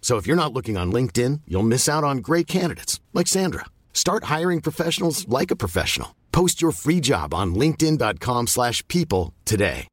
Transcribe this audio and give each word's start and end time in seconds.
So 0.00 0.16
if 0.16 0.26
you're 0.26 0.42
not 0.42 0.52
looking 0.54 0.78
on 0.78 0.90
LinkedIn, 0.92 1.40
you'll 1.46 1.74
miss 1.74 1.88
out 1.88 2.04
on 2.04 2.18
great 2.18 2.46
candidates 2.46 3.00
like 3.12 3.28
Sandra. 3.28 3.66
Start 3.92 4.24
hiring 4.24 4.62
professionals 4.62 5.28
like 5.28 5.50
a 5.50 5.56
professional. 5.56 6.08
Post 6.32 6.62
your 6.62 6.72
free 6.72 7.00
job 7.00 7.34
on 7.34 7.54
linkedin.com/people 7.54 9.34
today. 9.44 9.86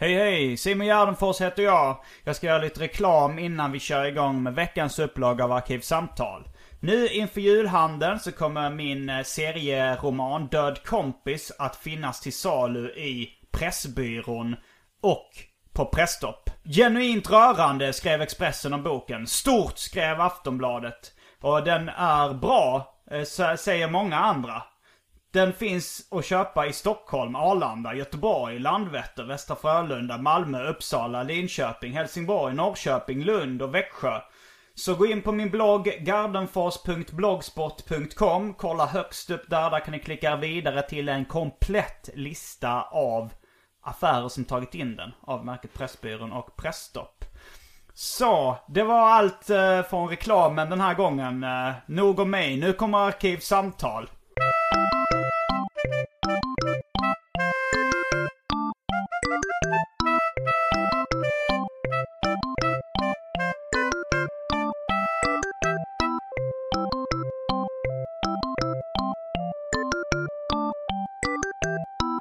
Hej 0.00 0.14
hej! 0.14 0.56
Simon 0.56 0.86
Gärdenfors 0.86 1.40
heter 1.40 1.62
jag. 1.62 1.96
Jag 2.24 2.36
ska 2.36 2.46
göra 2.46 2.62
lite 2.62 2.80
reklam 2.80 3.38
innan 3.38 3.72
vi 3.72 3.78
kör 3.78 4.04
igång 4.04 4.42
med 4.42 4.54
veckans 4.54 4.98
upplaga 4.98 5.44
av 5.44 5.52
Arkivsamtal. 5.52 6.48
Nu 6.80 7.08
inför 7.08 7.40
julhandeln 7.40 8.20
så 8.20 8.32
kommer 8.32 8.70
min 8.70 9.08
eh, 9.08 9.22
serieroman 9.22 10.46
Död 10.46 10.84
kompis 10.84 11.52
att 11.58 11.76
finnas 11.76 12.20
till 12.20 12.32
salu 12.32 12.90
i 12.90 13.28
Pressbyrån 13.52 14.56
och 15.02 15.28
på 15.80 15.86
Presstopp. 15.86 16.50
Genuint 16.64 17.30
rörande 17.30 17.92
skrev 17.92 18.22
Expressen 18.22 18.72
om 18.72 18.82
boken. 18.82 19.26
Stort 19.26 19.78
skrev 19.78 20.20
Aftonbladet. 20.20 21.12
Och 21.40 21.64
den 21.64 21.88
är 21.88 22.34
bra, 22.34 22.94
eh, 23.10 23.22
säger 23.56 23.90
många 23.90 24.16
andra. 24.16 24.62
Den 25.32 25.52
finns 25.52 26.08
att 26.10 26.24
köpa 26.24 26.66
i 26.66 26.72
Stockholm, 26.72 27.36
Arlanda, 27.36 27.94
Göteborg, 27.94 28.58
Landvetter, 28.58 29.24
Västra 29.24 29.56
Frölunda, 29.56 30.18
Malmö, 30.18 30.68
Uppsala, 30.68 31.22
Linköping, 31.22 31.92
Helsingborg, 31.92 32.54
Norrköping, 32.54 33.24
Lund 33.24 33.62
och 33.62 33.74
Växjö. 33.74 34.20
Så 34.74 34.94
gå 34.94 35.06
in 35.06 35.22
på 35.22 35.32
min 35.32 35.50
blogg 35.50 35.84
gardenfors.blogspot.com. 36.00 38.54
Kolla 38.54 38.86
högst 38.86 39.30
upp 39.30 39.50
där, 39.50 39.70
där 39.70 39.80
kan 39.80 39.92
ni 39.92 39.98
klicka 39.98 40.36
vidare 40.36 40.82
till 40.82 41.08
en 41.08 41.24
komplett 41.24 42.10
lista 42.14 42.82
av 42.82 43.32
affärer 43.82 44.28
som 44.28 44.44
tagit 44.44 44.74
in 44.74 44.96
den. 44.96 45.12
Av 45.20 45.44
märket 45.44 45.74
Pressbyrån 45.74 46.32
och 46.32 46.56
Pressstopp. 46.56 47.24
Så, 47.94 48.56
det 48.68 48.82
var 48.82 49.08
allt 49.10 49.50
eh, 49.50 49.82
från 49.82 50.08
reklamen 50.08 50.70
den 50.70 50.80
här 50.80 50.94
gången. 50.94 51.44
Eh, 51.44 51.72
nog 51.86 52.18
om 52.18 52.30
mig, 52.30 52.56
nu 52.56 52.72
kommer 52.72 52.98
Arkivsamtal. 52.98 54.10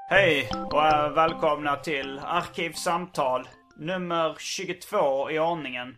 Hej 0.10 0.59
och 0.72 0.86
eh, 0.86 1.12
välkomna 1.12 1.76
till 1.76 2.20
Arkivsamtal 2.20 3.48
nummer 3.76 4.36
22 4.40 5.32
i 5.32 5.40
ordningen. 5.40 5.98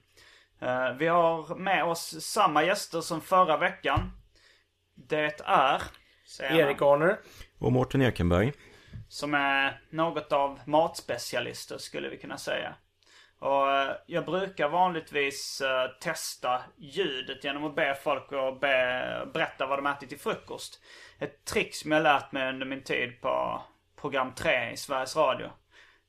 Eh, 0.62 0.92
Vi 0.94 1.08
har 1.08 1.56
med 1.56 1.84
oss 1.84 2.22
samma 2.22 2.64
gäster 2.64 3.02
som 3.02 3.22
förra 3.22 3.58
veckan. 3.58 4.12
Det 4.96 5.40
är... 5.46 5.82
Erik 6.40 6.82
Arner. 6.82 7.20
Och 7.60 7.72
Mårten 7.72 8.02
Ekenberg. 8.02 8.54
Som 9.10 9.34
är 9.34 9.82
något 9.90 10.32
av 10.32 10.60
matspecialister 10.66 11.78
skulle 11.78 12.10
vi 12.10 12.18
kunna 12.18 12.38
säga. 12.38 12.76
Och 13.40 13.72
eh, 13.72 13.92
jag 14.06 14.26
brukar 14.26 14.70
vanligtvis 14.70 15.62
testa 16.02 16.62
ljudet 16.78 17.44
genom 17.44 17.64
att 17.64 17.76
be 17.76 17.96
folk 18.04 18.34
att 18.34 18.60
be, 18.60 19.28
berätta 19.34 19.66
vad 19.66 19.78
de 19.78 19.86
ätit 19.86 20.10
till 20.10 20.20
frukost. 20.20 20.82
Ett 21.20 21.46
trick 21.46 21.76
som 21.76 21.92
jag 21.92 22.04
lärt 22.04 22.32
mig 22.32 22.50
under 22.50 22.66
min 22.66 22.84
tid 22.84 23.22
på 23.22 23.62
program 24.02 24.34
3 24.36 24.72
i 24.72 24.78
Sveriges 24.78 25.16
Radio. 25.16 25.50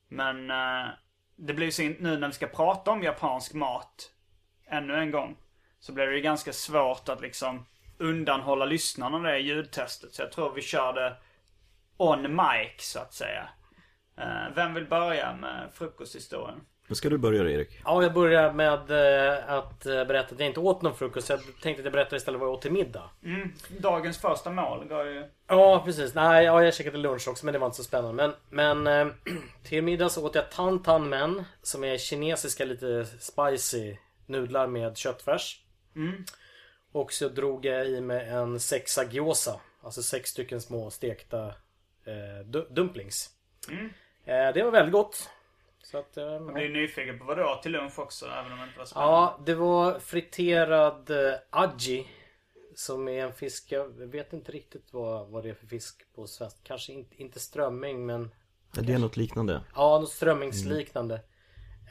Men 0.07 0.51
eh, 0.51 0.87
det 1.35 1.53
blir 1.53 1.65
ju 1.65 1.71
så 1.71 1.81
in, 1.81 1.95
nu 1.99 2.17
när 2.17 2.27
vi 2.27 2.33
ska 2.33 2.47
prata 2.47 2.91
om 2.91 3.03
japansk 3.03 3.53
mat 3.53 4.11
ännu 4.67 4.95
en 4.95 5.11
gång. 5.11 5.37
Så 5.79 5.93
blir 5.93 6.07
det 6.07 6.15
ju 6.15 6.21
ganska 6.21 6.53
svårt 6.53 7.09
att 7.09 7.21
liksom 7.21 7.65
undanhålla 7.97 8.65
lyssnarna 8.65 9.19
det 9.19 9.39
ljudtestet. 9.39 10.13
Så 10.13 10.21
jag 10.21 10.31
tror 10.31 10.53
vi 10.53 10.61
kör 10.61 10.93
det 10.93 11.17
on 11.97 12.35
mic 12.35 12.81
så 12.81 12.99
att 12.99 13.13
säga. 13.13 13.49
Eh, 14.17 14.55
vem 14.55 14.73
vill 14.73 14.87
börja 14.87 15.35
med 15.35 15.69
frukosthistorien? 15.73 16.61
Då 16.87 16.95
ska 16.95 17.09
du 17.09 17.17
börja 17.17 17.49
Erik. 17.49 17.81
Ja, 17.85 18.03
jag 18.03 18.13
börjar 18.13 18.53
med 18.53 18.91
eh, 18.91 19.49
att 19.53 19.85
eh, 19.85 20.05
berätta 20.05 20.33
att 20.33 20.39
jag 20.39 20.47
inte 20.49 20.59
åt 20.59 20.81
någon 20.81 20.95
frukost. 20.95 21.29
Jag 21.29 21.39
tänkte 21.61 21.81
att 21.81 21.85
jag 21.85 21.93
berättar 21.93 22.17
istället 22.17 22.39
vad 22.39 22.49
jag 22.49 22.53
åt 22.53 22.61
till 22.61 22.71
middag. 22.71 23.09
Mm, 23.23 23.53
dagens 23.79 24.17
första 24.17 24.49
mål 24.49 24.85
gav 24.87 25.07
ju... 25.07 25.25
Ja, 25.47 25.81
precis. 25.85 26.13
Nej, 26.13 26.45
ja, 26.45 26.63
jag 26.63 26.73
käkade 26.73 26.97
lunch 26.97 27.27
också 27.27 27.45
men 27.45 27.53
det 27.53 27.59
var 27.59 27.65
inte 27.67 27.77
så 27.77 27.83
spännande. 27.83 28.33
Men, 28.49 28.83
men 28.83 29.07
eh, 29.07 29.13
till 29.63 29.83
middag 29.83 30.09
så 30.09 30.25
åt 30.25 30.35
jag 30.35 30.51
tan 30.51 30.83
tan 30.83 31.09
men 31.09 31.43
som 31.61 31.83
är 31.83 31.97
kinesiska 31.97 32.65
lite 32.65 33.05
spicy 33.19 33.95
nudlar 34.25 34.67
med 34.67 34.97
köttfärs. 34.97 35.59
Och 36.91 37.13
så 37.13 37.29
drog 37.29 37.65
jag 37.65 37.87
i 37.87 38.01
mig 38.01 38.27
en 38.29 38.59
sexa 38.59 39.03
gyoza. 39.03 39.59
Alltså 39.83 40.03
sex 40.03 40.29
stycken 40.29 40.61
små 40.61 40.89
stekta 40.89 41.45
eh, 42.05 42.45
du- 42.45 42.67
dumplings. 42.69 43.29
Eh, 44.25 44.53
det 44.53 44.63
var 44.63 44.71
väldigt 44.71 44.93
gott. 44.93 45.29
Så 45.83 45.97
att, 45.97 46.17
eh, 46.17 46.23
Jag 46.23 46.53
blir 46.53 46.69
nyfiken 46.69 47.19
på 47.19 47.25
vad 47.25 47.37
du 47.37 47.43
åt 47.43 47.63
till 47.63 47.71
lunch 47.71 47.99
också, 47.99 48.25
även 48.25 48.51
om 48.51 48.57
det 48.59 48.65
inte 48.65 48.79
var 48.79 48.85
spännande. 48.85 49.13
Ja, 49.13 49.39
det 49.45 49.55
var 49.55 49.99
friterad 49.99 51.09
eh, 51.09 51.33
aji. 51.49 52.07
Som 52.75 53.07
är 53.07 53.25
en 53.25 53.33
fisk, 53.33 53.71
jag 53.71 53.89
vet 53.89 54.33
inte 54.33 54.51
riktigt 54.51 54.93
vad, 54.93 55.27
vad 55.29 55.43
det 55.43 55.49
är 55.49 55.53
för 55.53 55.67
fisk 55.67 56.05
på 56.15 56.27
svenska. 56.27 56.59
Kanske 56.63 56.93
inte, 56.93 57.21
inte 57.21 57.39
strömming 57.39 58.05
men 58.05 58.31
Ja, 58.75 58.81
Det 58.81 58.93
är 58.93 58.99
något 58.99 59.17
liknande. 59.17 59.61
ja, 59.75 59.99
något 59.99 60.09
strömmingsliknande. 60.11 61.21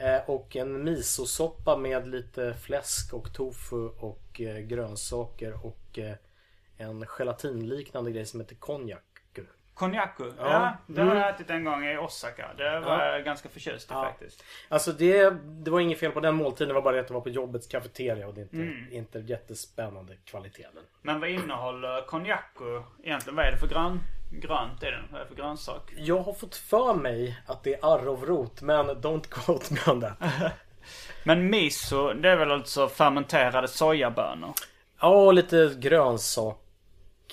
Eh, 0.00 0.30
och 0.30 0.56
en 0.56 0.84
misosoppa 0.84 1.76
med 1.76 2.08
lite 2.08 2.54
fläsk 2.54 3.14
och 3.14 3.34
tofu 3.34 3.88
och 3.88 4.40
eh, 4.40 4.58
grönsaker 4.58 5.66
och 5.66 5.98
eh, 5.98 6.14
en 6.76 7.04
gelatinliknande 7.06 8.10
grej 8.10 8.26
som 8.26 8.40
heter 8.40 8.54
konjak. 8.54 9.04
Konjaku? 9.74 10.32
Ja. 10.38 10.76
det 10.86 11.02
har 11.02 11.16
jag 11.16 11.28
ätit 11.30 11.50
en 11.50 11.64
gång 11.64 11.84
i 11.84 11.96
Osaka. 11.96 12.50
Det 12.56 12.80
var 12.80 13.04
jag 13.04 13.24
ganska 13.24 13.48
förtjust 13.48 13.90
i 13.90 13.94
faktiskt. 13.94 14.44
Alltså 14.68 14.92
det, 14.92 15.30
det 15.44 15.70
var 15.70 15.80
inget 15.80 15.98
fel 15.98 16.12
på 16.12 16.20
den 16.20 16.34
måltiden. 16.34 16.68
Det 16.68 16.74
var 16.74 16.82
bara 16.82 16.94
det 16.94 17.00
att 17.00 17.08
det 17.08 17.14
var 17.14 17.20
på 17.20 17.28
jobbets 17.28 17.66
kafeteria 17.66 18.26
och 18.28 18.34
det 18.34 18.40
är 18.40 18.44
inte, 18.44 18.96
inte 18.96 19.18
jättespännande 19.18 20.16
kvalitet. 20.24 20.66
Men... 21.02 21.20
Vad 21.20 21.30
innehåller 21.30 22.06
konjaku 22.06 22.82
egentligen? 23.02 23.36
Vad 23.36 23.46
är 23.46 23.52
det 23.52 23.58
för 23.58 23.66
grön, 23.68 24.00
grönt 24.30 24.82
i 24.82 24.86
den? 24.86 25.04
Vad 25.10 25.20
är 25.20 25.24
det 25.24 25.28
för 25.28 25.36
grönsak? 25.36 25.92
Jag 25.96 26.22
har 26.22 26.32
fått 26.32 26.56
för 26.56 26.94
mig 26.94 27.38
att 27.46 27.62
det 27.62 27.74
är 27.74 27.94
arrovrot 27.94 28.62
men 28.62 28.90
don't 28.90 29.28
quote 29.30 29.74
me 29.74 29.92
on 29.92 30.00
that. 30.00 30.52
Men 31.24 31.50
miso, 31.50 32.12
det 32.12 32.28
är 32.28 32.36
väl 32.36 32.50
alltså 32.50 32.88
fermenterade 32.88 33.68
sojabönor? 33.68 34.52
Ja, 35.00 35.08
och 35.08 35.34
lite 35.34 35.74
grönsak, 35.78 36.61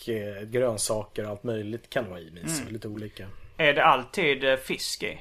eh, 0.08 0.44
grönsaker 0.44 1.24
och 1.24 1.30
allt 1.30 1.44
möjligt 1.44 1.90
kan 1.90 2.04
det 2.04 2.10
vara 2.10 2.20
i 2.20 2.32
miso. 2.32 2.64
Lite 2.70 2.88
olika. 2.88 3.28
Är 3.58 3.74
det 3.74 3.86
alltid 3.86 4.44
eh, 4.44 4.56
fisk 4.56 5.04
i? 5.04 5.20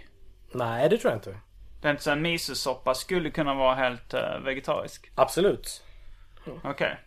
Nej, 0.53 0.89
det 0.89 0.99
tror 0.99 1.13
jag 1.13 1.19
inte. 1.19 2.03
Så 2.03 2.11
en 2.11 2.23
misosoppa 2.23 2.95
skulle 2.95 3.31
kunna 3.31 3.55
vara 3.55 3.75
helt 3.75 4.15
eh, 4.15 4.39
vegetarisk? 4.45 5.11
Absolut. 5.15 5.85
Okej. 6.65 6.99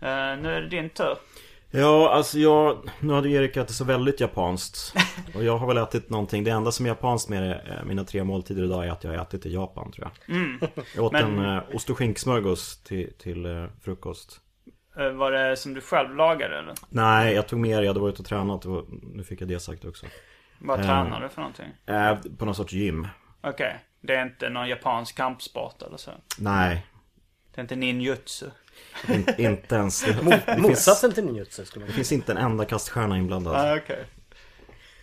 Eh, 0.00 0.08
nu 0.42 0.54
är 0.54 0.60
det 0.60 0.68
din 0.68 0.90
tur. 0.90 1.16
Ja, 1.70 2.10
alltså 2.10 2.38
jag... 2.38 2.90
Nu 3.00 3.12
hade 3.12 3.28
Erik 3.28 3.56
ätit 3.56 3.76
så 3.76 3.84
väldigt 3.84 4.20
japanskt. 4.20 4.94
Och 5.34 5.44
jag 5.44 5.58
har 5.58 5.66
väl 5.66 5.76
ätit 5.76 6.10
någonting. 6.10 6.44
Det 6.44 6.50
enda 6.50 6.72
som 6.72 6.86
är 6.86 6.90
japanskt 6.90 7.28
med 7.28 7.42
det, 7.42 7.82
mina 7.86 8.04
tre 8.04 8.24
måltider 8.24 8.64
idag 8.64 8.86
är 8.86 8.90
att 8.90 9.04
jag 9.04 9.10
har 9.10 9.18
ätit 9.22 9.46
i 9.46 9.52
Japan 9.52 9.92
tror 9.92 10.10
jag. 10.28 10.36
Jag 10.96 11.04
åt 11.04 11.12
Men- 11.12 11.38
en 11.38 11.62
ost 11.74 11.90
och 11.90 11.98
skinksmörgås 11.98 12.82
till, 12.82 13.12
till 13.18 13.68
frukost. 13.82 14.40
Eh, 14.96 15.08
Var 15.10 15.32
det 15.32 15.56
som 15.56 15.74
du 15.74 15.80
själv 15.80 16.16
lagade 16.16 16.58
eller? 16.58 16.74
Nej, 16.88 17.34
jag 17.34 17.48
tog 17.48 17.58
med 17.58 17.78
det. 17.78 17.82
Jag 17.84 17.90
hade 17.90 18.00
varit 18.00 18.18
och 18.18 18.24
tränat. 18.26 18.66
Och 18.66 18.86
nu 19.14 19.24
fick 19.24 19.40
jag 19.40 19.48
det 19.48 19.60
sagt 19.60 19.84
också. 19.84 20.06
Vad 20.58 20.80
Eh. 20.80 20.86
tränar 20.86 21.20
du 21.20 21.28
för 21.28 21.40
någonting? 21.40 21.68
Eh, 21.86 22.16
på 22.38 22.44
någon 22.44 22.54
sorts 22.54 22.72
gym. 22.72 23.08
Okej. 23.40 23.78
Det 24.00 24.14
är 24.14 24.22
inte 24.22 24.48
någon 24.50 24.68
japansk 24.68 25.16
kampsport 25.16 25.82
eller 25.82 25.96
så? 25.96 26.10
Nej, 26.38 26.86
Det 27.54 27.60
är 27.60 27.62
inte 27.62 27.76
ninjutsu? 27.76 28.46
in, 29.08 29.26
inte 29.38 29.74
ens. 29.74 30.02
Det, 30.04 30.12
det, 30.12 30.40
finns, 30.40 30.58
Motsatsen 30.58 31.12
till 31.12 31.24
ninjutsu 31.24 31.64
skulle 31.64 31.82
man 31.84 31.88
det 31.88 31.94
finns 31.94 32.12
inte 32.12 32.32
en 32.32 32.38
enda 32.38 32.64
kaststjärna 32.64 33.18
inblandad. 33.18 33.56
Ah, 33.56 33.76
okej. 33.76 34.04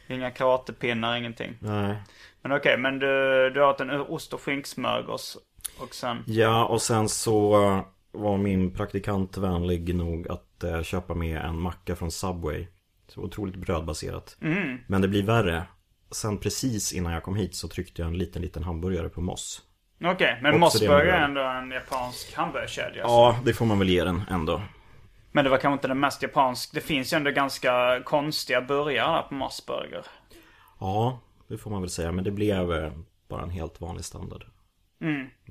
Inga 0.07 0.31
karatepinnar, 0.31 1.18
ingenting. 1.18 1.57
Nej. 1.60 1.95
Men 2.42 2.51
okej, 2.51 2.78
men 2.78 3.00
du, 3.00 3.50
du 3.50 3.63
åt 3.66 3.81
en 3.81 3.90
ost 3.92 4.33
och 4.33 4.42
skinksmörgås. 4.42 5.38
Och 5.80 5.95
sen... 5.95 6.24
Ja, 6.28 6.66
och 6.66 6.81
sen 6.81 7.10
så 7.10 7.57
var 8.18 8.38
min 8.38 8.72
praktikant 8.74 9.38
vänlig 9.38 9.96
nog 9.96 10.28
att 10.28 10.64
eh, 10.64 10.81
köpa 10.81 11.14
med 11.14 11.42
en 11.42 11.60
macka 11.62 11.96
från 11.96 12.12
Subway. 12.12 12.68
Så 13.08 13.22
otroligt 13.22 13.56
brödbaserat. 13.56 14.38
Mm. 14.42 14.78
Men 14.88 15.02
det 15.02 15.08
blir 15.08 15.24
värre. 15.24 15.64
Sen 16.12 16.38
precis 16.38 16.94
innan 16.94 17.14
jag 17.14 17.24
kom 17.24 17.36
hit 17.36 17.56
så 17.56 17.68
tryckte 17.68 18.02
jag 18.02 18.10
en 18.12 18.18
liten, 18.18 18.42
liten 18.42 18.64
hamburgare 18.64 19.10
på 19.10 19.22
Moss. 19.22 19.62
Okej, 20.04 20.40
men 20.42 20.52
Också 20.52 20.60
Mossburger 20.60 21.14
är 21.14 21.22
ändå 21.25 21.42
en 21.42 21.72
japansk 21.72 22.34
hamburgerkedja. 22.36 23.04
så- 23.04 23.10
Ja, 23.10 23.40
det 23.46 23.54
får 23.54 23.66
man 23.66 23.80
väl 23.80 23.90
ge 23.90 24.04
den 24.04 24.22
ändå. 24.30 24.62
Men 25.31 25.44
det 25.44 25.50
var 25.50 25.58
kanske 25.58 25.74
inte 25.74 25.88
den 25.88 26.00
mest 26.00 26.22
japansk. 26.24 26.74
Det 26.74 26.81
finns 26.81 27.14
ju 27.14 27.18
ändå 27.18 27.31
ganska 27.31 28.02
konstiga 28.06 28.62
burgare 28.62 29.24
på 29.30 29.34
Mossburger. 29.34 30.06
Ja, 30.80 31.19
det 31.48 31.58
får 31.58 31.72
man 31.72 31.81
väl 31.81 31.90
säga. 31.90 32.12
Men 32.12 32.24
det 32.24 32.31
blev 32.31 32.74
eh, 32.74 32.92
bara 33.30 33.44
en 33.44 33.50
helt 33.50 33.81
vanlig 33.81 34.06
standard. 34.06 34.44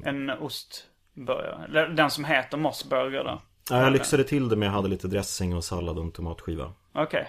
En 0.04 0.30
ostburgare. 0.30 0.92
Eller 1.16 1.88
Den 1.88 2.10
som 2.10 2.24
heter 2.24 2.56
Mossburger 2.58 3.24
då. 3.24 3.42
Ja, 3.70 3.82
jag 3.82 3.92
lyxade 3.92 4.24
till 4.24 4.48
det 4.48 4.56
med 4.56 4.68
att 4.68 4.72
jag 4.72 4.76
hade 4.76 4.88
lite 4.88 5.08
dressing 5.08 5.54
och 5.56 5.64
sallad 5.64 5.98
och 5.98 6.04
en 6.04 6.12
tomatskiva. 6.12 6.72
Okej. 6.94 7.28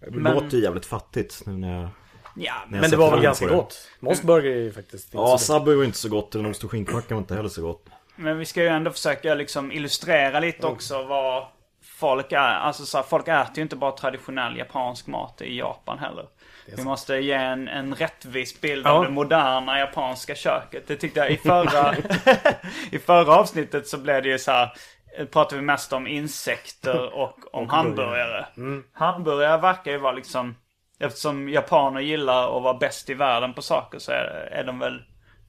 Det 0.00 0.10
Men- 0.10 0.34
låter 0.34 0.56
ju 0.56 0.62
jävligt 0.62 0.86
fattigt 0.86 1.42
nu 1.46 1.52
när 1.56 1.80
jag... 1.80 1.88
Ja, 2.36 2.54
när 2.68 2.76
jag 2.76 2.80
Men 2.80 2.90
det 2.90 2.96
var 2.96 3.10
väl 3.10 3.20
ganska 3.22 3.46
det. 3.46 3.54
gott. 3.54 3.90
Mossburger 4.00 4.50
är 4.50 4.60
ju 4.62 4.72
faktiskt 4.72 5.04
inte 5.04 5.16
Ja. 5.16 5.38
Subway 5.38 5.76
var 5.76 5.84
inte 5.84 5.98
så 5.98 6.08
gott. 6.08 6.34
och 6.34 6.42
Den 6.42 6.50
ost 6.50 6.64
och 6.64 6.70
skinkmackan 6.70 7.16
var 7.16 7.22
inte 7.22 7.34
heller 7.34 7.48
så 7.48 7.62
gott. 7.62 7.86
Men 8.16 8.38
vi 8.38 8.44
ska 8.44 8.62
ju 8.62 8.68
ändå 8.68 8.90
försöka 8.90 9.34
liksom 9.34 9.72
illustrera 9.72 10.40
lite 10.40 10.66
också 10.66 11.02
vad 11.02 11.46
folk 11.82 12.32
är. 12.32 12.38
Alltså 12.38 12.86
så 12.86 12.98
här, 12.98 13.04
folk 13.04 13.28
äter 13.28 13.56
ju 13.56 13.62
inte 13.62 13.76
bara 13.76 13.92
traditionell 13.92 14.56
japansk 14.56 15.06
mat 15.06 15.42
i 15.42 15.58
Japan 15.58 15.98
heller. 15.98 16.26
Vi 16.66 16.84
måste 16.84 17.16
ge 17.16 17.32
en, 17.32 17.68
en 17.68 17.94
rättvis 17.94 18.60
bild 18.60 18.86
av 18.86 18.96
Ja. 18.96 19.02
det 19.08 19.14
moderna 19.14 19.78
japanska 19.78 20.34
köket. 20.34 20.86
Det 20.86 20.96
tyckte 20.96 21.20
jag 21.20 21.30
i 21.30 21.36
förra, 21.36 21.94
i 22.92 22.98
förra 22.98 23.34
avsnittet 23.36 23.88
så 23.88 23.98
blev 23.98 24.22
det 24.22 24.28
ju 24.28 24.38
så 24.38 24.50
här. 24.50 24.72
eh, 25.18 25.26
Pratade 25.26 25.56
vi 25.60 25.66
mest 25.66 25.92
om 25.92 26.06
insekter 26.06 27.14
och 27.14 27.54
om 27.54 27.68
hamburgare. 27.68 28.46
Hamburgare 28.92 29.60
verkar 29.60 29.90
ju 29.92 29.98
vara 29.98 30.12
liksom 30.12 30.54
Eftersom 30.98 31.48
japaner 31.48 32.00
gillar 32.00 32.56
att 32.56 32.62
vara 32.62 32.74
bäst 32.74 33.10
i 33.10 33.14
världen 33.14 33.54
på 33.54 33.62
saker 33.62 33.98
så 33.98 34.12
är, 34.12 34.24
är 34.52 34.64
de 34.64 34.78
väl 34.78 35.02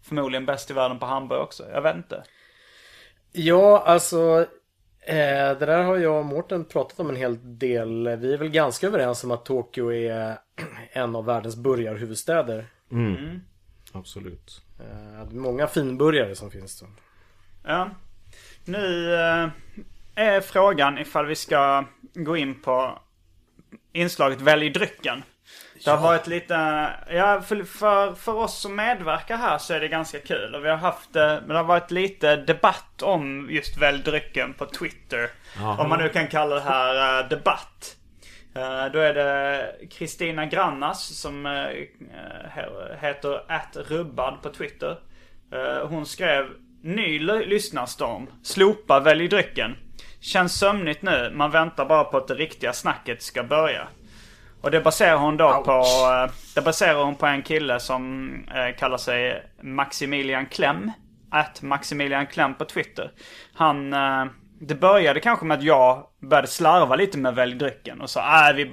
förmodligen 0.07 0.45
bäst 0.45 0.71
i 0.71 0.73
världen 0.73 0.99
på 0.99 1.05
hamburgare 1.05 1.43
också. 1.43 1.63
Jag 1.73 1.81
vet 1.81 1.95
inte. 1.95 2.23
Ja, 3.31 3.83
alltså. 3.85 4.45
Eh, 5.07 5.57
det 5.59 5.65
där 5.65 5.83
har 5.83 5.97
jag 5.97 6.19
och 6.19 6.25
Mårten 6.25 6.65
pratat 6.65 6.99
om 6.99 7.09
en 7.09 7.15
hel 7.15 7.59
del. 7.59 8.17
Vi 8.17 8.33
är 8.33 8.37
väl 8.37 8.49
ganska 8.49 8.87
överens 8.87 9.23
om 9.23 9.31
att 9.31 9.45
Tokyo 9.45 9.93
är 9.93 10.37
en 10.91 11.15
av 11.15 11.25
världens 11.25 11.55
burgarhuvudstäder. 11.55 12.65
Absolut. 13.91 14.61
Eh, 14.79 15.29
många 15.31 15.67
finburgare 15.67 16.35
som 16.35 16.51
finns 16.51 16.79
då. 16.79 16.85
Ja. 17.63 17.89
Nu 18.65 19.13
eh, 19.13 19.49
är 20.15 20.41
frågan 20.41 20.97
ifall 20.97 21.25
vi 21.25 21.35
ska 21.35 21.85
gå 22.13 22.37
in 22.37 22.61
på 22.61 22.99
inslaget 23.93 24.41
Välj 24.41 24.69
drycken. 24.69 25.23
Det 25.85 25.91
har 25.91 25.97
varit 26.07 26.27
lite, 26.27 26.87
ja 27.09 27.41
för, 27.41 27.63
för, 27.63 28.13
för 28.13 28.33
oss 28.35 28.61
som 28.61 28.75
medverkar 28.75 29.37
här 29.37 29.57
så 29.57 29.73
är 29.73 29.79
det 29.79 29.87
ganska 29.87 30.19
kul. 30.19 30.55
Och 30.55 30.65
vi 30.65 30.69
har 30.69 30.77
haft, 30.77 31.15
eh, 31.15 31.27
men 31.27 31.47
det 31.47 31.55
har 31.55 31.63
varit 31.63 31.91
lite 31.91 32.35
debatt 32.35 33.01
om 33.01 33.47
just 33.51 33.77
Välj 33.77 34.03
drycken 34.03 34.53
på 34.53 34.65
Twitter. 34.65 35.29
Om 35.79 35.89
man 35.89 35.99
nu 35.99 36.09
kan 36.09 36.27
kalla 36.27 36.55
det 36.55 36.61
här 36.61 37.19
eh, 37.23 37.29
debatt. 37.29 37.95
Eh, 38.55 38.85
Då 38.93 38.99
är 38.99 39.13
det 39.13 39.71
Kristina 39.91 40.45
Grannas 40.45 41.19
som 41.21 41.47
he- 41.47 42.97
heter 43.01 43.41
@rubbad 43.89 44.41
på 44.41 44.49
Twitter. 44.49 44.97
Hon 45.89 46.05
skrev 46.05 46.45
Ny 46.83 47.19
lyssnarstorm. 47.19 48.27
Slopa 48.43 48.99
välj 48.99 49.27
drycken. 49.27 49.75
Känns 50.21 50.59
sömnigt 50.59 51.01
nu. 51.01 51.31
Man 51.33 51.51
väntar 51.51 51.85
bara 51.85 52.03
på 52.03 52.17
att 52.17 52.27
det 52.27 52.33
riktiga 52.35 52.73
snacket 52.73 53.23
ska 53.23 53.43
börja. 53.43 53.87
Och 54.65 54.71
det 54.71 54.81
baserar 54.81 55.17
hon 55.17 55.37
då 55.37 55.63
på, 55.65 55.71
eh, 55.71 56.31
det 56.55 56.61
baserar 56.61 57.03
hon 57.03 57.15
på 57.15 57.25
en 57.25 57.41
kille 57.41 57.79
som 57.79 58.33
eh, 58.55 58.75
kallar 58.77 58.97
sig 58.97 59.43
Maximilian 59.61 60.45
Klem. 60.45 60.91
Att 61.31 61.61
Maximilian 61.61 62.27
Klem 62.27 62.55
på 62.55 62.65
Twitter. 62.65 63.11
Han, 63.53 63.93
eh, 63.93 64.25
det 64.59 64.75
började 64.75 65.19
kanske 65.19 65.45
med 65.45 65.57
att 65.57 65.63
jag 65.63 66.03
började 66.21 66.47
slarva 66.47 66.95
lite 66.95 67.17
med 67.17 67.35
välj 67.35 67.55
drycken. 67.55 68.01
Och 68.01 68.09
sa 68.09 68.49
äh, 68.49 68.55
vi, 68.55 68.63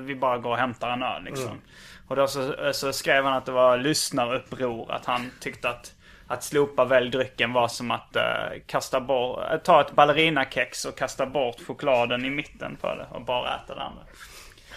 vi 0.00 0.14
bara 0.14 0.38
går 0.38 0.50
och 0.50 0.58
hämtar 0.58 0.90
en 0.90 1.02
öl 1.02 1.24
liksom. 1.24 1.60
Och 2.08 2.16
då 2.16 2.26
så, 2.26 2.54
så 2.72 2.92
skrev 2.92 3.24
han 3.24 3.34
att 3.34 3.46
det 3.46 3.52
var 3.52 3.78
lyssnaruppror. 3.78 4.92
Att 4.92 5.06
han 5.06 5.30
tyckte 5.40 5.68
att 5.68 5.92
att 6.26 6.42
slopa 6.42 6.84
välj 6.84 7.10
drycken 7.10 7.52
var 7.52 7.68
som 7.68 7.90
att 7.90 8.16
eh, 8.16 8.22
kasta 8.66 9.00
bort, 9.00 9.64
ta 9.64 9.80
ett 9.80 9.92
ballerinakex 9.92 10.84
och 10.84 10.98
kasta 10.98 11.26
bort 11.26 11.66
chokladen 11.66 12.24
i 12.24 12.30
mitten 12.30 12.76
på 12.80 12.94
det 12.94 13.06
och 13.10 13.24
bara 13.24 13.56
äta 13.56 13.74
det 13.74 13.82
andra. 13.82 14.02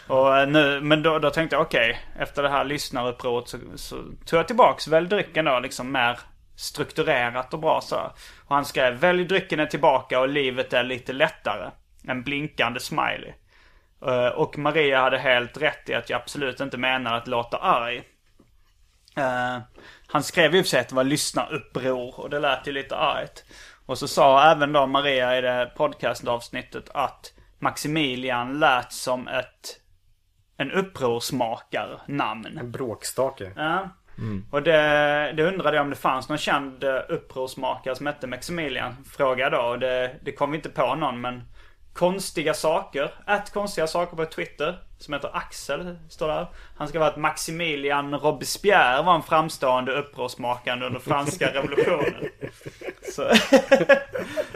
Och 0.07 0.37
eh, 0.37 0.47
nu, 0.47 0.81
men 0.81 1.03
då, 1.03 1.19
då 1.19 1.29
tänkte 1.29 1.55
jag 1.55 1.63
okej, 1.63 1.99
efter 2.19 2.43
det 2.43 2.49
här 2.49 2.63
lyssnarupproret 2.63 3.47
så, 3.47 3.57
så 3.75 3.95
tog 3.95 4.39
jag 4.39 4.47
tillbaks 4.47 4.87
välj 4.87 5.07
drycken 5.07 5.45
då 5.45 5.59
liksom 5.59 5.91
mer 5.91 6.19
strukturerat 6.55 7.53
och 7.53 7.59
bra 7.59 7.81
så. 7.81 8.11
Och 8.45 8.55
han 8.55 8.65
skrev 8.65 8.93
välj 8.93 9.25
drycken 9.25 9.59
är 9.59 9.65
tillbaka 9.65 10.19
och 10.19 10.29
livet 10.29 10.73
är 10.73 10.83
lite 10.83 11.13
lättare. 11.13 11.71
En 12.07 12.23
blinkande 12.23 12.79
smiley. 12.79 13.33
Eh, 14.05 14.27
och 14.27 14.57
Maria 14.57 15.01
hade 15.01 15.17
helt 15.17 15.57
rätt 15.57 15.89
i 15.89 15.93
att 15.93 16.09
jag 16.09 16.21
absolut 16.21 16.59
inte 16.59 16.77
menar 16.77 17.17
att 17.17 17.27
låta 17.27 17.57
arg. 17.57 18.03
Eh, 19.17 19.57
han 20.07 20.23
skrev 20.23 20.55
ju 20.55 20.63
för 20.63 20.69
sig 20.69 20.79
att 20.79 20.89
det 20.89 20.95
var 20.95 21.03
lyssnaruppror 21.03 22.19
och 22.19 22.29
det 22.29 22.39
lät 22.39 22.67
ju 22.67 22.71
lite 22.71 22.95
argt. 22.95 23.43
Och 23.85 23.97
så 23.97 24.07
sa 24.07 24.51
även 24.51 24.73
då 24.73 24.87
Maria 24.87 25.37
i 25.37 25.41
det 25.41 25.71
podcastavsnittet 25.75 26.89
att 26.93 27.33
Maximilian 27.59 28.59
lät 28.59 28.93
som 28.93 29.27
ett 29.27 29.79
en 30.57 30.71
upprorsmakar-namn. 30.71 32.57
En 32.57 32.71
bråkstake. 32.71 33.51
Ja. 33.55 33.89
Och 34.51 34.63
det, 34.63 35.33
det 35.37 35.43
undrade 35.43 35.77
jag 35.77 35.83
om 35.83 35.89
det 35.89 35.95
fanns 35.95 36.29
någon 36.29 36.37
känd 36.37 36.83
eh, 36.83 37.01
upprorsmakare 37.09 37.95
som 37.95 38.05
hette 38.05 38.27
Maximilian. 38.27 38.95
Frågade 39.05 39.57
då 39.57 39.63
och 39.63 39.79
det, 39.79 40.15
det 40.21 40.31
kom 40.31 40.51
vi 40.51 40.57
inte 40.57 40.69
på 40.69 40.95
någon 40.95 41.21
men 41.21 41.43
Konstiga 41.95 42.53
saker. 42.53 43.11
Ett 43.27 43.53
konstiga 43.53 43.87
saker 43.87 44.17
på 44.17 44.25
Twitter. 44.25 44.79
Som 44.97 45.13
heter 45.13 45.29
Axel, 45.33 45.97
står 46.09 46.27
där. 46.27 46.47
Han 46.77 46.87
ska 46.87 46.99
vara 46.99 47.09
att 47.09 47.17
Maximilian 47.17 48.15
Robespierre 48.15 49.03
var 49.03 49.15
en 49.15 49.23
framstående 49.23 49.91
upprorsmakare 49.91 50.85
under 50.85 50.99
franska 50.99 51.53
revolutionen. 51.53 52.13
Så 53.11 53.21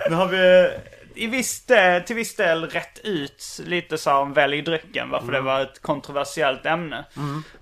nu 0.10 0.16
har 0.16 0.28
vi 0.28 0.70
i 1.20 1.28
viss 1.28 1.66
del, 1.66 2.04
till 2.04 2.16
viss 2.16 2.36
del 2.36 2.70
rätt 2.70 3.00
ut 3.04 3.60
lite 3.66 3.98
så 3.98 4.18
om 4.18 4.34
välj 4.34 4.62
drycken. 4.62 5.10
Varför 5.10 5.32
det 5.32 5.42
var 5.42 5.62
ett 5.62 5.82
kontroversiellt 5.82 6.66
ämne. 6.66 7.06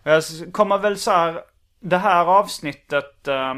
Och 0.04 0.12
jag 0.12 0.24
kommer 0.52 0.78
väl 0.78 0.98
så 0.98 1.12
här, 1.12 1.42
det 1.80 1.98
här 1.98 2.26
avsnittet. 2.26 3.28
Eh, 3.28 3.56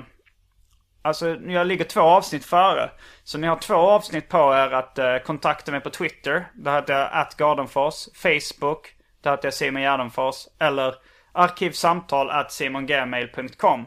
alltså 1.01 1.29
jag 1.29 1.67
ligger 1.67 1.85
två 1.85 2.01
avsnitt 2.01 2.45
före. 2.45 2.91
Så 3.23 3.37
ni 3.37 3.47
har 3.47 3.55
två 3.55 3.75
avsnitt 3.75 4.29
på 4.29 4.37
er 4.37 4.73
att 4.73 4.99
eh, 4.99 5.17
kontakta 5.17 5.71
mig 5.71 5.81
på 5.81 5.89
Twitter. 5.89 6.47
Där 6.53 6.75
heter 6.75 6.93
jag 6.93 7.09
atgardenfors. 7.13 8.07
Facebook. 8.13 8.95
Där 9.21 9.31
heter 9.31 9.45
jag 9.45 9.53
Simon 9.53 9.81
Gärdenfors. 9.81 10.47
Eller 10.59 10.95
arkivsamtal 11.31 12.29
at 12.29 12.51
simongmail.com. 12.51 13.85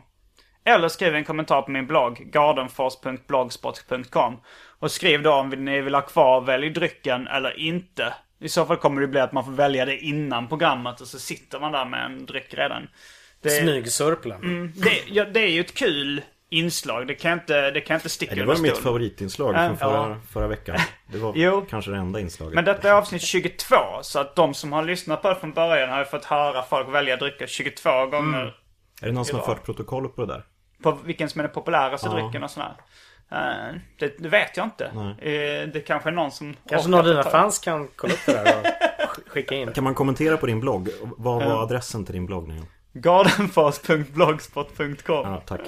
Eller 0.64 0.88
skriv 0.88 1.14
en 1.14 1.24
kommentar 1.24 1.62
på 1.62 1.70
min 1.70 1.86
blogg, 1.86 2.30
gardenfors.blogspot.com. 2.32 4.40
Och 4.82 4.90
skriv 4.90 5.22
då 5.22 5.32
om 5.32 5.48
ni 5.50 5.80
vill 5.80 5.94
ha 5.94 6.02
kvar 6.02 6.40
välj 6.40 6.70
drycken 6.70 7.26
eller 7.28 7.58
inte. 7.60 8.14
I 8.40 8.48
så 8.48 8.66
fall 8.66 8.76
kommer 8.76 9.00
det 9.00 9.06
bli 9.06 9.20
att 9.20 9.32
man 9.32 9.44
får 9.44 9.52
välja 9.52 9.84
det 9.84 9.98
innan 9.98 10.48
programmet 10.48 11.00
och 11.00 11.06
så 11.06 11.18
sitter 11.18 11.60
man 11.60 11.72
där 11.72 11.84
med 11.84 12.04
en 12.04 12.26
dryck 12.26 12.54
redan. 12.54 12.88
Det, 13.42 13.50
Smygsörpla. 13.50 14.38
det, 14.74 15.02
ja, 15.08 15.24
det 15.24 15.40
är 15.40 15.48
ju 15.48 15.60
ett 15.60 15.74
kul 15.74 16.22
inslag. 16.50 17.06
Det 17.06 17.14
kan 17.14 17.32
inte, 17.32 17.70
det 17.70 17.80
kan 17.80 17.94
inte 17.94 18.08
sticka 18.08 18.32
Nej, 18.34 18.40
det 18.40 18.46
var 18.46 18.54
under 18.54 18.70
mitt 18.70 18.78
favoritinslag 18.78 19.54
från 19.54 19.76
förra, 19.76 20.20
förra 20.32 20.46
veckan. 20.48 20.76
Det 21.12 21.18
var 21.18 21.32
Jo. 21.36 21.66
kanske 21.70 21.90
det 21.90 21.96
enda 21.96 22.20
inslaget. 22.20 22.54
Men 22.54 22.64
detta 22.64 22.88
är 22.88 22.92
avsnitt 22.92 23.22
22, 23.22 23.76
så 24.02 24.18
att 24.18 24.36
de 24.36 24.54
som 24.54 24.72
har 24.72 24.82
lyssnat 24.84 25.22
på 25.22 25.28
det 25.28 25.36
från 25.36 25.52
början 25.52 25.90
har 25.90 25.98
ju 25.98 26.04
fått 26.04 26.24
höra 26.24 26.62
folk 26.62 26.88
välja 26.94 27.16
drycker 27.16 27.46
22 27.46 28.06
gånger. 28.06 28.54
Är 29.02 29.06
det 29.06 29.12
någon 29.12 29.24
som 29.24 29.38
har 29.38 29.46
fört 29.46 29.64
protokoll 29.64 30.08
på 30.08 30.24
det 30.26 30.32
där? 30.32 30.44
På 30.82 30.92
vilken 31.04 31.28
som 31.28 31.38
är 31.38 31.42
den 31.44 31.52
populäraste 31.54 32.08
Ja. 32.08 32.14
drycken 32.14 32.42
och 32.44 32.50
sådär. 32.50 32.72
Eh, 33.32 33.74
det, 33.98 34.14
det 34.18 34.28
vet 34.28 34.56
jag 34.56 34.66
inte. 34.66 34.84
Eh, 35.18 35.68
det 35.72 35.80
kanske 35.86 36.08
är 36.08 36.12
någon 36.12 36.30
som... 36.30 36.56
Kanske 36.68 36.90
någon 36.90 37.00
av 37.00 37.06
dina 37.06 37.22
fans 37.22 37.58
kan 37.58 37.88
kolla 37.96 38.12
upp 38.14 38.20
det 38.26 38.32
där 38.32 38.58
och 38.58 38.64
sk- 39.16 39.28
skicka 39.28 39.54
in. 39.54 39.72
Kan 39.72 39.84
man 39.84 39.94
kommentera 39.94 40.36
på 40.36 40.46
din 40.46 40.60
blogg? 40.60 40.88
Vad 41.02 41.42
var 41.44 41.50
Ja. 41.50 41.62
adressen 41.62 42.04
till 42.04 42.14
din 42.14 42.26
blogg 42.26 42.48
nu? 42.48 42.62
Gardenfors.blogspot.com 42.92 45.32
Ja, 45.32 45.42
tack. 45.46 45.60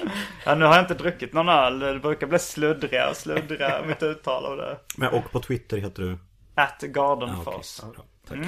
Ja, 0.47 0.55
nu 0.55 0.65
har 0.65 0.75
jag 0.75 0.83
inte 0.83 0.95
druckit 0.95 1.33
någon 1.33 1.49
öl. 1.49 1.79
Det 1.79 1.99
brukar 1.99 2.27
bli 2.27 2.39
sluddrigare 2.39 3.11
och 3.11 3.17
sluddrigare 3.17 3.83
mitt 3.87 4.03
uttal 4.03 4.45
av 4.47 4.57
det. 4.57 4.77
Men, 4.97 5.09
och 5.15 5.33
på 5.33 5.41
Twitter 5.41 5.77
heter 5.77 6.03
du? 6.03 6.13
At 6.13 6.19
Ja, 6.55 6.69
okej. 6.79 6.89
Gardenfors. 6.91 7.81
Ja, 7.83 7.89
tack. 8.29 8.39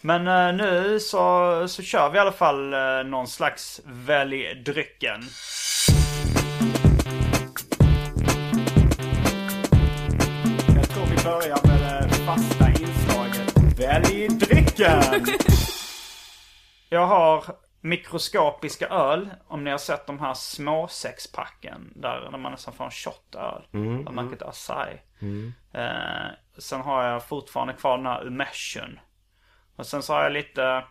Men 0.00 0.28
eh, 0.28 0.54
nu 0.66 1.00
så, 1.00 1.64
så 1.68 1.82
kör 1.82 2.10
vi 2.10 2.16
i 2.16 2.20
alla 2.20 2.32
fall 2.32 2.70
någon 3.06 3.26
slags 3.28 3.80
välj 3.84 4.54
drycken. 4.54 5.20
Börjar 11.24 11.66
med 11.66 12.08
det 12.08 12.14
fasta 12.14 12.68
inslaget. 12.68 13.78
Välj 13.78 14.28
drycken! 14.28 15.26
Jag 16.88 17.06
har 17.06 17.44
mikroskopiska 17.80 18.88
öl. 18.88 19.30
Om 19.48 19.64
ni 19.64 19.70
har 19.70 19.78
sett 19.78 20.06
de 20.06 20.18
här 20.18 20.34
små 20.34 20.88
sexpacken. 20.88 21.92
Där, 21.96 22.20
där 22.20 22.38
man 22.38 22.52
nästan 22.52 22.74
får 22.74 22.84
en 22.84 22.90
shot 22.90 23.34
öl. 23.34 23.62
Mm. 23.72 24.06
Av 24.06 24.14
märket 24.14 24.42
Asahi. 24.42 25.00
Eh, 25.72 26.26
sen 26.58 26.80
har 26.80 27.04
jag 27.04 27.28
fortfarande 27.28 27.72
kvar 27.72 27.96
den 27.96 28.06
här 28.06 28.26
Umession. 28.26 29.00
Och 29.76 29.86
sen 29.86 30.02
så 30.02 30.12
har 30.12 30.22
jag 30.22 30.32
lite 30.32 30.84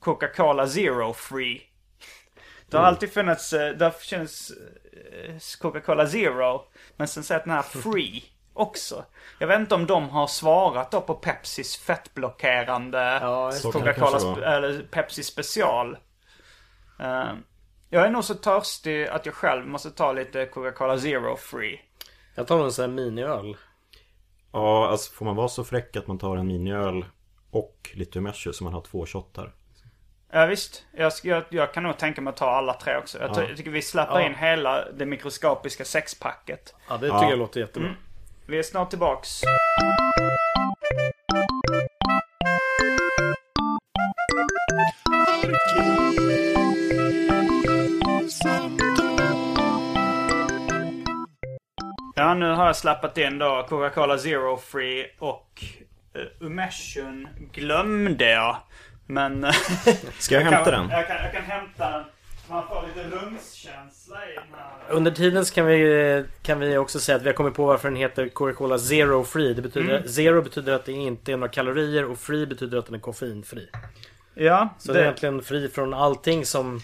Coca-Cola 0.00 0.66
Zero 0.66 1.12
Free. 1.12 1.62
Det 2.70 2.76
har 2.76 2.84
alltid 2.84 3.12
funnits, 3.12 3.52
eh, 3.52 3.76
det 3.76 3.84
har 3.84 3.92
funnits 3.92 4.50
eh, 4.50 5.34
Coca-Cola 5.60 6.06
Zero. 6.06 6.62
Men 6.96 7.08
sen 7.08 7.22
så 7.22 7.34
är 7.34 7.38
den 7.38 7.50
här 7.50 7.62
Free 7.62 8.24
också. 8.60 9.04
Jag 9.38 9.46
vet 9.46 9.60
inte 9.60 9.74
om 9.74 9.86
de 9.86 10.08
har 10.08 10.26
svarat 10.26 10.90
då 10.90 11.00
på 11.00 11.14
Pepsis 11.14 11.76
fettblockerande 11.76 13.18
Ja, 13.22 13.52
Coca-Cola, 13.62 14.46
eller 14.56 14.82
Pepsi 14.82 15.22
special. 15.22 15.96
Eh, 17.00 17.32
jag 17.90 18.06
är 18.06 18.10
nog 18.10 18.24
så 18.24 18.34
törstig 18.34 19.06
att 19.06 19.26
jag 19.26 19.34
själv 19.34 19.66
måste 19.66 19.90
ta 19.90 20.12
lite 20.12 20.46
Coca-Cola 20.46 20.98
Zero 20.98 21.36
Free. 21.36 21.80
Jag 22.34 22.46
tar 22.46 22.64
en 22.64 22.72
sån 22.72 22.82
här 22.82 22.88
miniöl. 23.04 23.56
Ja, 24.52 24.88
alltså 24.88 25.12
får 25.12 25.24
man 25.24 25.36
vara 25.36 25.48
så 25.48 25.64
fräck 25.64 25.96
att 25.96 26.06
man 26.06 26.18
tar 26.18 26.36
en 26.36 26.46
miniöl 26.46 27.04
och 27.50 27.90
lite 27.94 28.18
Umeshu 28.18 28.52
så 28.52 28.64
man 28.64 28.72
har 28.72 28.80
två 28.80 29.06
shottar? 29.06 29.52
Ja 30.32 30.46
visst. 30.46 30.84
Jag, 30.92 31.12
jag, 31.22 31.44
jag 31.50 31.74
kan 31.74 31.82
nog 31.82 31.98
tänka 31.98 32.20
mig 32.20 32.30
att 32.30 32.36
ta 32.36 32.50
alla 32.50 32.72
tre 32.74 32.96
också. 32.96 33.18
Jag, 33.18 33.34
ty- 33.34 33.40
jag 33.40 33.56
tycker 33.56 33.70
vi 33.70 33.82
släpper 33.82 34.20
Ja. 34.20 34.26
in 34.26 34.34
hela 34.34 34.84
det 34.90 35.06
mikroskopiska 35.06 35.84
sexpacket. 35.84 36.74
Ja, 36.88 36.94
det 36.94 37.00
tycker 37.00 37.14
Ja. 37.16 37.30
jag 37.30 37.38
låter 37.38 37.60
jättebra. 37.60 37.94
Vi 38.50 38.58
är 38.58 38.62
snart 38.62 38.90
tillbaks. 38.90 39.40
Ja, 52.14 52.34
nu 52.34 52.50
har 52.50 52.66
jag 52.66 52.76
släppt 52.76 53.18
in 53.18 53.38
då 53.38 53.66
Coca-Cola 53.68 54.18
Zero 54.18 54.56
Free 54.56 55.06
och 55.18 55.64
uh, 56.16 56.46
Umession 56.46 57.28
glömde 57.52 58.30
jag. 58.30 58.56
Men... 59.06 59.52
Ska 60.18 60.34
jag 60.34 60.42
hämta 60.50 60.70
kan, 60.70 60.72
den? 60.72 60.90
Jag 60.90 61.06
kan, 61.06 61.16
jag 61.16 61.32
kan 61.32 61.42
hämta 61.42 61.90
den. 61.90 62.04
Man 62.50 62.68
får 62.68 62.84
lite 62.86 63.08
rumskänsla 63.16 64.16
i 64.28 64.34
den 64.34 64.44
här. 64.58 64.94
Under 64.96 65.10
tiden 65.10 65.44
så 65.46 65.54
kan 65.54 65.66
vi, 65.66 66.24
kan 66.42 66.60
vi 66.60 66.76
också 66.78 67.00
säga 67.00 67.16
att 67.16 67.22
vi 67.22 67.26
har 67.26 67.34
kommit 67.34 67.54
på 67.54 67.66
varför 67.66 67.88
den 67.88 67.96
heter 67.96 68.28
Coca-Cola 68.28 68.78
Zero 68.78 69.24
Free. 69.24 69.54
Det 69.54 69.62
betyder, 69.62 70.02
Zero 70.08 70.42
betyder 70.42 70.72
att 70.72 70.84
det 70.84 70.92
inte 70.92 71.32
är 71.32 71.36
några 71.36 71.48
kalorier 71.52 72.10
och 72.10 72.18
Free 72.18 72.46
betyder 72.46 72.78
att 72.78 72.86
den 72.86 72.94
är 72.94 72.98
koffeinfri. 72.98 73.68
Ja, 74.34 74.68
Så 74.78 74.92
det 74.92 74.98
är 74.98 75.02
egentligen 75.02 75.42
fri 75.42 75.68
från 75.68 75.94
allting 75.94 76.44
som, 76.46 76.80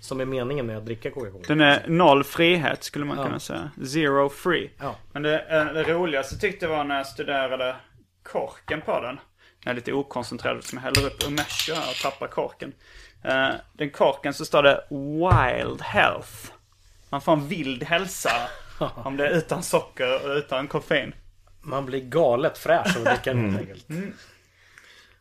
som 0.00 0.20
är 0.20 0.24
meningen 0.24 0.66
med 0.66 0.76
att 0.78 0.86
dricka 0.86 1.10
Coca-Cola. 1.10 1.44
Den 1.48 1.60
är 1.60 1.84
noll 1.88 2.24
frihet 2.24 2.84
skulle 2.84 3.04
man 3.04 3.18
Ja. 3.18 3.24
kunna 3.24 3.40
säga. 3.40 3.70
Zero 3.86 4.28
free. 4.28 4.70
Ja. 4.80 4.96
Men 5.12 5.22
det, 5.22 5.38
eh, 5.40 5.64
det 5.64 5.82
roligaste 5.82 6.38
tyckte 6.38 6.66
jag 6.66 6.70
var 6.76 6.84
när 6.84 6.96
jag 6.96 7.06
studerade 7.06 7.76
korken 8.22 8.80
på 8.80 9.00
den. 9.00 9.20
Jag 9.64 9.70
är 9.70 9.74
lite 9.74 9.92
okoncentrerad 9.92 10.64
som 10.64 10.78
jag 10.78 10.82
häller 10.82 11.06
upp 11.06 11.26
Umeshu 11.28 11.72
här 11.74 11.90
och 11.90 11.96
tappar 12.02 12.26
korken. 12.26 12.72
Eh, 13.24 13.50
den 13.72 13.90
korken 13.90 14.34
så 14.34 14.44
står 14.44 14.62
det 14.62 14.84
Wild 14.90 15.82
Health. 15.82 16.52
Man 17.10 17.20
får 17.20 17.32
en 17.32 17.48
vild 17.48 17.82
hälsa 17.82 18.30
om 18.94 19.16
det 19.16 19.28
är 19.28 19.30
utan 19.30 19.62
socker 19.62 20.24
och 20.24 20.36
utan 20.36 20.68
koffein. 20.68 21.14
Man 21.60 21.86
blir 21.86 22.00
galet 22.00 22.58
fräsch 22.58 22.96
av 22.96 23.02
att 23.02 23.14
dricka 23.14 23.34
den 23.34 23.50
helt 23.50 23.60
enkelt. 23.60 23.86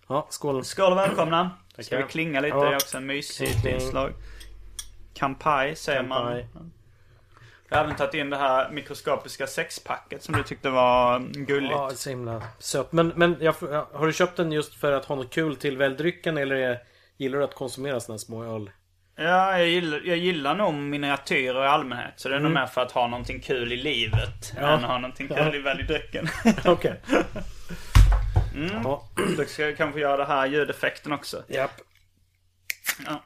Ja, 0.08 0.28
skål. 0.30 0.64
Skål 0.66 0.92
och 0.92 0.98
välkomna. 0.98 1.52
Ska 1.80 1.98
vi 1.98 2.04
klinga 2.04 2.42
lite? 2.42 2.58
Ja. 2.58 2.64
Det 2.64 2.72
är 2.72 2.76
också 2.76 2.98
en 2.98 3.06
mysigt 3.06 3.66
inslag. 3.66 4.14
Kampai 5.14 5.76
säger 5.76 6.00
Kampai. 6.00 6.48
man. 6.54 6.72
Jag 7.70 7.78
har 7.78 7.84
även 7.84 7.96
tagit 7.96 8.14
in 8.14 8.30
det 8.30 8.38
här 8.38 8.72
mikroskopiska 8.72 9.48
sexpacket 9.48 10.24
som 10.24 10.36
du 10.36 10.44
tyckte 10.44 10.70
var 10.70 11.20
gulligt. 11.20 11.72
Ja, 11.72 11.92
så 11.96 12.10
himla 12.10 12.42
söt. 12.60 12.92
Men, 12.92 13.08
men 13.16 13.38
jag, 13.40 13.54
har 13.94 14.08
du 14.08 14.14
köpt 14.14 14.38
den 14.38 14.52
just 14.52 14.74
för 14.74 14.92
att 14.92 15.06
ha 15.06 15.16
något 15.16 15.30
kul 15.30 15.56
till 15.56 15.78
väldrycken 15.78 16.38
eller 16.38 16.56
är, 16.56 16.80
gillar 17.18 17.38
du 17.38 17.44
att 17.44 17.56
konsumera 17.56 17.94
här 17.94 18.18
små 18.18 18.44
öl? 18.56 18.72
Ja, 19.16 19.58
jag 19.58 19.68
gillar, 19.68 20.02
jag 20.06 20.18
gillar 20.18 20.56
nog 20.56 20.74
miniatyrer 20.74 21.64
i 21.64 21.68
allmänhet. 21.68 22.14
Så 22.16 22.30
det 22.30 22.36
är 22.36 22.40
nog 22.40 22.52
mer 22.52 22.66
för 22.66 22.82
att 22.82 22.92
ha 22.92 23.08
någonting 23.08 23.40
kul 23.40 23.74
i 23.74 23.78
livet. 23.78 24.52
Mm. 24.52 24.64
Ja. 24.64 24.70
Än 24.70 24.80
att 24.84 24.90
ha 24.90 24.98
någonting 24.98 25.28
kul 25.28 25.38
Ja. 25.40 25.56
i 25.56 25.60
väldrycken. 25.60 26.28
Okej. 26.66 27.02
Ja, 28.84 29.10
Då 29.38 29.46
ska 29.46 29.64
jag 29.64 29.78
kanske 29.78 30.00
göra 30.00 30.18
det 30.18 30.26
här 30.26 30.46
ljudeffekten 30.48 31.12
också. 31.12 31.44
japp. 31.48 31.72
Ja. 33.06 33.24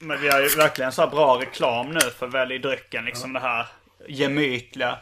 Men 0.00 0.20
vi 0.20 0.28
har 0.28 0.40
ju 0.40 0.48
verkligen 0.48 0.92
så 0.92 1.06
bra 1.06 1.40
reklam 1.40 1.90
nu 1.90 2.00
för 2.00 2.26
välj 2.26 2.58
drycken. 2.58 3.04
Liksom 3.04 3.32
det 3.32 3.40
här 3.40 3.66
gemytliga. 4.08 4.98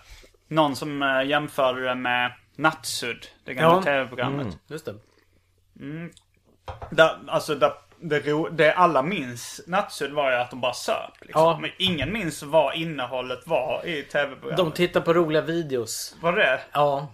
Någon 0.48 0.76
som 0.76 1.02
äh, 1.02 1.22
jämförde 1.26 1.84
det 1.88 1.94
med 1.94 2.32
Nattsudd. 2.56 3.26
Det 3.44 3.54
gamla 3.54 3.76
Ja. 3.76 3.82
tv-programmet. 3.82 4.58
Just 4.68 4.84
det. 4.86 4.94
Där, 6.90 7.18
alltså 7.28 7.54
där, 7.54 7.72
det, 8.08 8.20
ro, 8.20 8.48
det 8.48 8.72
alla 8.72 9.02
minns 9.02 9.60
Nattsudd 9.66 10.12
var 10.12 10.30
ju 10.30 10.36
att 10.36 10.50
de 10.50 10.60
bara 10.60 10.72
söp. 10.72 11.12
Liksom. 11.20 11.42
Ja. 11.42 11.58
Men 11.60 11.70
ingen 11.78 12.12
minns 12.12 12.42
vad 12.42 12.76
innehållet 12.76 13.46
var 13.46 13.86
i 13.86 14.02
tv-programmet. 14.02 14.56
De 14.56 14.72
tittar 14.72 15.00
på 15.00 15.12
roliga 15.12 15.42
videos. 15.42 16.16
Var 16.20 16.32
det 16.32 16.60
Ja. 16.72 17.08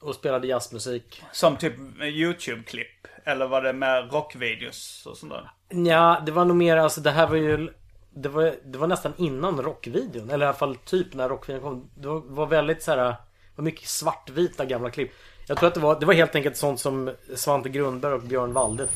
Och 0.00 0.14
spelade 0.14 0.46
jazzmusik. 0.46 1.22
som 1.32 1.56
typ 1.56 1.74
YouTube-klipp? 2.02 3.06
Eller 3.24 3.46
var 3.46 3.62
det 3.62 3.72
med 3.72 4.12
rockvideos 4.12 5.06
och 5.06 5.16
sånt 5.16 5.32
där? 5.32 5.50
Ja, 5.90 6.22
det 6.26 6.32
var 6.32 6.44
nog 6.44 6.56
mer 6.56 6.76
alltså 6.76 7.00
det 7.00 7.10
här 7.10 7.26
var 7.26 7.36
ju 7.36 7.72
det 8.14 8.28
var, 8.28 8.54
det 8.64 8.78
var 8.78 8.86
nästan 8.86 9.12
innan 9.16 9.62
rockvideon. 9.62 10.30
Eller 10.30 10.46
i 10.46 10.48
alla 10.48 10.58
fall 10.58 10.76
typ 10.76 11.14
när 11.14 11.28
rockvideon 11.28 11.62
kom. 11.62 11.90
Det 11.94 12.08
var, 12.08 12.20
var 12.20 12.46
väldigt 12.46 12.82
så 12.82 12.90
här. 12.90 13.14
Var 13.56 13.64
mycket 13.64 13.88
svartvita 13.88 14.64
gamla 14.64 14.90
klipp. 14.90 15.12
Jag 15.46 15.58
tror 15.58 15.68
att 15.68 15.74
det 15.74 15.80
var, 15.80 16.00
det 16.00 16.06
var 16.06 16.14
helt 16.14 16.34
enkelt 16.34 16.56
sånt 16.56 16.80
som 16.80 17.14
Svante 17.34 17.68
Grundberg 17.68 18.12
och 18.12 18.22
Björn 18.22 18.52
Walde 18.52 18.88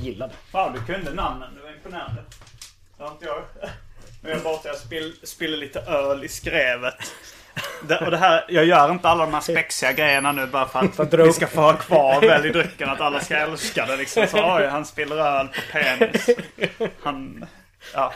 gillade. 0.00 0.34
Fan, 0.52 0.72
du 0.72 0.94
kunde 0.94 1.14
namnen. 1.14 1.54
Det 1.54 1.62
var 1.62 1.70
imponerande. 1.70 2.22
Det 2.96 3.02
har 3.02 3.10
inte 3.10 3.24
jag. 3.24 3.42
Nu 4.22 4.30
är 4.30 4.34
jag 4.34 4.42
borta. 4.42 4.68
Jag 4.68 4.76
spill, 4.76 5.14
spiller 5.22 5.56
lite 5.56 5.80
öl 5.80 6.24
i 6.24 6.28
skrevet. 6.28 6.94
Det, 7.82 7.98
och 7.98 8.10
det 8.10 8.16
här, 8.16 8.44
jag 8.48 8.64
gör 8.64 8.90
inte 8.90 9.08
alla 9.08 9.24
de 9.24 9.34
här 9.34 9.40
spexiga 9.40 9.92
grejerna 9.92 10.32
nu 10.32 10.46
bara 10.46 10.68
för 10.68 10.78
att, 10.78 11.14
vi 11.14 11.32
ska 11.32 11.46
få 11.46 11.60
ha 11.60 11.72
kvar 11.72 12.20
väl 12.20 12.46
i 12.46 12.50
drycken. 12.50 12.88
Att 12.88 13.00
alla 13.00 13.20
ska 13.20 13.36
älska 13.36 13.86
det 13.86 13.96
liksom. 13.96 14.26
Så 14.26 14.56
oj, 14.56 14.66
han 14.66 14.86
spiller 14.86 15.16
öl 15.16 15.48
på 15.48 15.60
penis. 15.72 16.30
Han... 17.02 17.46
Ja. 17.94 18.12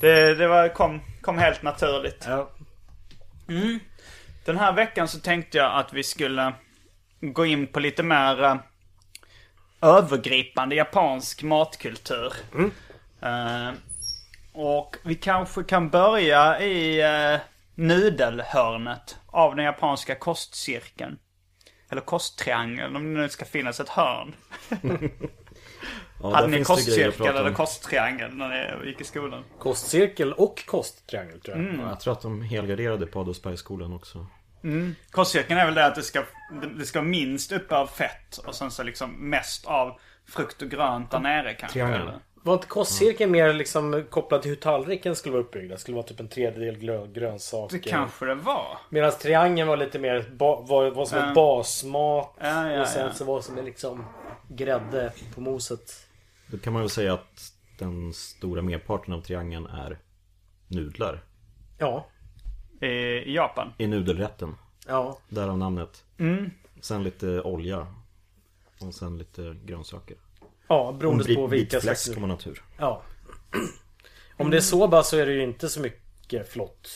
Det, 0.00 0.34
det 0.34 0.48
var, 0.48 0.68
kom, 0.68 1.00
kom 1.20 1.38
helt 1.38 1.62
naturligt. 1.62 2.26
Ja. 2.28 2.50
Den 4.44 4.58
här 4.58 4.72
veckan 4.72 5.08
så 5.08 5.20
tänkte 5.20 5.58
jag 5.58 5.74
att 5.74 5.92
vi 5.92 6.02
skulle 6.02 6.52
gå 7.20 7.46
in 7.46 7.66
på 7.66 7.80
lite 7.80 8.02
mer 8.02 8.42
eh, 8.44 8.56
övergripande 9.82 10.74
japansk 10.74 11.42
matkultur. 11.42 12.32
Eh, 13.20 13.70
och 14.52 14.96
vi 15.04 15.14
kanske 15.14 15.64
kan 15.64 15.90
börja 15.90 16.60
i 16.60 17.02
uh, 17.02 17.40
nudelhörnet 17.74 19.18
av 19.26 19.56
den 19.56 19.64
japanska 19.64 20.14
kostcirkeln. 20.14 21.18
Eller 21.90 22.00
kosttriangeln 22.00 22.96
om 22.96 23.14
det 23.14 23.20
nu 23.20 23.28
ska 23.28 23.44
finnas 23.44 23.80
ett 23.80 23.88
hörn. 23.88 24.34
Ja, 26.22 26.34
Hade 26.34 26.48
ni 26.48 26.64
kostcirkel 26.64 27.36
eller 27.36 27.52
kosttriangel 27.52 28.34
när 28.34 28.78
ni 28.78 28.88
gick 28.88 29.00
i 29.00 29.04
skolan? 29.04 29.44
Kostcirkel 29.58 30.32
och 30.32 30.66
kosttriangel 30.66 31.40
tror 31.40 31.56
jag. 31.56 31.74
Ja, 31.74 31.88
jag 31.88 32.00
tror 32.00 32.12
att 32.12 32.20
de 32.20 32.42
helgarderade 32.42 33.06
på 33.06 33.20
Adolfsbergsskolan 33.20 33.92
också. 33.92 34.26
Kostcirkeln 35.10 35.60
är 35.60 35.64
väl 35.66 35.74
det 35.74 35.86
att 35.86 35.94
det 35.94 36.02
ska, 36.02 36.24
det- 36.78 36.86
ska 36.86 37.02
minst 37.02 37.52
uppe 37.52 37.76
av 37.76 37.86
fett 37.86 38.36
och 38.46 38.54
sen 38.54 38.70
så 38.70 38.82
liksom 38.82 39.30
mest 39.30 39.66
av 39.66 39.98
frukt 40.28 40.62
och 40.62 40.68
grönt 40.70 41.10
där 41.10 41.18
nere 41.20 41.54
kanske. 41.54 41.72
Triangel. 41.72 42.00
Eller? 42.00 42.18
Var 42.44 42.54
inte 42.54 42.66
kostcirkeln 42.66 43.30
mer 43.32 43.52
liksom 43.52 44.04
kopplad 44.10 44.42
till 44.42 44.48
hur 44.50 44.56
tallriken 44.56 45.16
skulle 45.16 45.32
vara 45.32 45.42
uppbyggd? 45.42 45.70
Det 45.70 45.78
skulle 45.78 45.94
vara 45.94 46.06
typ 46.06 46.20
en 46.20 46.28
tredjedel 46.28 46.76
grö- 46.76 47.12
grönsaker. 47.12 47.76
Det 47.78 47.90
kanske 47.90 48.24
det 48.26 48.34
var. 48.34 48.78
Medan 48.90 49.12
triangeln 49.12 49.68
var 49.68 49.76
lite 49.76 49.98
mer 49.98 50.30
ba- 50.36 50.60
var, 50.60 50.90
var 50.90 51.04
som 51.06 51.18
ett 51.18 51.34
basmat. 51.34 52.34
Ja, 52.40 52.70
ja, 52.72 52.80
och 52.80 52.88
sen 52.88 53.06
ja. 53.06 53.12
så 53.12 53.24
var 53.24 53.36
det 53.36 53.42
som 53.42 53.58
en 53.58 53.64
liksom 53.64 54.04
grädde 54.48 55.12
på 55.34 55.40
moset. 55.40 56.06
Då 56.46 56.58
kan 56.58 56.72
man 56.72 56.82
väl 56.82 56.90
säga 56.90 57.14
att 57.14 57.52
den 57.78 58.12
stora 58.12 58.62
merparten 58.62 59.14
av 59.14 59.20
triangeln 59.20 59.66
är 59.66 59.98
nudlar. 60.68 61.22
Ja. 61.78 62.06
I, 62.82 63.34
Japan. 63.34 63.72
I 63.78 63.86
nudelrätten. 63.86 64.56
Ja. 64.86 65.18
Därav 65.28 65.58
namnet. 65.58 66.04
Sen 66.80 67.02
lite 67.02 67.40
olja. 67.40 67.86
Och 68.80 68.94
sen 68.94 69.18
lite 69.18 69.56
grönsaker. 69.64 70.16
Ja, 70.68 70.96
beroende 71.00 71.34
på 71.34 71.46
vilka 71.46 71.80
slags... 71.80 72.08
om 72.16 72.20
man 72.20 72.30
har 72.30 72.36
tur. 72.36 72.62
Ja. 72.78 73.02
Om 74.36 74.50
det 74.50 74.56
är 74.56 74.60
soba 74.60 75.02
så 75.02 75.16
är 75.16 75.26
det 75.26 75.32
ju 75.32 75.42
inte 75.42 75.68
så 75.68 75.80
mycket 75.80 76.52
flott 76.52 76.88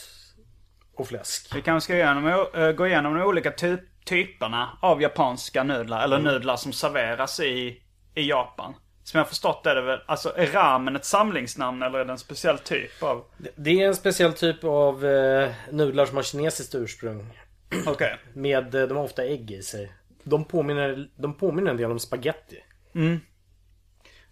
och 0.94 1.08
fläsk. 1.08 1.54
Vi 1.54 1.62
kanske 1.62 1.84
ska 1.84 1.94
igenom, 1.94 2.46
äh, 2.54 2.72
gå 2.72 2.86
igenom 2.86 3.14
de 3.14 3.22
olika 3.22 3.50
ty 3.50 3.76
typerna 4.04 4.78
av 4.82 5.02
japanska 5.02 5.62
nudlar. 5.62 6.04
Eller 6.04 6.18
nudlar 6.18 6.56
som 6.56 6.72
serveras 6.72 7.40
i, 7.40 7.82
i 8.14 8.28
Japan. 8.28 8.74
Som 9.06 9.18
jag 9.18 9.28
förstått 9.28 9.66
är 9.66 9.74
det 9.74 9.80
väl, 9.80 10.00
alltså 10.06 10.36
är 10.36 10.46
ramen 10.46 10.96
ett 10.96 11.04
samlingsnamn 11.04 11.82
eller 11.82 11.98
är 11.98 12.04
det 12.04 12.12
en 12.12 12.18
speciell 12.18 12.58
typ 12.58 13.02
av... 13.02 13.24
Det- 13.56 13.70
är 13.82 13.86
en 13.86 13.94
speciell 13.96 14.32
typ 14.32 14.64
av 14.64 15.06
eh, 15.06 15.50
nudlar 15.70 16.06
som 16.06 16.16
har 16.16 16.22
kinesiskt 16.22 16.74
ursprung. 16.74 17.38
Okej. 17.86 18.16
Med, 18.32 18.74
eh, 18.74 18.82
de 18.88 18.96
har 18.96 19.04
ofta 19.04 19.24
ägg 19.24 19.50
i 19.50 19.62
sig. 19.62 19.92
De 20.22 20.44
påminner, 20.44 21.08
de 21.16 21.34
påminner 21.34 21.70
en 21.70 21.76
del 21.76 21.90
om 21.90 21.98
spaghetti. 21.98 22.64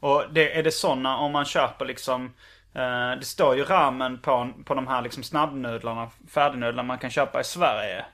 Och 0.00 0.24
det, 0.32 0.58
är 0.58 0.62
det 0.62 0.70
sådana 0.70 1.16
om 1.16 1.32
man 1.32 1.44
köper 1.44 1.84
liksom 1.84 2.24
eh, 2.74 3.18
Det 3.18 3.24
står 3.24 3.56
ju 3.56 3.64
ramen 3.64 4.18
på, 4.20 4.50
på 4.64 4.74
de 4.74 4.86
här 4.86 5.02
liksom 5.02 5.22
snabbnudlarna, 5.22 6.10
färdignudlarna 6.30 6.86
man 6.86 6.98
kan 6.98 7.10
köpa 7.10 7.40
i 7.40 7.44
Sverige. 7.44 8.04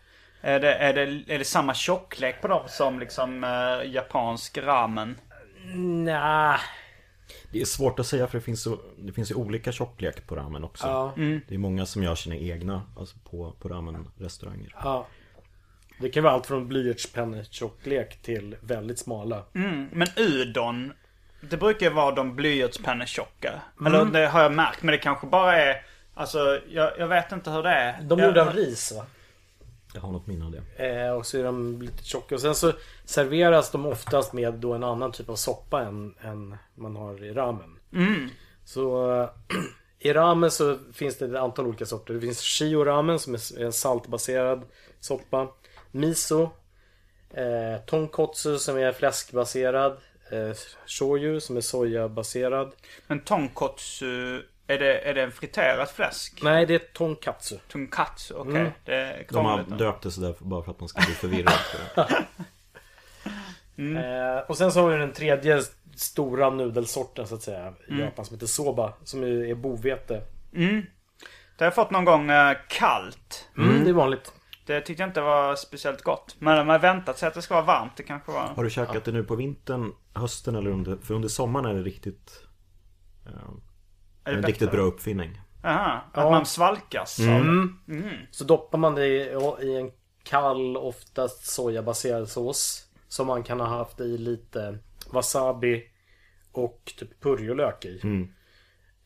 Är 0.40 0.61
det, 0.61 0.75
är 0.75 0.95
det, 0.95 1.35
är 1.35 1.38
det 1.38 1.45
samma 1.45 1.75
tjocklek 1.75 2.40
på 2.40 2.49
dem 2.49 2.62
som 2.67 3.00
liksom 3.00 3.45
eh, 3.45 3.90
japansk 3.93 4.59
ramen? 4.59 5.19
Nja. 5.75 6.61
Det 7.52 7.61
är 7.61 7.64
svårt 7.64 7.99
att 7.99 8.07
säga 8.07 8.26
för 8.26 8.38
det 8.38 8.45
finns, 8.45 8.62
så, 8.62 8.79
det 8.99 9.12
finns 9.12 9.31
ju 9.31 9.35
olika 9.35 9.73
tjocklek 9.73 10.26
på 10.26 10.37
ramen 10.37 10.64
också. 10.64 10.87
Ja. 10.87 11.12
Det 11.49 11.55
är 11.55 11.59
många 11.59 11.87
som 11.87 12.02
gör 12.02 12.14
sina 12.14 12.37
egna 12.37 12.83
alltså 12.99 13.17
på, 13.31 13.52
på 13.61 13.69
ramen-restauranger. 13.69 14.75
Ja. 14.83 15.07
Det 16.00 16.09
kan 16.09 16.23
vara 16.23 16.35
allt 16.35 16.47
från 16.47 16.69
blyertspennetjocklek 16.69 18.23
till 18.23 18.57
väldigt 18.61 18.99
smala. 18.99 19.45
Mm, 19.55 19.88
men 19.93 20.09
udon, 20.17 20.93
det 21.40 21.57
brukar 21.57 21.87
ju 21.87 21.93
vara 21.93 22.14
de 22.14 22.37
blyertspennetjocka. 22.37 23.61
Eller 23.87 24.05
det 24.05 24.26
har 24.26 24.43
jag 24.43 24.52
märkt, 24.52 24.83
men 24.83 24.93
det 24.93 24.99
kanske 24.99 25.26
bara 25.26 25.57
är 25.57 25.83
Alltså, 26.21 26.61
jag, 26.69 26.93
jag 26.99 27.09
vet 27.09 27.33
inte 27.33 27.50
hur 27.50 27.62
det 27.62 27.71
är. 27.71 28.02
De 28.02 28.19
är 28.19 28.23
jag, 28.23 28.29
gjorda 28.29 28.43
av 28.43 28.55
ris 28.55 28.93
va? 28.93 29.07
Jag 29.94 30.00
har 30.00 30.12
något 30.12 30.26
minne 30.26 30.44
av 30.44 30.50
det. 30.50 30.87
Eh, 30.87 31.12
och 31.12 31.26
så 31.26 31.38
är 31.38 31.44
de 31.44 31.82
lite 31.82 32.04
tjocka. 32.04 32.35
Och 32.35 32.40
sen 32.40 32.54
så 32.54 32.73
serveras 33.04 33.70
de 33.70 33.87
oftast 33.87 34.32
med 34.32 34.54
då 34.54 34.73
en 34.73 34.85
annan 34.85 35.12
typ 35.12 35.28
av 35.28 35.37
soppa 35.37 35.82
än, 35.82 36.14
än 36.20 36.56
man 36.75 36.97
har 36.97 37.25
i 37.25 37.32
ramen. 37.32 37.78
Så 38.64 39.12
eh, 39.12 39.28
i 39.99 40.12
ramen 40.12 40.50
så 40.50 40.78
finns 40.92 41.18
det 41.18 41.25
ett 41.25 41.35
antal 41.35 41.66
olika 41.66 41.87
sorter. 41.87 42.14
Det 42.14 42.20
finns 42.20 42.40
shio 42.40 42.85
ramen 42.85 43.18
som 43.18 43.35
är 43.35 43.64
en 43.64 43.73
saltbaserad 43.73 44.62
soppa. 45.00 45.49
Miso. 45.90 46.50
Eh, 47.30 47.80
tonkotsu 47.87 48.59
som 48.59 48.78
är 48.78 48.92
fläskbaserad. 48.92 49.99
Eh, 50.30 50.56
shoyu 50.87 51.40
som 51.40 51.56
är 51.56 51.61
sojabaserad. 51.61 52.73
Men 53.06 53.20
tonkotsu, 53.20 54.42
är 54.71 54.79
det, 54.79 54.99
är 54.99 55.15
det 55.15 55.23
en 55.23 55.33
friterat 55.33 55.91
fläsk? 55.91 56.41
Nej, 56.43 56.67
det 56.67 56.75
är 56.75 56.79
tonkatsu. 56.79 57.59
Tonkatsu, 57.69 58.35
okej. 58.35 58.73
Det 58.85 58.95
är 58.95 59.27
De 59.31 59.47
har 59.47 59.62
döpt 59.62 60.03
det 60.03 60.11
sådär 60.11 60.35
bara 60.39 60.62
för 60.62 60.71
att 60.71 60.81
man 60.81 60.89
ska 60.89 61.00
bli 61.00 61.15
förvirrad. 61.15 61.59
Eh, 63.76 64.39
och 64.49 64.56
sen 64.56 64.73
så 64.73 64.80
har 64.80 64.91
vi 64.91 64.97
den 64.97 65.13
tredje 65.13 65.63
stora 65.97 66.50
nudelsorten 66.50 67.26
så 67.26 67.35
att 67.35 67.43
säga 67.43 67.73
i 67.89 68.00
Japan 68.00 68.25
som 68.25 68.37
heter 68.37 68.47
soba. 68.47 68.93
Som 69.04 69.23
är, 69.23 69.54
bovete. 69.54 70.23
Det 70.50 70.85
har 71.59 71.67
jag 71.67 71.75
fått 71.75 71.91
någon 71.91 72.04
gång 72.04 72.30
eh, 72.30 72.56
kallt. 72.69 73.49
Mm. 73.56 73.85
Det 73.85 73.91
är 73.91 73.95
vanligt. 73.95 74.33
Det 74.67 74.80
tyckte 74.80 75.02
jag 75.02 75.11
inte 75.11 75.21
var 75.21 75.56
speciellt 75.56 76.02
gott. 76.02 76.37
Men 76.39 76.56
de 76.56 76.69
har 76.69 76.78
väntat 76.78 77.19
sig 77.19 77.28
att 77.28 77.35
det 77.35 77.43
ska 77.43 77.54
vara 77.54 77.65
varmt. 77.65 77.93
Det 77.97 78.02
kanske 78.02 78.33
var... 78.33 78.47
Har 78.56 78.65
du 78.65 78.71
käkat 78.71 79.04
det 79.04 79.13
nu 79.13 79.25
på 79.25 79.35
vintern, 79.35 79.93
hösten 80.15 80.54
eller 80.54 80.71
under... 80.71 80.97
För 80.97 81.15
under 81.15 81.28
sommaren 81.28 81.67
är 81.67 81.75
det 81.75 81.83
riktigt... 81.83 82.45
eh, 83.26 83.33
Är 84.25 84.30
det 84.30 84.37
en 84.37 84.41
bättre? 84.43 84.52
riktigt 84.52 84.71
bra 84.71 84.80
uppfinning. 84.83 85.41
Aha, 85.65 85.93
att 86.13 86.25
Ja. 86.25 86.30
man 86.30 86.47
svalkas 86.47 87.21
av 87.21 87.26
det. 87.26 88.02
Så 88.30 88.45
doppar 88.45 88.78
man 88.78 88.95
det 88.95 89.06
i, 89.06 89.21
i 89.63 89.76
en 89.76 89.91
kall, 90.23 90.76
oftast 90.76 91.47
sojabaserad 91.50 92.28
sås. 92.28 92.87
Som 93.09 93.26
man 93.26 93.43
kan 93.43 93.61
ha 93.61 93.67
haft 93.67 94.00
i 94.00 94.19
lite 94.19 94.78
wasabi 95.13 95.85
och 96.52 96.93
typ 96.99 97.21
purjolök 97.21 97.85
i. 97.85 98.00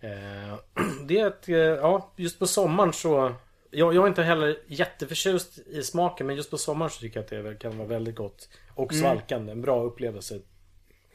Eh, 0.01 0.55
det 1.07 1.19
är 1.21 1.27
ett, 1.27 1.49
eh, 1.49 1.55
ja 1.57 2.13
just 2.17 2.39
på 2.39 2.47
sommaren 2.47 2.93
så 2.93 3.35
jag, 3.71 3.95
jag 3.95 4.05
är 4.05 4.09
inte 4.09 4.23
heller 4.23 4.57
jätteförtjust 4.67 5.59
i 5.59 5.83
smaken 5.83 6.27
men 6.27 6.37
just 6.37 6.51
på 6.51 6.59
sommaren 6.59 6.91
så 6.91 7.01
tycker 7.01 7.17
jag 7.17 7.25
att 7.39 7.45
det 7.53 7.55
kan 7.69 7.79
vara 7.79 7.89
väldigt 7.89 8.17
gott. 8.17 8.49
Och 8.75 8.95
svalkande, 8.95 9.53
en 9.53 9.63
bra 9.63 9.83
upplevelse. 9.83 10.41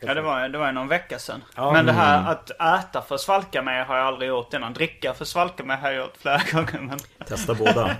Ja, 0.01 0.13
det 0.13 0.21
var, 0.21 0.49
det 0.49 0.57
var 0.57 0.71
någon 0.71 0.87
vecka 0.87 1.19
sedan. 1.19 1.43
Ja. 1.55 1.73
Men 1.73 1.85
det 1.85 1.91
här 1.91 2.31
att 2.31 2.51
äta 2.51 3.01
för 3.01 3.15
att 3.15 3.21
svalka 3.21 3.61
mig 3.61 3.83
har 3.83 3.97
jag 3.97 4.05
aldrig 4.05 4.29
gjort 4.29 4.53
innan. 4.53 4.73
Dricka 4.73 5.13
för 5.13 5.23
att 5.23 5.27
svalka 5.27 5.63
mig 5.63 5.77
har 5.77 5.91
jag 5.91 6.05
gjort 6.05 6.17
flera 6.17 6.41
gånger. 6.51 6.79
Men... 6.81 6.99
Testa 7.27 7.53
båda. 7.53 7.95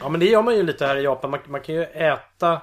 Ja 0.00 0.08
men 0.08 0.20
det 0.20 0.26
gör 0.26 0.42
man 0.42 0.56
ju 0.56 0.62
lite 0.62 0.86
här 0.86 0.96
i 0.96 1.02
Japan. 1.02 1.30
Man, 1.30 1.40
man 1.46 1.60
kan 1.60 1.74
ju 1.74 1.82
äta 1.82 2.62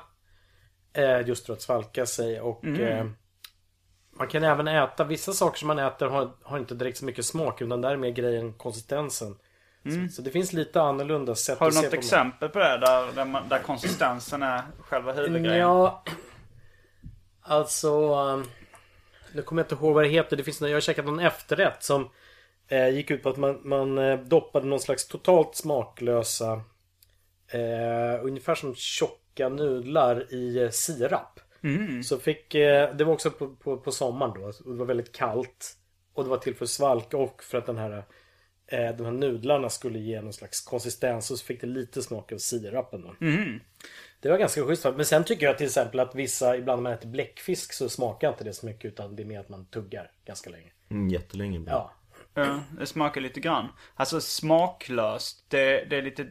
eh, 0.94 1.28
just 1.28 1.46
för 1.46 1.54
att 1.54 1.62
svalka 1.62 2.06
sig 2.06 2.42
och 2.42 2.66
eh, 2.66 3.06
man 4.18 4.28
kan 4.28 4.44
även 4.44 4.68
äta 4.68 5.04
vissa 5.04 5.34
saker 5.34 5.60
som 5.60 5.68
man 5.68 5.80
äter 5.80 6.08
har, 6.08 6.32
har 6.44 6.58
inte 6.58 6.76
direkt 6.76 6.98
så 6.98 7.06
mycket 7.06 7.26
smak 7.26 7.62
utan 7.62 7.82
där 7.82 7.92
är 7.92 7.98
mer 7.98 8.12
grejen 8.12 8.54
konsistensen. 8.54 9.36
Så, 9.84 10.14
så 10.16 10.22
det 10.22 10.32
finns 10.32 10.54
lite 10.54 10.82
annorlunda 10.82 11.36
sätt 11.36 11.60
Har 11.60 11.68
att 11.68 11.74
du 11.74 11.78
se 11.78 11.86
något 11.86 11.92
på 11.92 11.98
exempel 11.98 12.50
på 12.50 12.60
det? 12.60 12.78
Där, 12.78 13.12
där, 13.16 13.26
man, 13.26 13.50
där 13.50 13.60
konsistensen 13.60 14.44
är 14.44 14.62
själva 14.80 15.14
huvudgrejen? 15.14 15.60
Ja, 15.60 16.04
alltså 17.48 18.16
um, 18.16 18.46
nu 19.34 19.42
kommer 19.42 19.62
jag 19.62 19.66
inte 19.66 19.76
ihåg 19.76 19.94
vad 19.94 20.04
det 20.04 20.10
heter. 20.10 20.38
Det 20.38 20.44
finns, 20.44 20.62
jag 20.62 20.74
har 20.74 20.80
käkat 20.80 21.06
någon 21.06 21.20
efterrätt 21.20 21.84
som 21.84 22.10
eh, 22.68 22.90
gick 22.90 23.12
ut 23.12 23.24
på 23.24 23.30
att 23.30 23.38
man, 23.38 23.62
man 23.64 23.98
eh, 23.98 24.20
doppade 24.20 24.66
någon 24.66 24.80
slags 24.80 25.08
totalt 25.08 25.56
smaklösa 25.56 26.62
eh, 27.48 28.26
ungefär 28.26 28.56
som 28.56 28.76
tjocka 28.76 29.50
nudlar 29.50 30.34
i 30.34 30.64
eh, 30.64 30.70
sirap. 30.70 31.40
Så 32.04 32.18
fick, 32.20 32.56
eh, 32.56 32.96
det 32.96 33.04
var 33.04 33.14
också 33.14 33.32
på, 33.32 33.56
på, 33.56 33.78
på 33.78 33.92
sommaren 33.92 34.34
då. 34.42 34.72
Det 34.72 34.78
var 34.78 34.86
väldigt 34.86 35.12
kallt. 35.12 35.74
Och 36.14 36.24
det 36.24 36.30
var 36.30 36.38
till 36.38 36.56
för 36.56 36.66
att 36.66 36.70
svalka 36.70 37.18
och 37.18 37.44
för 37.44 37.58
att 37.58 37.66
den 37.66 37.78
här 37.78 38.04
eh, 38.68 38.96
de 38.98 39.06
här 39.06 39.12
nudlarna 39.12 39.70
skulle 39.70 40.00
ge 40.00 40.22
någon 40.22 40.34
slags 40.34 40.62
konsistens 40.62 41.32
och 41.32 41.38
så 41.40 41.46
fick 41.46 41.62
det 41.62 41.68
lite 41.68 42.02
smak 42.02 42.32
av 42.32 42.38
sirapen 42.38 43.02
då. 43.02 43.16
Det 44.20 44.30
var 44.30 44.38
ganska 44.38 44.66
schysst. 44.66 44.86
Men 44.96 45.06
sen 45.06 45.24
tycker 45.24 45.46
jag 45.46 45.58
till 45.58 45.68
exempel 45.68 46.00
att 46.00 46.16
vissa, 46.16 46.58
ibland 46.58 46.84
när 46.84 46.90
man 46.90 47.00
äter 47.00 47.10
bläckfisk 47.10 47.74
så 47.74 47.90
smakar 47.90 48.30
inte 48.30 48.44
det 48.44 48.54
så 48.54 48.66
mycket 48.66 48.86
utan 48.86 49.16
det 49.16 49.24
är 49.24 49.28
mer 49.28 49.40
att 49.40 49.50
man 49.50 49.66
tuggar 49.66 50.12
ganska 50.26 50.50
länge. 50.50 50.72
Mm, 50.90 51.10
jättelänge. 51.10 51.64
Ja. 51.68 51.94
Ja, 52.34 52.60
det 52.80 52.86
smakar 52.86 53.22
lite 53.22 53.40
grann. 53.40 53.68
Alltså 53.96 54.22
smaklöst, 54.22 55.46
det, 55.48 55.86
det 55.90 55.98
är 55.98 56.02
lite... 56.02 56.28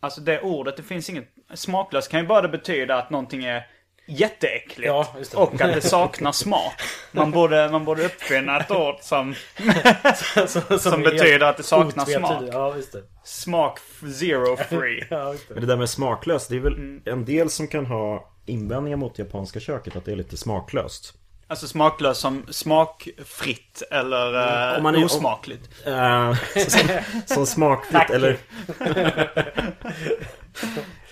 Alltså 0.00 0.20
det 0.20 0.40
ordet, 0.40 0.76
det 0.76 0.82
finns 0.82 1.10
inget... 1.10 1.28
Smaklöst 1.54 2.10
kan 2.10 2.20
ju 2.20 2.26
bara 2.26 2.48
betyda 2.48 2.96
att 2.96 3.10
någonting 3.10 3.44
är 3.44 3.66
jätteäckligt. 4.08 4.86
Ja, 4.86 5.06
just 5.18 5.30
det. 5.30 5.36
Och 5.36 5.60
att 5.60 5.74
det 5.74 5.80
saknar 5.80 6.32
smak. 6.32 6.72
Man 7.12 7.30
borde, 7.30 7.68
man 7.68 7.84
borde 7.84 8.04
uppfinna 8.04 8.60
ett 8.60 8.70
ord 8.70 8.94
som... 9.00 9.34
som, 10.46 10.78
Som 10.78 11.02
betyder 11.02 11.40
att 11.46 11.56
det 11.56 11.62
saknar 11.62 12.02
otvetydigt. 12.02 12.26
smak. 12.28 12.42
Ja, 12.52 12.76
just 12.76 12.92
det. 12.92 13.02
Smak 13.24 13.78
zero 14.20 14.56
free. 14.56 15.04
Ja, 15.10 15.32
just 15.32 15.48
det. 15.48 15.54
Men 15.54 15.60
det 15.60 15.66
där 15.66 15.76
med 15.76 15.90
smaklöst, 15.90 16.48
det 16.48 16.56
är 16.56 16.60
väl 16.60 16.74
Mm. 16.74 17.02
en 17.04 17.24
del 17.24 17.50
som 17.50 17.68
kan 17.68 17.86
ha 17.86 18.28
invändningar 18.46 18.96
mot 18.96 19.18
japanska 19.18 19.60
köket, 19.60 19.96
att 19.96 20.04
det 20.04 20.12
är 20.12 20.16
lite 20.16 20.36
smaklöst. 20.36 21.14
Alltså 21.50 21.66
smaklöst 21.68 22.20
som 22.20 22.46
smakfritt 22.50 23.82
eller 23.90 24.34
eh, 24.72 24.76
Om 24.76 24.82
man 24.82 24.94
är- 24.94 24.98
om- 24.98 25.04
osmakligt. 25.04 25.86
Eh, 25.86 26.34
som, 26.68 26.88
som 27.26 27.46
smakfritt 27.46 28.10
eller... 28.10 28.36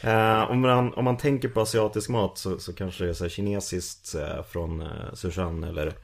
Eh, 0.02 0.50
om, 0.50 0.60
man, 0.60 0.94
om 0.94 1.04
man 1.04 1.16
tänker 1.16 1.48
på 1.48 1.60
asiatisk 1.60 2.08
mat 2.08 2.38
så, 2.38 2.58
så 2.58 2.72
kanske 2.72 3.04
det 3.04 3.10
är 3.10 3.14
så 3.14 3.24
här 3.24 3.28
kinesiskt 3.28 4.14
eh, 4.14 4.42
från 4.42 4.82
uh, 4.82 5.14
Sichuan 5.14 5.64
eller 5.64 5.94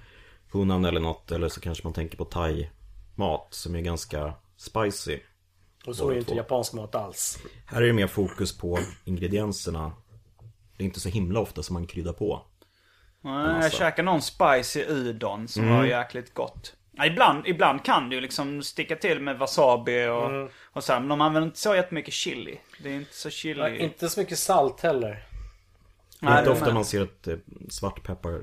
Hunan 0.53 0.85
eller 0.85 1.01
något 1.01 1.33
eller 1.33 1.49
så 1.49 1.61
kanske 1.61 1.87
man 1.87 1.93
tänker 1.93 2.19
på 2.19 2.25
thai-mat 2.25 3.49
som 3.51 3.75
är 3.75 3.81
ganska 3.81 4.35
spicy. 4.57 5.19
Och 5.87 5.97
så 5.97 6.09
är 6.09 6.15
det 6.15 6.19
inte 6.19 6.35
japansk 6.35 6.73
mat 6.73 6.95
alls. 6.95 7.39
Här 7.67 7.83
är 7.83 7.87
det 7.87 7.93
mer 7.93 8.07
fokus 8.07 8.59
på 8.59 8.79
ingredienserna. 9.05 9.93
Det 10.77 10.85
är 10.85 10.87
inte 10.87 11.01
så 11.01 11.09
himla 11.09 11.41
ofta 11.41 11.63
som 11.63 11.75
man 11.75 11.87
kryddar 11.87 12.13
på. 12.13 12.47
Nej, 13.21 13.63
jag 13.63 13.73
käkade 13.73 14.03
någon 14.03 14.23
spicy 14.23 14.85
udon 14.89 15.49
som 15.49 15.69
var 15.69 15.85
jäkligt 15.85 16.35
gott. 16.35 16.77
Ja, 16.93 17.07
ibland, 17.07 17.47
ibland 17.47 17.85
kan 17.85 18.13
ju 18.13 18.21
liksom 18.21 18.63
sticka 18.63 18.97
till 18.97 19.21
med 19.21 19.39
wasabi 19.39 20.07
och, 20.07 20.51
och 20.73 20.85
så 20.85 20.93
här, 20.93 21.01
Men 21.01 21.09
de 21.09 21.21
använder 21.21 21.47
inte 21.47 21.59
så 21.59 21.75
jättemycket 21.75 22.15
chili. 22.15 22.61
Det 22.83 22.91
är 22.91 22.95
inte 22.95 23.15
så 23.15 23.31
chili. 23.31 23.61
Ja, 23.61 23.69
inte 23.69 24.09
så 24.09 24.21
mycket 24.21 24.39
salt 24.39 24.81
heller. 24.81 25.09
Det 26.21 26.27
är 26.27 26.31
Nej, 26.31 26.39
inte 26.39 26.51
ofta 26.51 26.75
man 26.75 26.85
ser 26.85 27.03
ett 27.03 27.29
eh, 27.29 27.37
svartpeppar, 27.71 28.41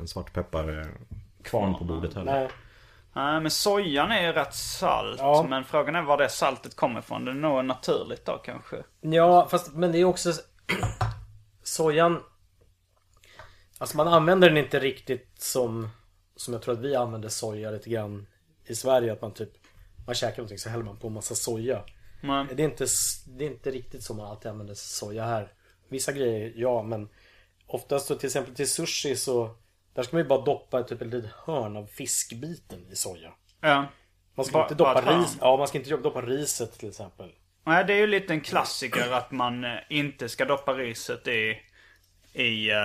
en 0.00 0.08
svartpeppar 0.08 0.78
eh, 0.78 0.86
kvarn 1.42 1.78
på 1.78 1.84
bordet 1.84 2.14
heller. 2.14 2.32
Nej. 2.32 2.48
Nej, 3.14 3.40
men 3.40 3.50
sojan 3.50 4.10
är 4.10 4.22
ju 4.22 4.32
rätt 4.32 4.54
salt. 4.54 5.18
Ja. 5.18 5.46
Men 5.48 5.64
frågan 5.64 5.96
är 5.96 6.02
var 6.02 6.18
det 6.18 6.28
saltet 6.28 6.76
kommer 6.76 7.00
ifrån. 7.00 7.24
Det 7.24 7.30
är 7.30 7.34
nog 7.34 7.64
naturligt 7.64 8.24
då 8.24 8.38
kanske. 8.44 8.76
Ja, 9.00 9.48
fast 9.50 9.74
men 9.74 9.92
det 9.92 9.98
är 9.98 10.04
också 10.04 10.32
Sojan 11.62 12.20
Alltså 13.78 13.96
man 13.96 14.08
använder 14.08 14.48
den 14.48 14.58
inte 14.58 14.80
riktigt 14.80 15.34
som 15.38 15.88
Som 16.36 16.54
jag 16.54 16.62
tror 16.62 16.74
att 16.74 16.80
vi 16.80 16.94
använder 16.96 17.28
soja 17.28 17.70
lite 17.70 17.90
grann 17.90 18.26
I 18.64 18.74
Sverige 18.74 19.12
att 19.12 19.22
man 19.22 19.34
typ 19.34 19.50
Man 20.06 20.14
käkar 20.14 20.36
någonting 20.36 20.58
så 20.58 20.68
häller 20.68 20.84
man 20.84 20.98
på 20.98 21.06
en 21.06 21.12
massa 21.12 21.34
soja. 21.34 21.84
Men, 22.22 22.46
Det 22.56 22.62
är 22.62 22.64
inte, 22.64 22.86
det 23.26 23.44
är 23.44 23.48
inte 23.50 23.70
riktigt 23.70 24.02
som 24.02 24.16
man 24.16 24.26
alltid 24.26 24.50
använder 24.50 24.74
soja 24.74 25.24
här. 25.24 25.52
Vissa 25.88 26.12
grejer, 26.12 26.52
ja 26.56 26.82
men 26.82 27.08
Oftast 27.66 28.08
då 28.08 28.14
till 28.14 28.26
exempel 28.26 28.54
till 28.54 28.70
sushi 28.70 29.16
så 29.16 29.54
Där 29.94 30.02
ska 30.02 30.16
man 30.16 30.22
ju 30.22 30.28
bara 30.28 30.44
doppa 30.44 30.82
typ 30.82 31.02
ett 31.02 31.08
litet 31.08 31.30
hörn 31.44 31.76
av 31.76 31.86
fiskbiten 31.86 32.86
i 32.92 32.96
soja. 32.96 33.32
Ja. 33.60 33.86
Man 34.34 34.46
ska 34.46 34.52
Ba- 34.58 34.62
inte 34.62 34.74
doppa 34.74 35.18
ris, 35.18 35.36
ja 35.40 35.56
man 35.56 35.68
ska 35.68 35.78
inte 35.78 35.96
doppa 35.96 36.22
riset 36.22 36.78
till 36.78 36.88
exempel. 36.88 37.30
Nej, 37.66 37.84
det 37.84 37.92
är 37.92 37.98
ju 37.98 38.06
lite 38.06 38.32
en 38.32 38.40
klassiker 38.40 39.12
att 39.12 39.30
man 39.30 39.64
eh, 39.64 39.70
inte 39.90 40.28
ska 40.28 40.44
doppa 40.44 40.72
riset 40.72 41.28
i, 41.28 41.56
i 42.32 42.70
eh, 42.70 42.76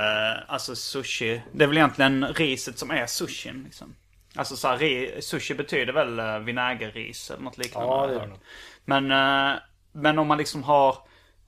alltså 0.54 0.76
sushi. 0.76 1.42
Det 1.52 1.64
är 1.64 1.68
väl 1.68 1.78
egentligen 1.78 2.28
riset 2.28 2.80
som 2.80 2.92
är 2.92 3.06
sushin 3.06 3.64
liksom. 3.64 3.96
Alltså 4.36 4.56
så 4.56 4.68
här, 4.68 4.78
ri, 4.78 5.22
sushi 5.22 5.54
betyder 5.54 5.94
väl 5.94 6.20
uh, 6.20 6.40
vinägerris 6.40 7.32
eller 7.32 7.44
något 7.44 7.58
liknande. 7.58 7.88
Ja, 7.88 8.08
det 8.08 8.14
gör 8.14 8.28
det. 8.28 8.40
Men, 8.86 9.12
eh, 9.12 9.60
men 9.92 10.20
om 10.20 10.28
man 10.28 10.38
liksom 10.38 10.64
har 10.64 10.98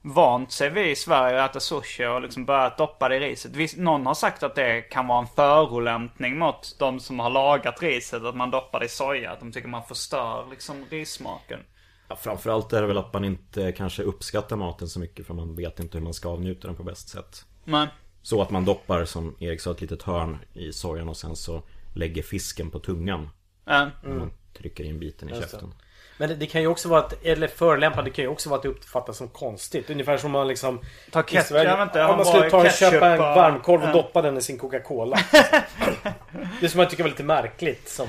vant 0.02 0.52
sig 0.52 0.70
vid 0.70 0.86
i 0.86 0.96
Sverige 0.96 1.44
att 1.44 1.50
äta 1.50 1.60
sushi 1.60 2.06
och 2.06 2.22
liksom 2.22 2.44
börjat 2.44 2.78
doppa 2.78 3.08
det 3.08 3.16
i 3.16 3.20
riset. 3.20 3.56
Visst, 3.56 3.76
någon 3.76 4.06
har 4.06 4.14
sagt 4.14 4.42
att 4.42 4.54
det 4.54 4.82
kan 4.82 5.06
vara 5.06 5.18
en 5.18 5.26
förolämpning 5.26 6.38
mot 6.38 6.76
de 6.78 7.00
som 7.00 7.20
har 7.20 7.30
lagat 7.30 7.82
riset. 7.82 8.22
Att 8.22 8.36
man 8.36 8.50
doppar 8.50 8.80
det 8.80 8.86
i 8.86 8.88
soja. 8.88 9.30
Att 9.30 9.40
de 9.40 9.52
tycker 9.52 9.68
man 9.68 9.82
förstör 9.82 10.46
liksom 10.50 10.84
rissmaken. 10.90 11.60
Ja, 12.08 12.16
framförallt 12.16 12.72
är 12.72 12.80
det 12.80 12.86
väl 12.86 12.98
att 12.98 13.12
man 13.12 13.24
inte 13.24 13.72
kanske 13.72 14.02
uppskattar 14.02 14.56
maten 14.56 14.88
så 14.88 15.00
mycket 15.00 15.26
för 15.26 15.34
man 15.34 15.56
vet 15.56 15.80
inte 15.80 15.98
hur 15.98 16.04
man 16.04 16.14
ska 16.14 16.28
avnjuta 16.28 16.66
den 16.66 16.76
på 16.76 16.82
bäst 16.82 17.08
sätt. 17.08 17.44
Men, 17.70 17.88
Så 18.22 18.42
att 18.42 18.50
man 18.50 18.64
doppar, 18.64 19.04
som 19.04 19.36
Erik 19.38 19.60
sa, 19.60 19.70
ett 19.70 19.80
litet 19.80 20.02
hörn 20.02 20.38
i 20.52 20.72
sojan 20.72 21.08
och 21.08 21.16
sen 21.16 21.36
så 21.36 21.62
lägger 21.94 22.22
fisken 22.22 22.70
på 22.70 22.78
tungan. 22.78 23.28
När 23.64 23.90
man 24.02 24.32
trycker 24.58 24.84
in 24.84 24.98
biten 24.98 25.28
i 25.28 25.32
Just 25.32 25.50
käften. 25.50 25.74
Men 26.18 26.28
det, 26.28 26.34
det 26.36 26.46
kan 26.46 26.60
ju 26.60 26.66
också 26.66 26.88
vara 26.88 27.00
att, 27.00 27.24
eller 27.24 27.48
förolämpande, 27.48 28.10
det 28.10 28.14
kan 28.14 28.24
ju 28.24 28.28
också 28.28 28.48
vara 28.50 28.56
att 28.56 28.62
det 28.62 28.68
uppfattas 28.68 29.16
som 29.16 29.28
konstigt. 29.28 29.90
Ungefär 29.90 30.16
som 30.16 30.30
man 30.30 30.48
liksom... 30.48 30.80
Ta 31.10 31.22
ketchup, 31.22 31.46
Sverige- 31.46 31.70
jag 31.70 31.76
vet 31.78 31.88
inte, 31.88 32.00
har 32.00 32.16
man 32.16 32.26
skulle 32.26 32.50
ta 32.50 32.56
och 32.56 32.64
ketchup 32.64 32.90
köpa 32.90 33.06
en 33.06 33.12
och- 33.20 33.24
varmkorv 33.26 33.82
och 33.82 33.92
doppa 33.92 34.22
den 34.22 34.36
i 34.36 34.42
sin 34.42 34.58
Coca-Cola. 34.58 35.18
det 36.60 36.68
som 36.68 36.80
jag 36.80 36.90
tycker 36.90 37.02
var 37.02 37.10
lite 37.10 37.22
märkligt. 37.24 37.88
Som... 37.88 38.08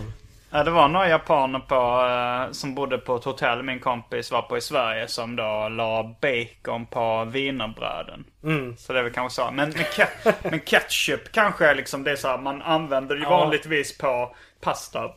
Ja, 0.53 0.63
det 0.63 0.71
var 0.71 0.87
några 0.87 1.09
japaner 1.09 1.59
på, 1.59 1.75
eh, 2.45 2.51
som 2.51 2.75
bodde 2.75 2.97
på 2.97 3.15
ett 3.15 3.23
hotell 3.23 3.63
min 3.63 3.79
kompis 3.79 4.31
var 4.31 4.41
på 4.41 4.57
i 4.57 4.61
Sverige 4.61 5.07
som 5.07 5.35
då 5.35 5.69
la 5.69 6.15
bacon 6.21 6.85
på 6.85 7.25
wienerbröden. 7.25 8.25
Så 8.77 8.93
det 8.93 8.99
är 8.99 9.03
väl 9.03 9.13
kanske 9.13 9.35
så. 9.35 9.51
Men, 9.51 9.69
men, 9.69 9.83
ke- 9.85 10.33
men 10.49 10.59
ketchup 10.59 11.31
kanske 11.31 11.67
är 11.67 11.75
liksom 11.75 12.03
det 12.03 12.11
är 12.11 12.15
så 12.15 12.27
här, 12.27 12.37
man 12.37 12.61
använder 12.61 13.15
ju 13.15 13.21
vanligtvis 13.29 13.97
på 13.97 14.35
pasta. 14.61 15.11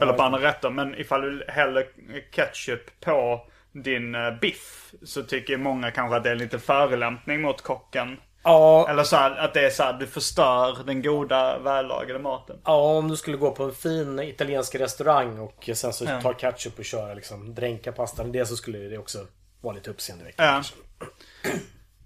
Eller 0.00 0.12
på 0.12 0.22
andra 0.22 0.40
rätter. 0.40 0.70
Men 0.70 0.94
ifall 1.00 1.20
du 1.22 1.44
häller 1.48 1.86
ketchup 2.32 3.00
på 3.00 3.40
din 3.72 4.14
eh, 4.14 4.30
biff 4.40 4.90
så 5.02 5.22
tycker 5.22 5.56
många 5.56 5.90
kanske 5.90 6.16
att 6.16 6.24
det 6.24 6.30
är 6.30 6.34
lite 6.36 6.58
förolämpning 6.58 7.40
mot 7.42 7.62
kocken. 7.62 8.16
Ja, 8.44 8.88
Eller 8.88 9.04
så 9.04 9.16
här, 9.16 9.36
att 9.36 9.54
det 9.54 9.66
är 9.66 9.70
så 9.70 9.82
här, 9.82 9.92
du 9.92 10.06
förstör 10.06 10.78
den 10.86 11.02
goda 11.02 11.58
vällagade 11.58 12.18
maten. 12.18 12.56
ja, 12.64 12.72
om 12.98 13.08
du 13.08 13.16
skulle 13.16 13.36
gå 13.36 13.50
på 13.50 13.64
en 13.64 13.74
fin 13.74 14.18
italiensk 14.20 14.74
restaurang 14.74 15.38
och 15.38 15.70
sen 15.74 15.92
så 15.92 16.04
Ja. 16.04 16.20
tar 16.20 16.32
ketchup 16.32 16.78
och 16.78 16.84
köra 16.84 17.14
liksom, 17.14 17.54
dränka 17.54 17.92
pastan 17.92 18.28
i 18.28 18.30
det 18.38 18.46
så 18.46 18.56
skulle 18.56 18.78
det 18.78 18.98
också 18.98 19.26
vara 19.60 19.74
lite 19.74 19.90
uppseendeväckande. 19.90 20.52
Ja. 20.52 21.10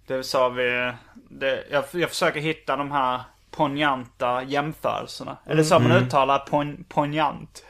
Det 0.07 0.25
sa 0.25 0.49
vi. 0.49 0.93
Det, 1.31 1.65
jag, 1.71 1.85
jag 1.93 2.09
försöker 2.11 2.41
hitta 2.41 2.77
de 2.77 2.91
här 2.93 3.21
poignanta 3.51 4.43
jämförelserna. 4.43 5.37
Är 5.47 5.55
det 5.55 5.65
så 5.65 5.79
man 5.79 5.93
uttalar 5.93 6.39
pon, 6.39 6.85
poignant? 6.89 7.65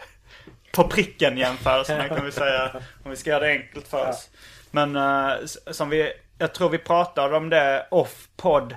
På 0.72 0.84
pricken 0.88 1.38
jämförelserna 1.38 2.08
kan 2.08 2.24
vi 2.24 2.32
säga. 2.32 2.70
Om 3.04 3.10
vi 3.10 3.16
ska 3.16 3.30
göra 3.30 3.44
det 3.44 3.50
enkelt 3.52 3.88
för 3.88 4.08
oss. 4.08 4.28
Men 4.70 4.96
s- 5.44 5.76
som 5.76 5.88
vi, 5.88 6.12
jag 6.38 6.54
tror 6.54 6.68
vi 6.70 6.78
pratade 6.78 7.36
om 7.36 7.48
det 7.50 7.86
off-podd 7.90 8.76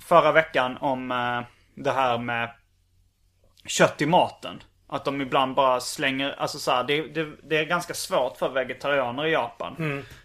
förra 0.00 0.32
veckan 0.32 0.76
om 0.76 1.10
eh, 1.10 1.40
det 1.74 1.92
här 1.92 2.18
med 2.18 2.50
kött 3.66 4.00
i 4.00 4.06
maten. 4.06 4.62
Att 4.86 5.04
de 5.04 5.20
ibland 5.20 5.54
bara 5.54 5.80
slänger, 5.80 6.32
alltså 6.38 6.58
så 6.58 6.70
här, 6.70 6.84
det, 6.84 7.02
det, 7.06 7.36
det 7.42 7.56
är 7.58 7.64
ganska 7.64 7.94
svårt 7.94 8.36
för 8.36 8.48
vegetarianer 8.48 9.26
i 9.26 9.32
Japan. 9.32 9.74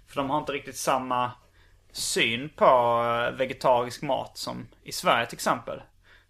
För 0.07 0.15
de 0.15 0.29
har 0.29 0.37
inte 0.37 0.51
riktigt 0.51 0.77
samma 0.77 1.31
syn 1.91 2.49
på 2.55 2.65
eh, 2.65 3.37
vegetarisk 3.37 4.01
mat 4.01 4.37
som 4.37 4.67
i 4.83 4.91
Sverige 4.91 5.25
till 5.25 5.35
exempel. 5.35 5.81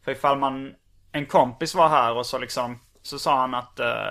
För 0.05 0.11
ifall 0.11 0.37
man, 0.37 0.73
en 1.11 1.25
kompis 1.25 1.75
var 1.75 1.89
här 1.89 2.13
och 2.13 2.25
så 2.25 2.37
liksom, 2.37 2.79
så 3.01 3.19
sa 3.19 3.37
han 3.39 3.53
att 3.53 3.79
eh, 3.79 4.07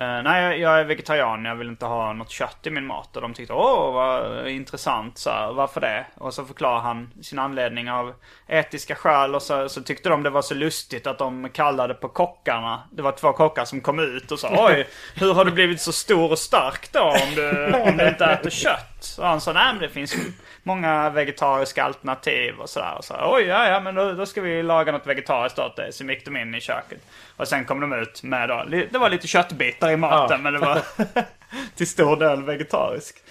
Uh, 0.00 0.22
Nej, 0.22 0.42
jag- 0.42 0.58
jag 0.58 0.80
är 0.80 0.84
vegetarian. 0.84 1.44
Jag 1.44 1.54
vill 1.56 1.68
inte 1.68 1.86
ha 1.86 2.12
något 2.12 2.30
kött 2.30 2.58
i 2.66 2.70
min 2.70 2.86
mat. 2.86 3.16
Och 3.16 3.22
de 3.22 3.34
tyckte 3.34 3.52
åh 3.52 3.92
vad 3.94 4.48
intressant. 4.48 5.18
Så 5.18 5.30
här, 5.30 5.52
varför 5.52 5.80
det? 5.80 6.06
Och 6.14 6.34
så 6.34 6.44
förklarar 6.44 6.80
han 6.80 7.10
sin 7.22 7.38
anledning 7.38 7.90
av 7.90 8.14
etiska 8.46 8.94
skäl. 8.94 9.34
Och 9.34 9.42
så, 9.42 9.68
så 9.68 9.82
tyckte 9.82 10.08
de 10.08 10.22
det 10.22 10.30
var 10.30 10.42
så 10.42 10.54
lustigt 10.54 11.06
att 11.06 11.18
de 11.18 11.48
kallade 11.48 11.94
på 11.94 12.08
kockarna. 12.08 12.82
Det 12.90 13.02
var 13.02 13.12
två 13.12 13.32
kockar 13.32 13.64
som 13.64 13.80
kom 13.80 13.98
ut 13.98 14.32
och 14.32 14.38
sa 14.38 14.66
oj, 14.68 14.88
hur 15.14 15.34
har 15.34 15.44
du 15.44 15.50
blivit 15.50 15.80
så 15.80 15.92
stor 15.92 16.30
och 16.30 16.38
stark 16.38 16.92
då 16.92 17.00
om 17.02 17.34
du, 17.34 17.72
om 17.72 17.96
du 17.96 18.08
inte 18.08 18.24
äter 18.24 18.50
kött? 18.50 19.16
Och 19.18 19.26
han 19.26 19.40
sa 19.40 19.52
nej 19.52 19.72
men 19.72 19.82
det 19.82 19.88
finns 19.88 20.14
många 20.62 21.10
vegetariska 21.10 21.84
alternativ 21.84 22.54
och 22.60 22.70
sådär. 22.70 22.94
Och 22.98 23.04
så, 23.04 23.14
oj, 23.20 23.42
ja, 23.42 23.68
ja 23.68 23.80
men 23.80 23.94
då, 23.94 24.12
då 24.12 24.26
ska 24.26 24.40
vi 24.40 24.62
laga 24.62 24.92
något 24.92 25.06
vegetariskt 25.06 25.58
åt 25.58 25.76
dig. 25.76 25.92
Så 25.92 26.04
gick 26.04 26.24
de 26.24 26.36
in 26.36 26.54
i 26.54 26.60
köket. 26.60 26.98
Och 27.36 27.48
sen 27.48 27.64
kom 27.64 27.80
de 27.80 27.92
ut 27.92 28.22
med 28.22 28.48
då, 28.48 28.64
det 28.92 28.98
var 28.98 29.10
lite 29.10 29.26
köttbitar 29.26 29.90
i 29.90 29.96
maten 29.96 30.28
Ja. 30.30 30.38
men 30.38 30.52
det 30.52 30.58
var 30.58 30.82
till 31.76 31.86
stor 31.86 32.16
del 32.16 32.42
vegetariskt. 32.42 33.22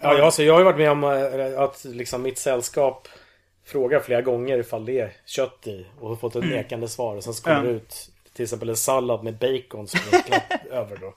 Ja, 0.00 0.12
jag, 0.12 0.20
alltså, 0.20 0.42
jag 0.42 0.52
har 0.54 0.60
ju 0.60 0.64
varit 0.64 0.76
med 0.78 0.90
om 0.90 1.04
eh, 1.04 1.60
att 1.62 1.84
liksom, 1.84 2.22
mitt 2.22 2.38
sällskap 2.38 3.08
frågar 3.66 4.00
flera 4.00 4.22
gånger 4.22 4.58
ifall 4.58 4.84
det 4.84 5.00
är 5.00 5.12
kött 5.26 5.66
i 5.66 5.86
och 6.00 6.08
har 6.08 6.16
fått 6.16 6.36
ett 6.36 6.44
nekande 6.44 6.88
svar. 6.88 7.16
Och 7.16 7.24
sen 7.24 7.34
så 7.34 7.42
kommer 7.44 7.56
Mm. 7.60 7.72
Det 7.72 7.76
ut 7.76 8.08
till 8.34 8.42
exempel 8.42 8.68
en 8.68 8.76
sallad 8.76 9.24
med 9.24 9.34
bacon 9.38 9.88
som 9.88 10.00
är 10.12 10.70
över 10.72 10.96
då. 10.96 11.14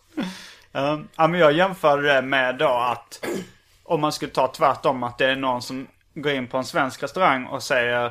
Um, 0.80 1.08
ja, 1.16 1.28
men 1.28 1.40
jag 1.40 1.52
jämför 1.54 2.02
det 2.02 2.22
med 2.22 2.56
då 2.58 2.68
att 2.68 3.26
om 3.86 4.02
man 4.02 4.12
skulle 4.12 4.32
ta 4.32 4.48
tvärtom 4.48 5.04
att 5.04 5.18
det 5.18 5.26
är 5.26 5.36
någon 5.36 5.62
som 5.62 5.88
går 6.14 6.32
in 6.32 6.48
på 6.48 6.58
en 6.58 6.64
svensk 6.64 7.04
restaurang 7.04 7.46
och 7.46 7.64
säger 7.64 8.06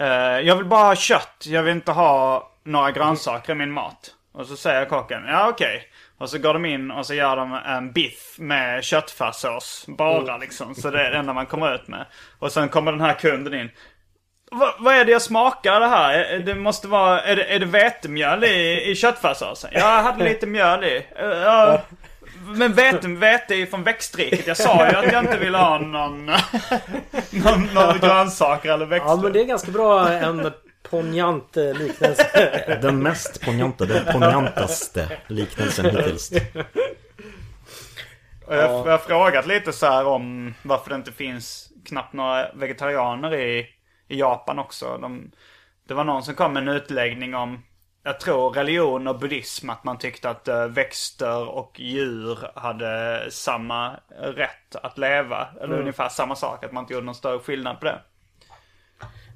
eh, 0.00 0.06
Jag 0.40 0.56
vill 0.56 0.66
bara 0.66 0.84
ha 0.84 0.96
kött, 0.96 1.44
jag 1.46 1.62
vill 1.62 1.74
inte 1.74 1.92
ha 1.92 2.48
några 2.64 2.90
grönsaker 2.90 3.52
i 3.52 3.56
min 3.56 3.72
mat. 3.72 4.14
Och 4.32 4.46
så 4.46 4.56
säger 4.56 4.84
kocken, 4.84 5.22
ja 5.28 5.48
okej. 5.48 5.82
Och 6.18 6.30
så 6.30 6.38
går 6.38 6.54
de 6.54 6.64
in 6.64 6.90
och 6.90 7.06
så 7.06 7.14
gör 7.14 7.36
de 7.36 7.60
en 7.66 7.92
biff 7.92 8.36
med 8.38 8.84
köttfärssås. 8.84 9.84
Bara 9.88 10.36
liksom. 10.36 10.74
Så 10.74 10.90
det 10.90 11.02
är 11.02 11.10
det 11.10 11.18
enda 11.18 11.32
man 11.32 11.46
kommer 11.46 11.74
ut 11.74 11.88
med. 11.88 12.06
Och 12.38 12.52
sen 12.52 12.68
kommer 12.68 12.92
den 12.92 13.00
här 13.00 13.14
kunden 13.14 13.54
in. 13.54 13.70
Va, 14.50 14.74
vad 14.78 14.94
är 14.94 15.04
det 15.04 15.12
jag 15.12 15.22
smakar 15.22 15.80
det 15.80 15.86
här? 15.86 16.38
Det 16.38 16.54
måste 16.54 16.88
vara, 16.88 17.20
är 17.20 17.36
det, 17.36 17.44
är 17.54 17.58
det 17.58 17.66
vetemjöl 17.66 18.44
i, 18.44 18.90
i 18.90 18.94
köttfärssåsen? 18.94 19.70
Ja, 19.72 19.96
jag 19.96 20.02
hade 20.02 20.24
lite 20.24 20.46
mjöl 20.46 20.84
i. 20.84 21.06
Ja. 21.18 21.82
Men 22.48 22.72
vete, 22.72 23.08
vete 23.08 23.54
är 23.54 23.58
ju 23.58 23.66
från 23.66 23.82
växtriket. 23.82 24.46
Jag 24.46 24.56
sa 24.56 24.88
ju 24.88 24.96
att 24.96 25.12
jag 25.12 25.24
inte 25.24 25.38
ville 25.38 25.58
ha 25.58 25.78
någon, 25.78 26.26
någon, 27.30 27.64
någon 27.74 27.98
grönsaker 27.98 28.72
eller 28.72 28.86
växter. 28.86 29.10
Ja, 29.10 29.16
men 29.22 29.32
det 29.32 29.40
är 29.40 29.44
ganska 29.44 29.70
bra 29.70 30.08
en 30.08 30.50
poignant 30.90 31.56
eh, 31.56 31.74
liknelse. 31.74 32.78
Den 32.82 33.02
mest 33.02 33.40
poignanta, 33.40 33.84
den 33.84 34.04
poignantaste 34.04 35.18
liknelsen 35.26 35.84
hittills. 35.84 36.32
Jag, 38.48 38.58
jag 38.58 38.84
har 38.84 38.98
frågat 38.98 39.46
lite 39.46 39.72
så 39.72 39.86
här 39.86 40.06
om 40.06 40.54
varför 40.62 40.90
det 40.90 40.96
inte 40.96 41.12
finns 41.12 41.68
knappt 41.86 42.12
några 42.12 42.52
vegetarianer 42.52 43.34
i, 43.34 43.66
i 44.08 44.18
Japan 44.18 44.58
också. 44.58 44.98
De, 44.98 45.30
det 45.88 45.94
var 45.94 46.04
någon 46.04 46.22
som 46.22 46.34
kom 46.34 46.52
med 46.52 46.62
en 46.62 46.68
utläggning 46.68 47.34
om 47.34 47.62
jag 48.08 48.20
tror 48.20 48.50
religion 48.50 49.06
och 49.06 49.18
buddhism 49.18 49.70
att 49.70 49.84
man 49.84 49.98
tyckte 49.98 50.30
att 50.30 50.48
eh, 50.48 50.66
växter 50.66 51.48
och 51.48 51.80
djur 51.80 52.38
hade 52.54 53.26
samma 53.30 54.00
rätt 54.20 54.76
att 54.82 54.98
leva. 54.98 55.48
Eller 55.60 55.80
ungefär 55.80 56.08
samma 56.08 56.36
sak, 56.36 56.64
att 56.64 56.72
man 56.72 56.84
inte 56.84 56.92
gjorde 56.94 57.06
någon 57.06 57.14
större 57.14 57.38
skillnad 57.38 57.80
på 57.80 57.84
det. 57.84 58.00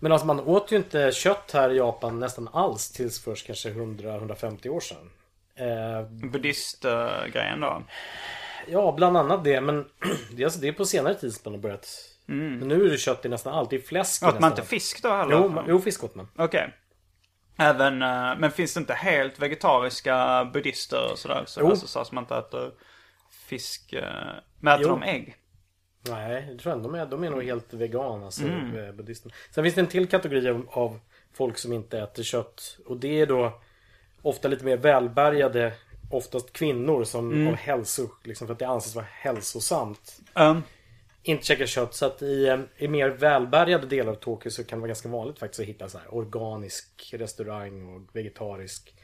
Men 0.01 0.13
alltså 0.13 0.27
man 0.27 0.41
åt 0.41 0.73
ju 0.73 0.77
inte 0.77 1.13
kött 1.13 1.51
här 1.55 1.71
i 1.71 1.77
Japan 1.77 2.19
nästan 2.21 2.49
alls 2.53 2.93
tills 2.93 3.25
först 3.25 3.47
kanske 3.47 3.71
100-150 3.71 4.69
år 4.69 4.81
sedan. 4.81 5.11
Eh, 5.55 6.03
Buddhistgrejen 6.31 7.61
då. 7.61 7.83
ja, 8.69 8.95
bland 8.97 9.17
annat 9.17 9.45
det. 9.45 9.61
Men 9.61 9.85
det 10.33 10.43
är, 10.43 10.45
alltså, 10.47 10.61
det 10.61 10.69
är 10.69 10.73
på 10.73 10.85
senare 10.85 11.15
tid 11.15 11.35
som 11.35 11.41
man 11.45 11.55
har 11.55 11.63
börjat. 11.63 11.89
Men 12.27 12.69
nu 12.69 12.87
är 12.87 12.91
det 12.91 12.99
kött 12.99 13.25
i 13.25 13.29
nästan 13.29 13.55
allt. 13.55 13.71
Det 13.71 13.77
är 13.77 13.81
fläsk 13.81 14.23
Åt 14.23 14.41
man 14.41 14.51
inte 14.51 14.63
fisk 14.63 15.03
då 15.03 15.09
allt. 15.09 15.33
heller? 15.33 15.53
Jo, 15.57 15.63
jo, 15.69 15.81
fisk 15.81 16.05
åt 16.05 16.15
man. 16.15 16.29
Okej. 16.37 16.75
Även, 17.63 18.03
eh, 18.03 18.39
men 18.39 18.51
finns 18.51 18.75
det 18.75 18.81
inte 18.81 18.95
helt 18.95 19.39
vegetariska 19.39 20.45
buddhister 20.53 21.13
och 21.13 21.19
sådär? 21.19 21.45
Så, 21.47 21.69
alltså, 21.69 21.87
så 21.87 22.01
att 22.01 22.13
man 22.13 22.25
inte 22.25 22.37
äter 22.37 22.73
fisk. 23.47 23.93
eh, 23.93 24.03
Men 24.61 24.75
äter 24.75 24.83
Jo. 24.87 24.89
de 24.89 25.03
ägg? 25.03 25.37
Nej, 26.09 26.47
jag 26.51 26.59
tror 26.59 26.73
ändå 26.73 26.89
de 26.91 26.99
är, 26.99 27.07
de 27.07 27.25
är 27.25 27.31
nog 27.31 27.43
helt 27.45 27.75
vegan 27.75 28.25
alltså, 28.25 28.43
Mm. 28.45 28.79
eh, 28.87 28.93
buddhisterna. 28.93 29.35
Sen 29.51 29.65
finns 29.65 29.75
det 29.75 29.81
en 29.81 29.87
till 29.87 30.09
kategori 30.09 30.49
av, 30.49 30.67
av 30.71 31.01
folk 31.35 31.59
som 31.59 31.73
inte 31.73 31.99
äter 31.99 32.23
kött. 32.23 32.79
Och 32.87 32.97
det 32.97 33.21
är 33.21 33.27
då 33.27 33.61
ofta 34.23 34.49
lite 34.49 34.65
mer 34.65 34.77
välbärgade, 34.77 35.73
oftast 36.11 36.53
kvinnor 36.53 37.05
som 37.05 37.33
Mm. 37.33 37.49
av 37.49 37.55
hälso, 37.55 38.09
liksom 38.25 38.47
för 38.47 38.53
att 38.53 38.59
det 38.59 38.69
anses 38.69 38.95
vara 38.95 39.07
hälsosamt. 39.11 40.21
Um, 40.35 40.63
Inte 41.23 41.45
käkar 41.45 41.67
kött. 41.67 41.95
Så 41.95 42.07
att 42.07 42.23
i, 42.23 42.49
eh, 42.49 42.61
i 42.77 42.89
mer 42.89 43.09
välbärgade 43.09 43.87
delar 43.87 44.13
av 44.13 44.17
Tokyo 44.17 44.51
så 44.51 44.65
kan 44.65 44.79
det 44.79 44.81
vara 44.81 44.89
ganska 44.89 45.09
vanligt 45.09 45.39
faktiskt 45.39 45.61
att 45.61 45.67
hitta 45.67 45.89
så 45.89 45.99
här 45.99 46.15
organisk 46.15 47.15
restaurang 47.19 47.97
och 47.97 48.17
vegetarisk. 48.17 48.95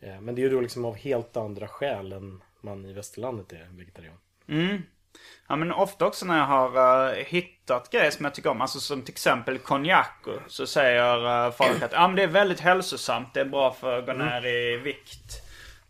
Eh, 0.00 0.20
Men 0.20 0.34
det 0.34 0.40
är 0.40 0.42
ju 0.42 0.50
då 0.50 0.60
liksom 0.60 0.84
av 0.84 0.96
helt 0.96 1.36
andra 1.36 1.68
skäl 1.68 2.12
än 2.12 2.42
man 2.60 2.86
i 2.86 2.92
västerlandet 2.92 3.52
är 3.52 3.68
vegetarian. 3.70 4.16
Ja 5.48 5.56
men 5.56 5.72
ofta 5.72 6.06
också 6.06 6.26
när 6.26 6.38
jag 6.38 6.46
har 6.46 7.08
eh, 7.08 7.24
hittat 7.24 7.90
grejer 7.90 8.10
som 8.10 8.24
jag 8.24 8.34
tycker 8.34 8.50
om, 8.50 8.60
alltså 8.60 8.80
som 8.80 9.02
till 9.02 9.12
exempel 9.12 9.58
konjak. 9.58 10.26
Så 10.46 10.66
säger 10.66 11.46
uh, 11.46 11.52
folk 11.52 11.82
att 11.82 11.94
ah, 11.94 12.06
men 12.08 12.16
det 12.16 12.22
är 12.22 12.26
väldigt 12.26 12.60
hälsosamt, 12.60 13.34
det 13.34 13.40
är 13.40 13.44
bra 13.44 13.72
för 13.72 13.98
att 13.98 14.06
gå 14.06 14.12
ner 14.12 14.46
i 14.46 14.76
vikt. 14.76 15.42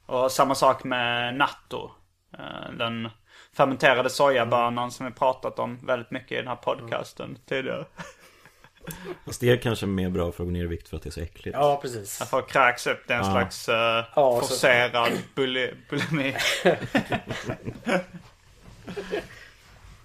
Och 0.06 0.32
samma 0.32 0.54
sak 0.54 0.84
med 0.84 1.34
natto. 1.34 1.90
Eh, 2.38 2.72
den 2.78 3.08
fermenterade 3.56 4.10
sojabönan 4.10 4.90
som 4.90 5.06
vi 5.06 5.12
pratat 5.12 5.58
om 5.58 5.78
väldigt 5.86 6.10
mycket 6.10 6.32
i 6.32 6.36
den 6.36 6.48
här 6.48 6.56
podcasten 6.56 7.38
tidigare. 7.48 7.84
Fast 9.26 9.40
det 9.40 9.50
är 9.50 9.56
kanske 9.56 9.86
mer 9.86 10.10
bra 10.10 10.32
för 10.32 10.42
att 10.44 10.48
gå 10.48 10.52
ner 10.52 10.64
i 10.64 10.66
vikt 10.66 10.88
för 10.88 10.96
att 10.96 11.02
det 11.02 11.08
är 11.08 11.10
så 11.10 11.20
äckligt. 11.20 11.56
Ja, 11.60 11.78
precis. 11.82 12.32
Att 12.34 12.48
kräks 12.48 12.86
upp, 12.86 13.04
det 13.06 13.14
är 13.14 13.18
en 13.18 13.24
Ja. 13.24 13.30
slags 13.32 13.68
uh, 13.68 13.74
Ja, 13.74 14.04
så- 14.14 14.40
forcerad 14.40 15.12
buli- 15.34 15.74
bulimi. 15.90 16.36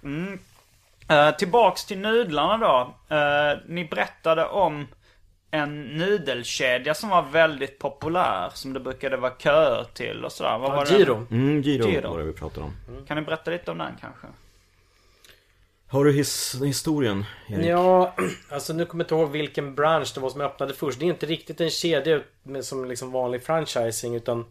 mm. 0.02 0.38
Eh, 1.08 1.30
tillbaks 1.36 1.84
till 1.84 1.98
nudlarna 1.98 2.58
då. 2.58 2.94
Eh, 3.16 3.58
ni 3.66 3.84
berättade 3.84 4.46
om 4.46 4.86
en 5.56 5.82
nudelkedja 5.82 6.94
som 6.94 7.08
var 7.08 7.22
väldigt 7.22 7.78
populär. 7.78 8.50
Som 8.54 8.72
det 8.72 8.80
brukade 8.80 9.16
vara 9.16 9.32
köer 9.38 9.84
till 9.94 10.24
och 10.24 10.32
sådär. 10.32 10.58
Vad 10.58 10.72
var 10.72 10.84
det? 10.84 10.98
Giro. 10.98 11.26
Mm, 11.30 11.62
Giro, 11.62 11.88
Giro. 11.88 12.10
var 12.10 12.18
det 12.18 12.24
vi 12.24 12.32
pratade 12.32 12.66
om. 12.66 13.06
Kan 13.06 13.16
ni 13.16 13.22
berätta 13.22 13.50
lite 13.50 13.70
om 13.70 13.78
den 13.78 13.92
kanske? 14.00 14.26
Har 15.88 16.04
du 16.04 16.12
his 16.12 16.56
historien, 16.64 17.24
Erik? 17.48 17.66
Ja, 17.66 18.14
alltså 18.50 18.72
nu 18.72 18.86
kommer 18.86 19.04
jag 19.04 19.06
inte 19.06 19.14
ihåg 19.14 19.30
vilken 19.30 19.74
bransch 19.74 20.12
det 20.14 20.20
var 20.20 20.30
som 20.30 20.40
öppnade 20.40 20.74
först. 20.74 20.98
Det 20.98 21.04
är 21.04 21.08
inte 21.08 21.26
riktigt 21.26 21.60
en 21.60 21.70
kedja 21.70 22.20
som 22.62 22.84
liksom 22.84 23.10
vanlig 23.10 23.42
franchising 23.42 24.14
utan 24.14 24.44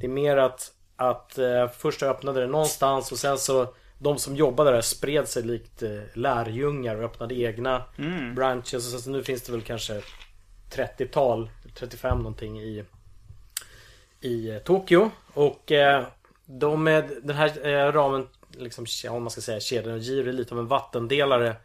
det 0.00 0.06
är 0.06 0.10
mer 0.10 0.36
att, 0.36 0.72
att 0.96 1.38
eh, 1.38 1.68
först 1.78 2.02
öppnade 2.02 2.40
det 2.40 2.46
någonstans 2.46 3.12
och 3.12 3.18
sen 3.18 3.38
så 3.38 3.74
de 3.98 4.18
som 4.18 4.36
jobbade 4.36 4.70
där 4.70 4.80
spred 4.80 5.28
sig 5.28 5.42
likt 5.42 5.82
eh, 5.82 5.90
lärjungar 6.14 6.96
och 6.96 7.04
öppnade 7.04 7.34
egna 7.34 7.82
branches. 8.36 8.94
Och 8.94 9.00
så 9.00 9.10
nu 9.10 9.22
finns 9.22 9.42
det 9.42 9.52
väl 9.52 9.62
kanske 9.62 10.00
30-tal, 10.74 11.50
35 11.74 12.18
någonting 12.18 12.60
i, 12.60 12.84
i 14.20 14.50
eh, 14.50 14.58
Tokyo. 14.58 15.10
Och 15.32 15.72
eh, 15.72 16.06
de 16.46 16.84
med 16.84 17.10
den 17.22 17.36
här 17.36 17.66
eh, 17.66 17.92
ramen, 17.92 18.28
liksom, 18.50 18.86
om 19.10 19.22
man 19.22 19.30
ska 19.30 19.40
säga 19.40 19.60
kedjan, 19.60 19.98
Giro 19.98 20.28
är 20.28 20.32
lite 20.32 20.54
av 20.54 20.60
en 20.60 20.66
vattendelare 20.66 21.56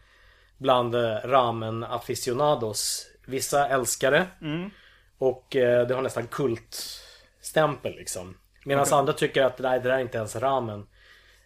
bland 0.57 0.95
eh, 0.95 1.15
ramen 1.23 1.83
aficionados. 1.83 3.07
Vissa 3.25 3.67
älskar 3.67 4.11
det. 4.11 4.27
Och 5.17 5.55
eh, 5.55 5.87
det 5.87 5.95
har 5.95 6.01
nästan 6.01 6.27
kultstämpel 6.27 7.95
liksom. 7.95 8.37
Medan 8.65 8.85
andra 8.91 9.13
tycker 9.13 9.43
att 9.43 9.59
nej, 9.59 9.79
det 9.79 9.89
där 9.89 9.95
är 9.95 10.01
inte 10.01 10.17
ens 10.17 10.35
ramen. 10.35 10.87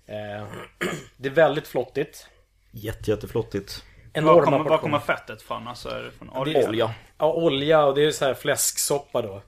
Eh, 0.06 0.48
det 1.18 1.30
är 1.30 1.34
väldigt 1.34 1.68
flottigt. 1.68 2.28
Jätte, 2.72 3.12
jätteflottigt. 3.12 3.84
Var 4.14 4.22
Enorma 4.22 4.44
kommer, 4.46 4.70
var 4.70 4.78
kommer 4.78 5.00
fettet 5.00 5.42
från? 5.42 5.68
Alltså 5.68 5.90
det 5.90 6.12
från 6.12 6.30
olja? 6.30 6.68
Olja. 6.68 6.94
Ja, 7.18 7.34
olja 7.34 7.86
och 7.86 7.96
det 7.96 8.06
är 8.06 8.12
så 8.12 8.26
här 8.26 8.34
fläsksoppa 8.34 9.22
då. 9.22 9.42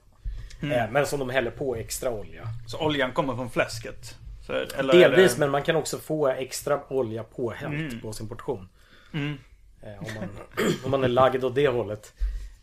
Eh, 0.62 0.90
men 0.90 1.06
som 1.06 1.18
de 1.18 1.30
häller 1.30 1.50
på 1.50 1.76
extra 1.76 2.10
olja. 2.10 2.42
Så 2.66 2.78
oljan 2.78 3.12
kommer 3.12 3.34
från 3.34 3.50
fläsket? 3.50 4.14
Så, 4.46 4.52
Delvis, 4.92 5.34
det... 5.34 5.40
men 5.40 5.50
man 5.50 5.62
kan 5.62 5.76
också 5.76 5.98
få 5.98 6.28
extra 6.28 6.80
olja 6.88 7.22
påhällt 7.24 8.02
på 8.02 8.12
sin 8.12 8.28
portion. 8.28 8.68
Eh, 9.82 9.98
om, 9.98 10.14
man, 10.14 10.28
om 10.84 10.90
man 10.90 11.04
är 11.04 11.08
lagd 11.08 11.44
åt 11.44 11.54
det 11.54 11.68
hållet. 11.68 12.12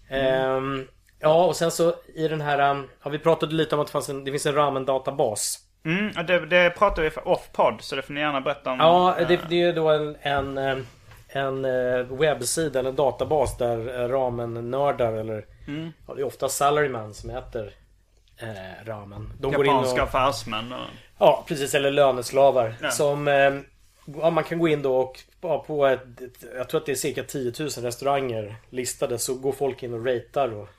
Ehm, 0.09 0.87
ja, 1.19 1.45
och 1.45 1.55
sen 1.55 1.71
så 1.71 1.95
i 2.15 2.27
den 2.27 2.41
här... 2.41 2.71
um, 2.71 2.89
Ja, 3.03 3.09
vi 3.09 3.19
pratade 3.19 3.55
lite 3.55 3.75
om 3.75 3.81
att 3.81 3.87
det, 3.87 3.91
fanns 3.91 4.09
en, 4.09 4.23
det 4.23 4.31
finns 4.31 4.45
en 4.45 4.55
ramen-databas. 4.55 5.59
Mm, 5.85 6.25
det, 6.25 6.45
det 6.45 6.69
pratar 6.69 7.01
vi 7.01 7.09
för 7.09 7.27
off-podd, 7.27 7.81
så 7.81 7.95
det 7.95 8.01
får 8.01 8.13
ni 8.13 8.19
gärna 8.19 8.41
berätta 8.41 8.71
om. 8.71 8.79
Ja, 8.79 9.19
eh, 9.19 9.27
det, 9.27 9.39
det 9.49 9.61
är 9.61 9.73
då 9.73 9.89
en, 9.89 10.15
en, 10.21 10.57
eh, 10.57 10.77
en 11.35 11.65
eh, 11.65 12.05
webbsida 12.19 12.79
eller 12.79 12.89
en 12.89 12.95
databas 12.95 13.57
där 13.57 14.01
eh, 14.01 14.07
ramen-nördar 14.07 15.13
eller 15.13 15.45
ja, 16.07 16.13
det 16.13 16.21
är 16.21 16.25
ofta 16.25 16.49
salaryman 16.49 17.13
som 17.13 17.29
äter 17.29 17.73
eh, 18.37 18.85
ramen. 18.85 19.33
De 19.39 19.51
Japanska 19.51 20.03
och, 20.03 20.07
affärsmän 20.07 20.73
och... 20.73 20.87
Ja, 21.17 21.43
precis. 21.47 21.75
Eller 21.75 21.91
löneslavar. 21.91 22.75
Ja. 22.81 22.91
Som 22.91 23.27
eh, 23.27 23.53
ja, 24.05 24.29
man 24.29 24.43
kan 24.43 24.59
gå 24.59 24.67
in 24.67 24.81
då 24.81 24.95
och 24.95 25.19
ja, 25.41 25.63
på 25.67 25.85
ett, 25.85 26.01
jag 26.55 26.69
tror 26.69 26.79
att 26.79 26.85
det 26.85 26.91
är 26.91 26.95
cirka 26.95 27.23
10 27.23 27.53
000 27.59 27.69
restauranger 27.69 28.55
listade 28.69 29.19
så 29.19 29.35
går 29.35 29.51
folk 29.51 29.83
in 29.83 29.93
och 29.93 30.05
ratear 30.05 30.53
och 30.53 30.69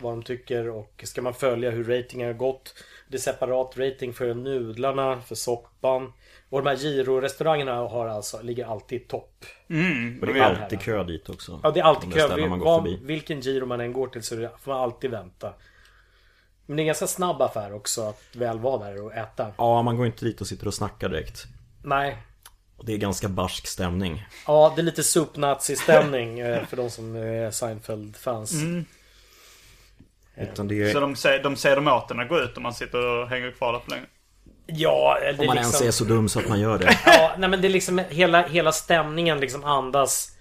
vad 0.00 0.12
de 0.12 0.22
tycker 0.22 0.68
och 0.68 1.02
ska 1.04 1.22
man 1.22 1.34
följa 1.34 1.70
hur 1.70 1.84
ratingen 1.84 2.26
har 2.26 2.34
gått. 2.34 2.74
Det 3.08 3.16
är 3.16 3.20
separat 3.20 3.78
rating 3.78 4.12
för 4.12 4.34
nudlarna, 4.34 5.20
för 5.20 5.34
soppan. 5.34 6.12
Och 6.50 6.62
de 6.62 6.68
här 6.70 6.76
Giro-restaurangerna 6.76 7.88
har 7.88 8.06
alltså, 8.08 8.42
ligger 8.42 8.66
alltid 8.66 9.08
topp. 9.08 9.44
Mm, 9.68 10.18
Och 10.20 10.26
det 10.26 10.32
vi- 10.32 10.40
är 10.40 10.44
alltid 10.62 10.80
kö 10.80 11.04
dit 11.04 11.28
också. 11.28 11.60
Ja, 11.62 11.70
det 11.70 11.80
är 11.80 11.84
alltid 11.84 12.10
De 12.10 12.14
kö. 12.14 12.36
går 12.48 12.56
Var, 12.56 12.78
förbi. 12.82 12.98
vilken 13.02 13.40
Giro 13.40 13.66
man 13.66 13.80
än 13.80 13.92
går 13.92 14.06
till 14.08 14.22
så 14.22 14.34
är 14.34 14.50
får 14.62 14.72
man 14.72 14.80
alltid 14.80 15.10
vänta. 15.10 15.52
Men 16.66 16.76
det 16.76 16.80
är 16.80 16.84
en 16.84 16.86
ganska 16.86 17.06
snabb 17.06 17.42
affär 17.42 17.72
också 17.74 18.02
att 18.02 18.22
väl 18.32 18.58
vara 18.58 18.84
där 18.90 19.04
och 19.04 19.14
äta. 19.14 19.52
Ja, 19.58 19.82
man 19.82 19.96
går 19.96 20.06
inte 20.06 20.24
dit 20.24 20.40
och 20.40 20.46
sitter 20.46 20.66
och 20.66 20.74
snackar 20.74 21.08
direkt. 21.08 21.44
Nej, 21.84 22.16
Och 22.76 22.84
det 22.84 22.92
är 22.92 22.96
ganska 22.98 23.28
barsk 23.28 23.66
stämning. 23.66 24.26
Ja, 24.46 24.72
det 24.76 24.80
är 24.80 24.84
lite 24.84 25.02
supnazi-stämning 25.02 26.40
eh, 26.40 26.66
för 26.66 26.76
de 26.76 26.90
som 26.90 27.16
är 27.16 27.50
Seinfeld-fans. 27.50 28.52
Utan 30.36 30.68
det 30.68 30.92
Så 30.92 30.96
är, 30.98 31.00
de 31.00 31.16
säger, 31.16 31.42
de 31.42 31.56
säger 31.56 31.76
dem 31.76 31.88
åt 31.88 32.10
en 32.10 32.20
att 32.20 32.28
gå 32.28 32.38
ut 32.40 32.56
om 32.56 32.62
man 32.62 32.74
sitter 32.74 33.06
och 33.06 33.28
hänger 33.28 33.50
kvar 33.52 33.72
där 33.72 33.80
för 33.80 33.90
länge. 33.90 34.06
Ja, 34.72 35.18
det 35.22 35.38
om 35.38 35.46
man 35.46 35.56
är 35.56 35.60
ens 35.60 35.72
liksom... 35.72 35.86
är 35.86 35.90
så 35.90 36.04
dum 36.04 36.28
så 36.28 36.38
att 36.38 36.48
man 36.48 36.60
gör 36.60 36.78
det. 36.78 36.98
Ja, 37.06 37.34
nej 37.38 37.48
men 37.48 37.60
det 37.60 37.68
är 37.68 37.70
liksom 37.70 37.98
hela, 38.08 38.42
hela 38.46 38.72
stämningen 38.72 39.40
liksom 39.40 39.64
andas. 39.64 40.36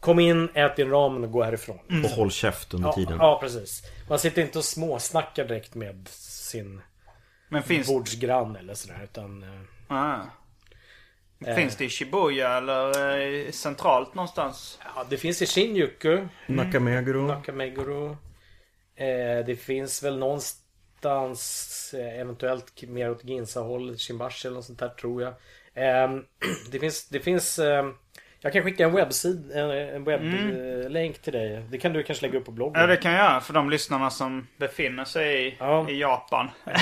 Kom 0.00 0.18
in, 0.18 0.48
ät 0.54 0.76
din 0.76 0.90
ramen 0.90 1.24
och 1.24 1.30
gå 1.30 1.42
härifrån. 1.44 1.78
Och 2.04 2.10
håll 2.10 2.30
käft 2.30 2.74
under 2.74 2.88
Ja, 2.88 2.92
tiden. 2.92 3.16
ja, 3.18 3.38
precis. 3.42 3.82
Man 4.08 4.18
sitter 4.18 4.42
inte 4.42 4.58
och 4.58 4.64
småsnackar 4.64 5.44
direkt 5.44 5.74
med 5.74 6.08
sin 6.08 6.80
Men 7.48 7.62
finns, 7.62 7.86
bordsgranne 7.86 8.58
eller 8.58 8.74
sådär. 8.74 9.00
Utan... 9.04 9.42
eh, 9.42 9.96
ah. 9.96 10.20
finns 11.54 11.76
det 11.76 11.84
i 11.84 11.88
Shibuya 11.88 12.56
eller 12.56 13.18
eh, 13.46 13.50
centralt 13.50 14.14
någonstans? 14.14 14.78
Ja, 14.96 15.04
det 15.10 15.16
finns 15.16 15.42
i 15.42 15.46
Shinjuku. 15.46 16.28
Nakameguro. 16.46 17.26
Nakameguro. 17.26 18.10
Eh, 18.96 19.46
det 19.46 19.60
finns 19.60 20.02
väl 20.02 20.18
någonstans 20.18 20.63
eh, 21.10 22.20
eventuellt 22.20 22.82
mer 22.82 23.10
åt 23.10 23.24
Ginza-hållet, 23.24 24.00
Shimbashi 24.00 24.46
eller 24.48 24.54
något 24.56 24.64
sånt 24.64 24.78
där 24.78 24.88
tror 24.88 25.22
jag. 25.22 25.32
Eh, 25.74 26.10
det 26.72 26.78
finns, 26.78 27.08
det 27.08 27.20
finns 27.20 27.58
eh, 27.58 27.86
jag 28.40 28.52
kan 28.52 28.62
skicka 28.62 28.84
en 28.84 28.92
webbsid, 28.92 29.52
en, 29.54 30.04
webblänk 30.04 31.22
till 31.22 31.32
dig. 31.32 31.64
Det 31.70 31.78
kan 31.78 31.92
du 31.92 32.02
kanske 32.02 32.26
lägga 32.26 32.38
upp 32.38 32.44
på 32.44 32.50
bloggen. 32.50 32.80
Ja 32.80 32.86
det 32.86 32.96
kan 32.96 33.12
jag 33.12 33.24
göra 33.24 33.40
för 33.40 33.54
de 33.54 33.70
lyssnarna 33.70 34.10
som 34.10 34.46
befinner 34.56 35.04
sig 35.04 35.46
i, 35.48 35.54
Ja. 35.58 35.88
i 35.90 36.00
Japan. 36.00 36.50
Eh, 36.66 36.72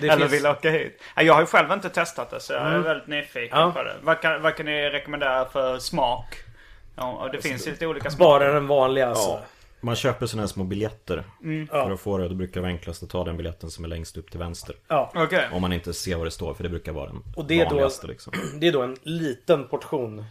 det 0.00 0.08
Eller 0.08 0.16
finns- 0.18 0.32
vill 0.32 0.46
åka 0.46 0.70
hit. 0.70 1.02
Ja, 1.16 1.22
Jag 1.22 1.34
har 1.34 1.40
ju 1.40 1.46
själv 1.46 1.72
inte 1.72 1.88
testat 1.90 2.30
det 2.30 2.40
så 2.40 2.52
jag 2.52 2.62
är 2.72 2.78
väldigt 2.78 3.06
nyfiken 3.06 3.58
Ja. 3.58 3.72
på 3.76 3.82
det. 3.82 3.94
Vad 4.02 4.20
kan, 4.20 4.42
vad 4.42 4.56
kan 4.56 4.66
ni 4.66 4.90
rekommendera 4.90 5.44
för 5.48 5.78
smak? 5.78 6.34
Ja, 6.96 7.12
och 7.12 7.30
det 7.32 7.42
finns 7.42 7.66
ju 7.66 7.70
lite 7.70 7.86
olika 7.86 8.10
smaker. 8.10 8.24
Bara 8.30 8.52
den 8.52 8.66
vanliga 8.66 9.06
alltså. 9.08 9.40
Man 9.80 9.96
köper 9.96 10.26
sådana 10.26 10.42
här 10.42 10.48
små 10.48 10.64
biljetter 10.64 11.24
Mm. 11.42 11.66
För 11.66 11.90
att 11.90 12.00
få 12.00 12.18
det, 12.18 12.28
då 12.28 12.34
brukar 12.34 12.54
det 12.54 12.60
vara 12.60 12.70
enklast 12.72 13.02
att 13.02 13.10
ta 13.10 13.24
den 13.24 13.36
biljetten 13.36 13.70
som 13.70 13.84
är 13.84 13.88
längst 13.88 14.16
upp 14.16 14.30
till 14.30 14.38
vänster 14.38 14.76
Ja. 14.88 15.12
Okej. 15.14 15.48
Om 15.52 15.62
man 15.62 15.72
inte 15.72 15.92
ser 15.94 16.16
vad 16.16 16.26
det 16.26 16.30
står, 16.30 16.54
för 16.54 16.62
det 16.62 16.68
brukar 16.68 16.92
vara 16.92 17.06
den 17.06 17.22
Och 17.36 17.44
det 17.44 17.54
är 17.60 17.64
då- 17.64 17.70
vanligaste 17.70 18.06
liksom 18.06 18.32
Det 18.60 18.68
är 18.68 18.72
då 18.72 18.82
en 18.82 18.96
liten 19.02 19.68
portion. 19.68 20.24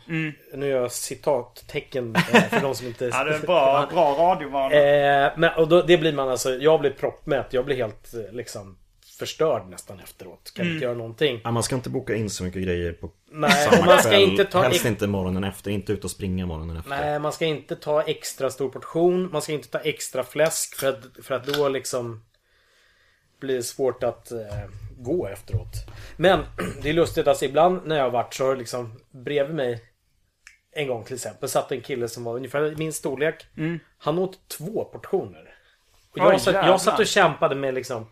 Nu 0.54 0.68
gör 0.68 0.82
jag 0.82 0.92
citattecken 0.92 2.16
eh, 2.16 2.22
för 2.50 2.62
de 2.62 2.76
som 2.76 2.88
inte... 2.88 3.06
Ja, 3.06 3.24
det 3.24 3.36
är 3.36 3.40
bra, 3.40 3.88
bra 3.92 4.16
radiovana. 4.20 4.76
Eh, 4.76 5.32
men, 5.38 5.54
och 5.58 5.68
då, 5.68 5.82
det 5.82 5.98
blir 5.98 6.14
man 6.14 6.30
alltså, 6.30 6.50
jag 6.56 6.80
blir 6.80 6.92
proppmätt. 6.92 7.54
Jag 7.54 7.66
blir 7.66 7.76
helt 7.76 8.14
eh, 8.14 8.36
liksom 8.36 8.78
förstörd 9.16 9.68
nästan 9.70 10.00
efteråt. 10.00 10.52
Kan 10.56 10.66
inte 10.72 10.84
göra 10.86 10.94
någonting. 10.96 11.42
ja, 11.44 11.52
Man 11.52 11.64
ska 11.64 11.76
inte 11.76 11.90
boka 11.90 12.16
in 12.16 12.30
så 12.30 12.44
mycket 12.44 12.64
grejer 12.64 12.94
på 12.94 13.12
Nej, 13.32 13.52
samma 13.52 13.86
man 13.86 14.00
ska 14.00 14.10
kväll. 14.10 14.22
inte 14.22 14.46
ta 14.46 14.62
Helst 14.62 14.86
inte 14.86 15.08
morgonen 15.08 15.44
efter, 15.44 15.72
inte 15.72 15.94
ut 15.94 16.04
och 16.04 16.12
springa 16.12 16.46
morgonen 16.46 16.78
efter 16.78 16.90
Nej, 16.90 17.20
man 17.20 17.34
ska 17.34 17.46
inte 17.46 17.76
ta 17.76 18.02
extra 18.02 18.50
stor 18.50 18.70
portion. 18.70 19.30
Man 19.32 19.42
ska 19.42 19.54
inte 19.54 19.68
ta 19.68 19.80
extra 19.80 20.24
fläsk 20.24 20.76
för 20.76 20.88
att, 20.90 21.26
för 21.26 21.36
att 21.36 21.46
då 21.46 21.70
liksom 21.70 22.24
blir 23.40 23.56
det 23.56 23.64
svårt 23.64 24.04
att 24.04 24.32
eh, 24.32 24.40
gå 24.98 25.28
efteråt. 25.28 25.74
Men 26.18 26.40
det 26.82 26.90
är 26.90 26.94
lustigt, 26.94 27.28
alltså 27.28 27.46
ibland 27.46 27.82
när 27.86 27.96
jag 27.96 28.04
har 28.04 28.12
varit 28.12 28.34
så 28.34 28.46
har 28.46 28.56
liksom 28.56 29.00
bredvid 29.12 29.56
mig 29.56 29.84
en 30.72 30.88
gång 30.88 31.04
till 31.04 31.16
exempel 31.16 31.50
satt 31.50 31.72
en 31.72 31.82
kille 31.82 32.08
som 32.08 32.24
var 32.24 32.36
ungefär 32.36 32.72
i 32.72 32.76
min 32.76 32.94
storlek. 32.94 33.46
Han 33.98 34.20
åt 34.20 34.48
två 34.48 34.86
portioner. 34.86 35.52
Och 36.12 36.18
jag, 36.18 36.34
Oj, 36.34 36.40
satt, 36.40 36.54
jag 36.54 36.82
satt 36.82 37.00
och 37.00 37.08
kämpade 37.08 37.56
med 37.56 37.74
liksom 37.74 38.08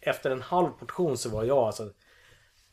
efter 0.00 0.30
en 0.30 0.42
halv 0.42 0.68
portion 0.70 1.18
så 1.18 1.28
var 1.28 1.44
jag 1.44 1.58
alltså 1.58 1.84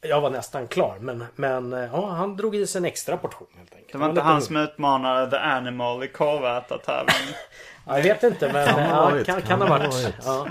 jag 0.01 0.21
var 0.21 0.29
nästan 0.29 0.67
klar 0.67 0.97
men, 0.99 1.25
men 1.35 1.73
eh, 1.73 1.89
ja, 1.93 2.09
han 2.09 2.37
drog 2.37 2.55
i 2.55 2.67
sig 2.67 2.79
en 2.79 2.85
extra 2.85 3.17
portion 3.17 3.47
helt 3.57 3.73
enkelt. 3.73 3.91
Det 3.91 3.97
var 3.97 4.09
inte 4.09 4.21
han 4.21 4.41
som 4.41 4.57
utmanade 4.57 5.31
The 5.31 5.37
Animal 5.37 6.03
i 6.03 6.07
korvätartävlingen. 6.07 7.33
Ja, 7.89 7.97
jag 7.97 8.03
vet 8.03 8.23
inte 8.23 8.53
men 8.53 8.67
Kan 8.67 8.79
ha 8.79 8.89
ja, 8.89 9.09
varit, 9.09 9.25
kan, 9.25 9.41
kan 9.41 9.47
kan 9.47 9.61
ha 9.61 9.67
varit. 9.77 9.93
varit. 9.93 10.15
Ja. 10.25 10.47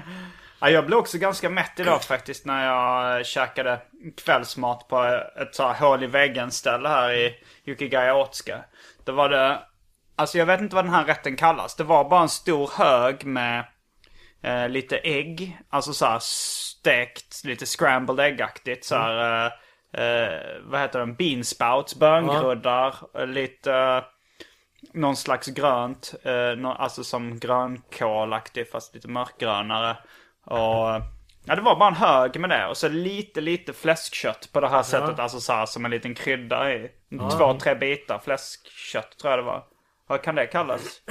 Ja, 0.61 0.71
jag 0.71 0.87
blev 0.87 0.99
också 0.99 1.19
ganska 1.19 1.51
mätt 1.51 1.81
idag 1.81 2.03
faktiskt 2.03 2.47
när 2.47 2.67
jag 2.67 3.27
käkade 3.27 3.81
kvällsmat 4.17 4.89
på 4.89 5.21
ett 5.41 5.55
så 5.55 5.67
här 5.67 5.75
hål 5.75 6.05
i 6.05 6.07
väggen 6.07 6.51
ställe 6.51 6.89
här 6.89 7.13
i 7.13 7.35
Yukigayaotska. 7.65 8.65
Då 9.05 9.13
var 9.13 9.29
det, 9.29 9.59
alltså 10.17 10.39
jag 10.39 10.47
vet 10.47 10.61
inte 10.61 10.75
vad 10.75 10.85
den 10.85 10.95
här 10.95 11.05
rätten 11.05 11.37
kallas. 11.37 11.77
Det 11.77 11.85
var 11.85 12.09
bara 12.09 12.23
en 12.23 12.29
stor 12.29 12.71
hög 12.75 13.25
med 13.25 13.65
eh, 14.47 14.69
lite 14.69 14.99
ägg. 14.99 15.59
Alltså 15.71 15.93
så 15.93 16.07
här 16.07 16.19
stekt, 16.23 17.45
lite 17.45 17.67
scrambled 17.67 18.21
äggaktigt 18.21 18.85
så 18.85 18.97
här. 18.97 19.47
Eh, 19.47 19.53
eh, 20.03 20.41
vad 20.65 20.81
heter 20.81 20.99
den? 20.99 21.15
Beansprouts, 21.15 21.99
böngroddar, 21.99 22.95
eh, 23.19 23.27
lite 23.27 23.73
eh, 23.73 24.03
någon 24.93 25.17
slags 25.17 25.47
grönt. 25.47 26.15
Alltså 26.65 27.05
som 27.05 27.39
grönkålaktig 27.39 28.71
fast 28.71 28.95
lite 28.95 29.09
mörkgrönare. 29.09 29.97
Och 30.45 31.03
ja, 31.47 31.57
det 31.57 31.61
var 31.61 31.77
bara 31.77 31.89
en 31.89 31.95
hög 31.95 32.41
med 32.41 32.51
det. 32.51 32.67
Och 32.67 32.77
så 32.77 32.89
lite, 32.89 33.41
lite 33.41 33.73
fläskkött 33.73 34.49
på 34.53 34.61
det 34.61 34.69
här 34.69 34.83
sättet. 34.83 35.19
Alltså 35.19 35.41
så 35.41 35.53
här 35.53 35.67
som 35.67 35.85
en 35.85 35.91
liten 35.91 36.15
krydda 36.15 36.73
i. 36.73 36.91
Två, 37.39 37.59
tre 37.59 37.75
bitar 37.75 38.19
fläskkött 38.19 39.19
tror 39.19 39.33
jag 39.33 39.39
det 39.39 39.47
var. 39.47 39.65
Vad 40.07 40.23
kan 40.23 40.35
det 40.35 40.47
kallas? 40.47 41.03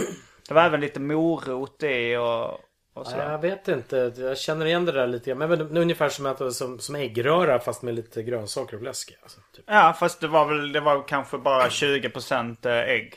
Det 0.48 0.54
var 0.54 0.62
även 0.62 0.82
lite 0.82 1.00
morot 1.00 1.84
i 1.84 2.16
och 2.16 2.60
Ja, 2.96 3.32
jag 3.32 3.42
vet 3.42 3.68
inte, 3.68 4.14
jag 4.18 4.38
känner 4.38 4.66
igen 4.66 4.86
det 4.86 4.92
där 4.92 5.08
lite 5.08 5.30
grann. 5.30 5.38
Men 5.38 5.50
är 5.78 5.82
ungefär 5.82 6.10
som, 6.10 6.26
att, 6.26 6.56
som, 6.56 6.80
som 6.80 6.96
äggröra 6.96 7.60
fast 7.60 7.82
med 7.82 7.96
lite 7.96 8.24
grönsaker 8.24 8.76
och 8.76 8.82
fläsk. 8.82 9.12
i, 9.12 9.16
Alltså, 9.24 9.40
typ. 9.56 9.66
Ja, 9.68 9.96
fast 10.00 10.22
det 10.22 10.28
var 10.28 10.46
väl, 10.46 10.72
det 10.72 10.80
var 10.80 11.08
kanske 11.08 11.38
bara 11.38 11.68
20% 11.68 12.70
ägg. 12.70 13.14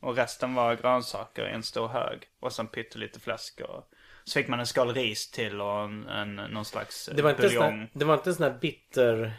Och 0.00 0.16
resten 0.16 0.54
var 0.54 0.74
grönsaker 0.74 1.48
i 1.48 1.52
en 1.52 1.62
stor 1.62 1.88
hög. 1.88 2.18
Och 2.40 2.52
sen 2.52 2.66
pyttelite 2.66 3.20
fläsk 3.20 3.60
och... 3.60 3.90
Så 4.24 4.32
fick 4.32 4.48
man 4.48 4.60
en 4.60 4.66
skål 4.66 4.94
ris 4.94 5.30
till 5.30 5.60
och 5.60 5.80
en, 5.80 6.08
en, 6.08 6.36
någon 6.36 6.64
slags 6.64 7.10
Det 7.14 7.22
var 7.22 7.30
inte 7.30 7.42
sån 7.42 7.48
buljong. 7.48 7.78
här, 7.78 7.88
det 7.92 8.04
var 8.04 8.14
inte 8.14 8.30
en 8.30 8.34
sån 8.34 8.52
här 8.52 8.58
bitter, 8.60 9.32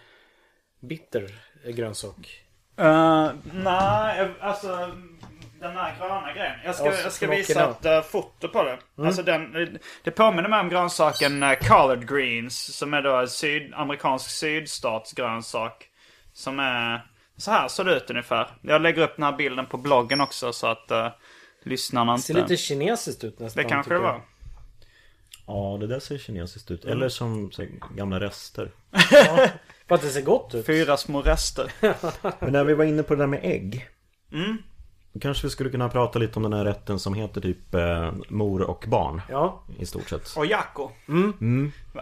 bitter 0.80 1.36
grönsak. 1.66 2.44
Uh, 2.80 3.32
nej, 3.54 4.30
alltså 4.40 4.92
den 5.60 5.76
här 5.76 5.98
gröna 6.00 6.34
grejen. 6.34 6.56
Jag 6.66 6.76
ska, 6.76 6.86
Ja, 6.86 6.94
jag 7.04 7.12
ska 7.12 7.28
visa 7.28 7.70
ett 7.70 7.86
uh, 7.86 8.02
foto 8.02 8.48
på 8.48 8.64
det. 8.64 8.78
Alltså 8.98 9.24
den, 9.24 9.78
det 10.04 10.12
påminner 10.12 10.50
mig 10.50 10.60
om 10.60 10.70
grönsaken 10.70 11.44
uh, 11.44 11.54
collard 11.54 12.10
greens. 12.10 12.78
Som 12.78 12.94
är 12.94 13.02
då 13.02 13.16
en 13.16 13.28
syd, 13.28 13.74
amerikansk 13.74 14.30
sydstatsgrönsak. 14.30 15.90
Som 16.34 16.60
är... 16.60 17.06
Så 17.38 17.52
här 17.52 17.68
ser 17.68 17.84
det 17.84 17.96
ut 17.96 18.10
ungefär. 18.10 18.48
Jag 18.62 18.82
lägger 18.82 19.02
upp 19.02 19.16
den 19.16 19.24
här 19.24 19.38
bilden 19.38 19.66
på 19.66 19.78
bloggen 19.78 20.22
också 20.22 20.54
så 20.54 20.68
att 20.68 20.92
uh, 20.92 21.08
lyssnarna 21.64 22.12
Det 22.12 22.16
inte... 22.16 22.26
ser 22.26 22.34
lite 22.34 22.58
kinesiskt 22.58 23.24
ut 23.24 23.40
nästan. 23.40 23.64
det 23.64 23.70
kanske 23.70 23.94
det 23.94 23.96
jag. 23.96 24.02
var. 24.02 24.22
Ja, 25.48 25.78
det 25.80 25.88
där 25.88 26.00
ser 26.00 26.18
kinesiskt 26.18 26.72
ut. 26.72 26.86
Mm. 26.86 26.98
Eller 26.98 27.10
som 27.10 27.52
så 27.52 27.66
gamla 27.96 28.20
rester. 28.20 28.72
För 29.88 29.96
att 29.96 30.02
det 30.02 30.08
ser 30.08 30.22
gott 30.22 30.56
ut. 30.56 30.66
Fyra 30.66 30.98
små 30.98 31.22
rester. 31.22 31.72
Men 32.40 32.54
när 32.54 32.64
vi 32.64 32.74
var 32.74 32.86
inne 32.86 33.04
på 33.04 33.16
det 33.16 33.22
där 33.22 33.28
med 33.28 33.40
ägg. 33.44 33.88
Mm. 34.32 34.58
Kanske 35.22 35.48
vi 35.48 35.52
skulle 35.52 35.70
kunna 35.70 35.90
prata 35.90 36.20
lite 36.20 36.40
om 36.40 36.44
den 36.44 36.54
här 36.54 36.66
rätten 36.66 37.00
som 37.00 37.14
heter 37.14 37.42
typ 37.42 37.74
eh, 37.74 38.12
mor 38.30 38.62
och 38.62 38.86
barn. 38.88 39.22
Ja. 39.30 39.64
I 39.80 39.86
stort 39.86 40.10
sett. 40.10 40.38
Och 40.38 40.46
Jacko. 40.46 40.90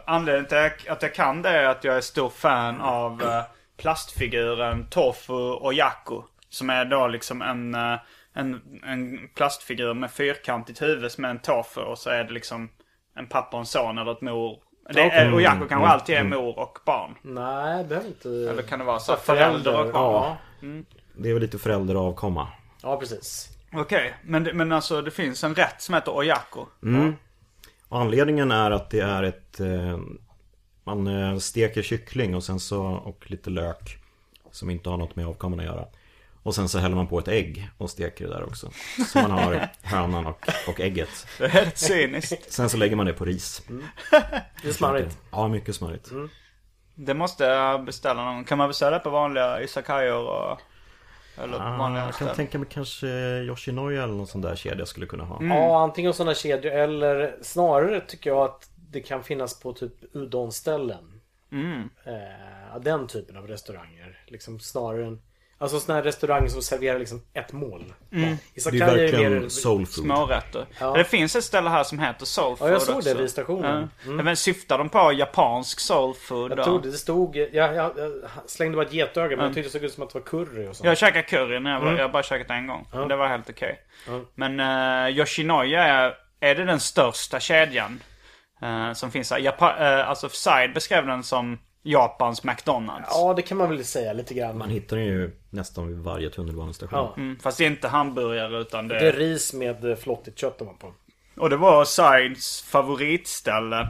Anledningen 0.05 0.47
till 0.47 0.91
att 0.91 1.01
jag 1.01 1.15
kan 1.15 1.41
det 1.41 1.49
är 1.49 1.67
att 1.67 1.83
jag 1.83 1.97
är 1.97 2.01
stor 2.01 2.29
fan 2.29 2.81
av 2.81 3.21
eh, 3.21 3.43
plastfiguren 3.77 4.87
Tofu 4.89 5.33
och 5.33 5.73
Jacko. 5.73 6.23
Som 6.49 6.69
är 6.69 6.85
då 6.85 7.07
liksom 7.07 7.41
en, 7.41 7.75
eh, 7.75 7.99
en, 8.33 8.61
en 8.83 9.19
plastfigur 9.35 9.93
med 9.93 10.11
fyrkantigt 10.11 10.81
huvud 10.81 11.11
som 11.11 11.25
är 11.25 11.29
en 11.29 11.39
tofu. 11.39 11.81
Och 11.81 11.97
så 11.97 12.09
är 12.09 12.23
det 12.23 12.33
liksom 12.33 12.69
en 13.15 13.27
pappa 13.27 13.57
och 13.57 13.59
en 13.59 13.65
son 13.65 13.97
eller 13.97 14.11
ett 14.11 14.21
mor. 14.21 14.59
Det 14.93 15.01
är, 15.01 15.33
och 15.33 15.41
Jacko 15.41 15.67
kanske 15.67 15.87
alltid 15.87 16.15
är 16.15 16.23
mor 16.23 16.59
och 16.59 16.79
barn. 16.85 17.15
Nej, 17.21 17.83
det 17.83 17.89
behöver 17.89 18.07
inte... 18.07 18.29
Eller 18.29 18.63
kan 18.63 18.79
det 18.79 18.85
vara 18.85 18.99
så? 18.99 19.15
Förälder 19.15 19.79
och 19.79 19.93
barn? 19.93 20.35
Ja. 20.61 20.77
Det 21.17 21.29
är 21.29 21.33
väl 21.33 21.41
lite 21.41 21.57
förälder 21.57 21.97
och 21.97 22.03
avkomma. 22.03 22.47
Ja, 22.85 22.97
precis. 22.99 23.49
Okej, 23.73 24.15
men, 24.23 24.43
det- 24.43 24.53
men 24.53 24.71
alltså 24.71 25.01
det 25.01 25.11
finns 25.11 25.43
en 25.43 25.55
rätt 25.55 25.81
som 25.81 25.95
heter 25.95 26.15
Oyako. 26.17 26.65
Och 27.87 27.99
anledningen 28.01 28.51
är 28.51 28.71
att 28.71 28.89
det 28.89 28.99
är 28.99 29.23
ett... 29.23 29.59
Eh, 29.59 29.99
man 30.83 31.07
eh, 31.07 31.37
steker 31.37 31.81
kyckling 31.81 32.35
och 32.35 32.43
sen 32.43 32.59
så... 32.59 32.83
Och 32.85 33.31
lite 33.31 33.49
lök. 33.49 33.97
Som 34.51 34.69
inte 34.69 34.89
har 34.89 34.97
något 34.97 35.15
med 35.15 35.27
avkomman 35.27 35.59
att 35.59 35.65
göra. 35.65 35.85
Och 36.43 36.55
sen 36.55 36.69
så 36.69 36.79
häller 36.79 36.95
man 36.95 37.07
på 37.07 37.19
ett 37.19 37.27
ägg 37.27 37.69
och 37.77 37.89
steker 37.89 38.27
det 38.27 38.33
där 38.33 38.43
också. 38.43 38.71
Så 39.07 39.19
man 39.21 39.31
har 39.31 39.69
hönan 39.83 40.25
och, 40.25 40.47
och 40.67 40.79
ägget. 40.81 41.27
Det 41.37 41.43
är 41.45 41.49
helt 41.49 41.77
cyniskt. 41.77 42.51
Sen 42.53 42.69
så 42.69 42.77
lägger 42.77 42.95
man 42.95 43.05
det 43.05 43.13
på 43.13 43.25
ris. 43.25 43.61
Det 44.61 44.67
är 44.69 44.73
smarrigt. 44.73 45.17
Ja, 45.31 45.47
mycket 45.47 45.75
smarrigt. 45.75 46.11
Det 46.95 47.13
måste 47.13 47.43
jag 47.43 47.85
beställa 47.85 48.23
någon. 48.33 48.43
Kan 48.45 48.57
man 48.57 48.67
beställa 48.67 48.99
på 48.99 49.09
vanliga 49.09 49.61
izakayor 49.61 50.27
och... 50.29 50.59
Eller 51.37 51.59
Ah, 51.59 51.95
jag 51.95 52.03
kan 52.03 52.13
ställen? 52.13 52.35
tänka 52.35 52.59
mig 52.59 52.67
kanske 52.71 53.07
Yoshinoya 53.47 54.03
eller 54.03 54.13
någon 54.13 54.27
sån 54.27 54.41
där 54.41 54.55
kedja 54.55 54.85
skulle 54.85 55.05
kunna 55.05 55.23
ha. 55.23 55.43
Ja, 55.43 55.83
antingen 55.83 56.13
sådana 56.13 56.35
kedjor 56.35 56.71
eller 56.73 57.37
snarare 57.41 58.01
tycker 58.01 58.29
jag 58.29 58.41
att 58.43 58.69
det 58.91 59.01
kan 59.01 59.23
finnas 59.23 59.59
på 59.59 59.73
typ 59.73 59.93
udon-ställen. 60.13 61.21
Mm. 61.51 61.89
Eh, 62.05 62.79
den 62.81 63.07
typen 63.07 63.37
av 63.37 63.47
restauranger. 63.47 64.19
Liksom 64.27 64.59
snarare 64.59 65.05
än... 65.05 65.21
Alltså 65.57 65.79
sådana 65.79 65.97
här 65.99 66.03
restauranger 66.03 66.47
som 66.47 66.61
serverar 66.61 66.99
liksom 66.99 67.21
ett 67.33 67.51
mål. 67.53 67.93
Mm. 68.11 68.29
Det 68.29 68.37
Izakaya 68.59 68.85
är 68.87 68.91
är 68.97 69.01
verkligen 69.01 69.33
mer... 69.39 69.49
soul 69.49 69.85
food. 69.85 70.05
Smårätter. 70.05 70.65
Ja. 70.79 70.93
Det 70.93 71.03
finns 71.03 71.35
ett 71.35 71.43
ställe 71.43 71.69
här 71.69 71.83
som 71.83 71.99
heter 71.99 72.25
soul 72.25 72.57
food 72.57 72.67
Ja, 72.69 72.71
jag 72.73 72.81
såg 72.81 72.95
det 72.95 73.11
också. 73.11 73.21
vid 73.21 73.29
stationen. 73.29 73.89
Ja. 74.05 74.11
Men 74.11 74.35
syftar 74.37 74.77
de 74.77 74.89
på 74.89 75.11
japansk 75.13 75.79
soul 75.79 76.13
food 76.13 76.51
Jag 76.51 76.63
trodde 76.63 76.91
det 76.91 76.97
stod... 76.97 77.35
Jag, 77.35 77.51
jag, 77.53 77.75
jag 77.75 78.11
slängde 78.45 78.75
bara 78.75 78.85
ett 78.85 78.93
getöga 78.93 79.35
men 79.37 79.45
jag 79.45 79.53
tyckte 79.53 79.67
det 79.67 79.71
såg 79.71 79.83
ut 79.83 79.93
som 79.93 80.03
att 80.03 80.09
det 80.13 80.19
var 80.19 80.25
curry 80.25 80.67
och 80.67 80.75
sånt. 80.75 80.87
Jag 80.87 80.97
käkade 80.97 81.23
curry 81.23 81.59
när 81.59 81.71
jag 81.73 81.79
var, 81.79 81.87
Mm. 81.87 81.97
jag 81.99 82.03
har 82.07 82.13
bara 82.13 82.23
käkat 82.23 82.49
en 82.49 82.67
gång. 82.67 82.87
Men 82.93 83.07
det 83.07 83.15
var 83.15 83.27
helt 83.27 83.49
okej. 83.49 83.79
Ja. 84.07 84.21
Men 84.35 84.59
uh, 84.59 85.17
Yoshinoya 85.19 85.83
är, 85.83 86.13
är 86.39 86.55
det 86.55 86.65
den 86.65 86.79
största 86.79 87.39
kedjan 87.39 87.99
eh, 88.61 88.93
som 88.93 89.11
finns 89.11 89.31
här. 89.31 89.39
Japa- 89.39 89.99
eh, 89.99 90.09
alltså 90.09 90.29
Side 90.29 90.73
beskrev 90.73 91.05
den 91.07 91.23
som 91.23 91.59
Japans 91.87 92.43
McDonalds. 92.43 93.07
Ja, 93.11 93.33
det 93.33 93.41
kan 93.41 93.57
man 93.57 93.69
väl 93.69 93.85
säga 93.85 94.13
lite 94.13 94.33
grann. 94.33 94.57
Man 94.57 94.69
hittar 94.69 94.97
den 94.97 95.05
ju 95.05 95.31
nästan 95.49 95.87
vid 95.87 95.97
varje 95.97 96.29
tunnelbanestation. 96.29 96.99
Ja. 96.99 97.13
Mm, 97.17 97.39
fast 97.39 97.57
det 97.57 97.63
är 97.63 97.67
inte 97.67 97.87
hamburgare 97.87 98.61
utan 98.61 98.87
det 98.87 98.99
Det 98.99 99.07
är 99.07 99.13
ris 99.13 99.53
med 99.53 99.85
eh, 99.85 99.95
flottigt 99.95 100.39
kött 100.39 100.57
på. 100.57 100.93
Och 101.37 101.49
det 101.49 101.57
var 101.57 101.85
Sides 101.85 102.61
favoritställe. 102.61 103.87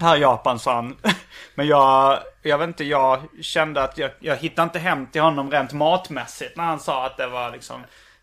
Här 0.00 0.16
i 0.16 0.20
Japan 0.20 0.58
sa 0.58 0.74
han. 0.74 0.96
Men 1.54 1.66
jag, 1.66 2.18
jag 2.42 2.58
vet 2.58 2.68
inte, 2.68 2.84
jag 2.84 3.20
kände 3.40 3.82
att 3.82 3.98
jag, 3.98 4.10
jag 4.20 4.36
hittade 4.36 4.64
inte 4.64 4.78
hem 4.78 5.06
till 5.06 5.22
honom 5.22 5.50
rent 5.50 5.72
matmässigt 5.72 6.56
när 6.56 6.64
han 6.64 6.80
sa 6.80 7.06
att 7.06 7.16
det 7.16 7.26
var 7.26 7.50
liksom 7.52 7.80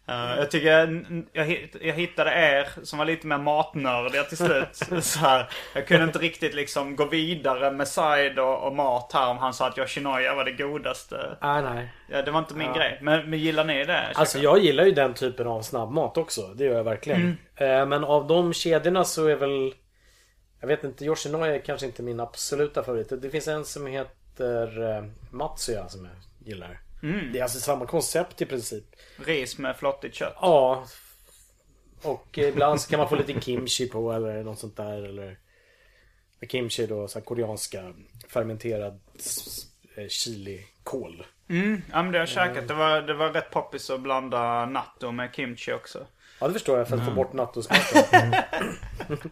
Eh, 0.08 0.36
jag 0.38 0.52
tycker 0.52 0.68
jag, 0.68 1.06
jag, 1.34 1.70
jag 1.82 1.94
hittade 1.94 2.32
er 2.32 2.68
som 2.84 3.00
var 3.00 3.06
lite 3.06 3.28
mer 3.28 3.38
matnördiga 3.38 4.24
till 4.24 4.38
slut. 4.38 4.76
så 5.04 5.20
här, 5.20 5.50
jag 5.76 5.88
kunde 5.88 6.04
inte 6.04 6.20
riktigt 6.20 6.54
liksom 6.54 6.96
gå 6.96 7.06
vidare 7.06 7.72
med 7.72 7.88
side 7.88 8.40
och, 8.40 8.68
och 8.68 8.76
mat 8.76 9.12
här 9.14 9.30
om 9.30 9.38
han 9.38 9.54
sa 9.54 9.68
att 9.68 9.78
Yoshinoya 9.78 10.36
var 10.36 10.46
det 10.46 10.52
godaste. 10.52 11.38
Nej, 11.42 11.62
nej. 11.64 11.94
Ja, 12.10 12.22
det 12.22 12.32
var 12.32 12.40
inte 12.40 12.56
min 12.56 12.74
grej. 12.74 13.00
Men, 13.02 13.30
men 13.30 13.40
gillar 13.40 13.64
ni 13.64 13.86
det? 13.86 14.08
Alltså 14.16 14.40
jag 14.40 14.60
gillar 14.60 14.86
ju 14.86 14.92
den 14.92 15.14
typen 15.14 15.48
av 15.48 15.62
snabbmat 15.62 16.18
också. 16.18 16.42
Det 16.42 16.66
gör 16.66 16.76
jag 16.76 16.84
verkligen. 16.84 17.38
Eh, 17.56 17.86
Men 17.86 18.04
av 18.04 18.28
de 18.28 18.54
kedjorna 18.54 19.04
så 19.04 19.28
är 19.28 19.36
väl... 19.36 19.74
Jag 20.60 20.68
vet 20.68 20.84
inte, 20.84 21.06
Yoshinoya 21.06 21.56
är 21.56 21.60
kanske 21.60 21.86
inte 21.86 22.04
min 22.04 22.20
absoluta 22.20 22.84
favorit. 22.84 23.22
Det 23.22 23.30
finns 23.30 23.48
en 23.48 23.66
som 23.66 23.88
heter 23.88 24.96
eh, 24.98 25.04
Matsuya 25.32 25.90
som 25.90 26.06
jag 26.06 26.14
gillar. 26.48 26.80
Det 27.34 27.40
är 27.40 27.44
alltså 27.44 27.60
samma 27.60 27.86
koncept 27.86 28.42
i 28.42 28.46
princip. 28.46 28.84
Ris 29.18 29.58
med 29.58 29.78
flottigt 29.78 30.16
kött. 30.16 30.38
Ja. 30.42 30.86
Och 32.02 32.38
ibland 32.38 32.82
så 32.82 32.90
kan 32.90 33.00
man 33.00 33.10
få 33.10 33.16
lite 33.16 33.42
kimchi 33.42 33.90
på 33.90 34.14
eller 34.14 34.44
något 34.44 34.60
sånt 34.60 34.78
där. 34.78 35.04
Eller 35.04 35.38
kimchi 36.52 36.86
då, 36.86 37.08
så 37.08 37.22
koreanska 37.22 37.94
fermenterad 38.30 39.00
eh, 39.96 40.08
chilikål. 40.08 41.26
Mm, 41.50 41.82
ja 41.92 42.04
men 42.04 42.12
det 42.12 42.18
har 42.18 42.22
jag 42.22 42.30
käkat. 42.30 42.68
Det 42.68 42.74
var, 42.74 43.02
det 43.02 43.14
var 43.14 43.30
rätt 43.30 43.52
poppis 43.52 43.90
att 43.90 44.02
blanda 44.02 44.66
natto 44.66 45.12
med 45.12 45.36
kimchi 45.36 45.74
också. 45.74 46.08
Ja 46.40 46.48
det 46.48 46.54
förstår 46.54 46.78
jag 46.78 46.88
för 46.88 46.98
att 46.98 47.06
få 47.06 47.12
bort 47.12 47.34
nattosmaken. 47.34 48.36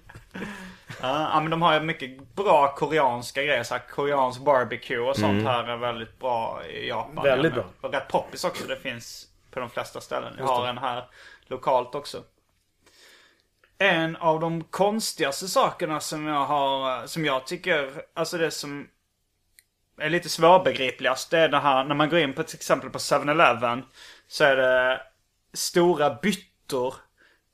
Ja, 1.01 1.39
men 1.39 1.49
de 1.49 1.61
har 1.61 1.73
ju 1.73 1.79
mycket 1.79 2.35
bra 2.35 2.75
koreanska 2.75 3.43
grejer. 3.43 3.63
Så 3.63 3.73
här, 3.73 3.81
koreansk 3.89 4.41
barbecue 4.41 4.99
och 4.99 5.17
sånt 5.17 5.43
här 5.43 5.63
är 5.63 5.77
väldigt 5.77 6.19
bra 6.19 6.65
i 6.65 6.87
Japan. 6.87 7.23
Väldigt 7.23 7.53
bra. 7.53 7.65
Och 7.81 7.93
rätt 7.93 8.07
poppis 8.07 8.43
också. 8.43 8.67
Det 8.67 8.77
finns 8.77 9.27
på 9.51 9.59
de 9.59 9.69
flesta 9.69 10.01
ställen. 10.01 10.35
Jag 10.37 10.45
har 10.45 10.67
en 10.67 10.77
här 10.77 11.05
lokalt 11.47 11.95
också. 11.95 12.23
En 13.77 14.15
av 14.15 14.39
de 14.39 14.63
konstigaste 14.63 15.47
sakerna 15.47 15.99
som 15.99 16.27
jag 16.27 16.45
har, 16.45 17.07
som 17.07 17.25
jag 17.25 17.47
tycker, 17.47 17.91
alltså 18.13 18.37
det 18.37 18.51
som 18.51 18.87
är 19.97 20.09
lite 20.09 20.29
svårbegripligast. 20.29 21.31
Det 21.31 21.39
är 21.39 21.49
det 21.49 21.59
här 21.59 21.83
när 21.83 21.95
man 21.95 22.09
går 22.09 22.19
in 22.19 22.33
på 22.33 22.43
till 22.43 22.55
exempel 22.55 22.89
på 22.89 22.97
7-Eleven. 22.97 23.85
Så 24.27 24.43
är 24.43 24.55
det 24.55 25.01
stora 25.53 26.09
byttor 26.21 26.95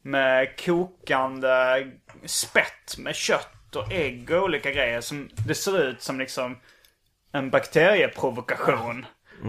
med 0.10 0.66
kokande 0.66 1.88
spett 2.26 2.98
med 2.98 3.16
kött 3.16 3.76
och 3.76 3.92
ägg 3.92 4.32
och 4.32 4.44
olika 4.44 4.72
grejer. 4.72 5.02
Som 5.02 5.30
det 5.48 5.56
ser 5.56 5.80
ut 5.84 6.02
som 6.02 6.20
liksom 6.20 6.58
en 7.32 7.50
bakterieprovokation. 7.50 9.06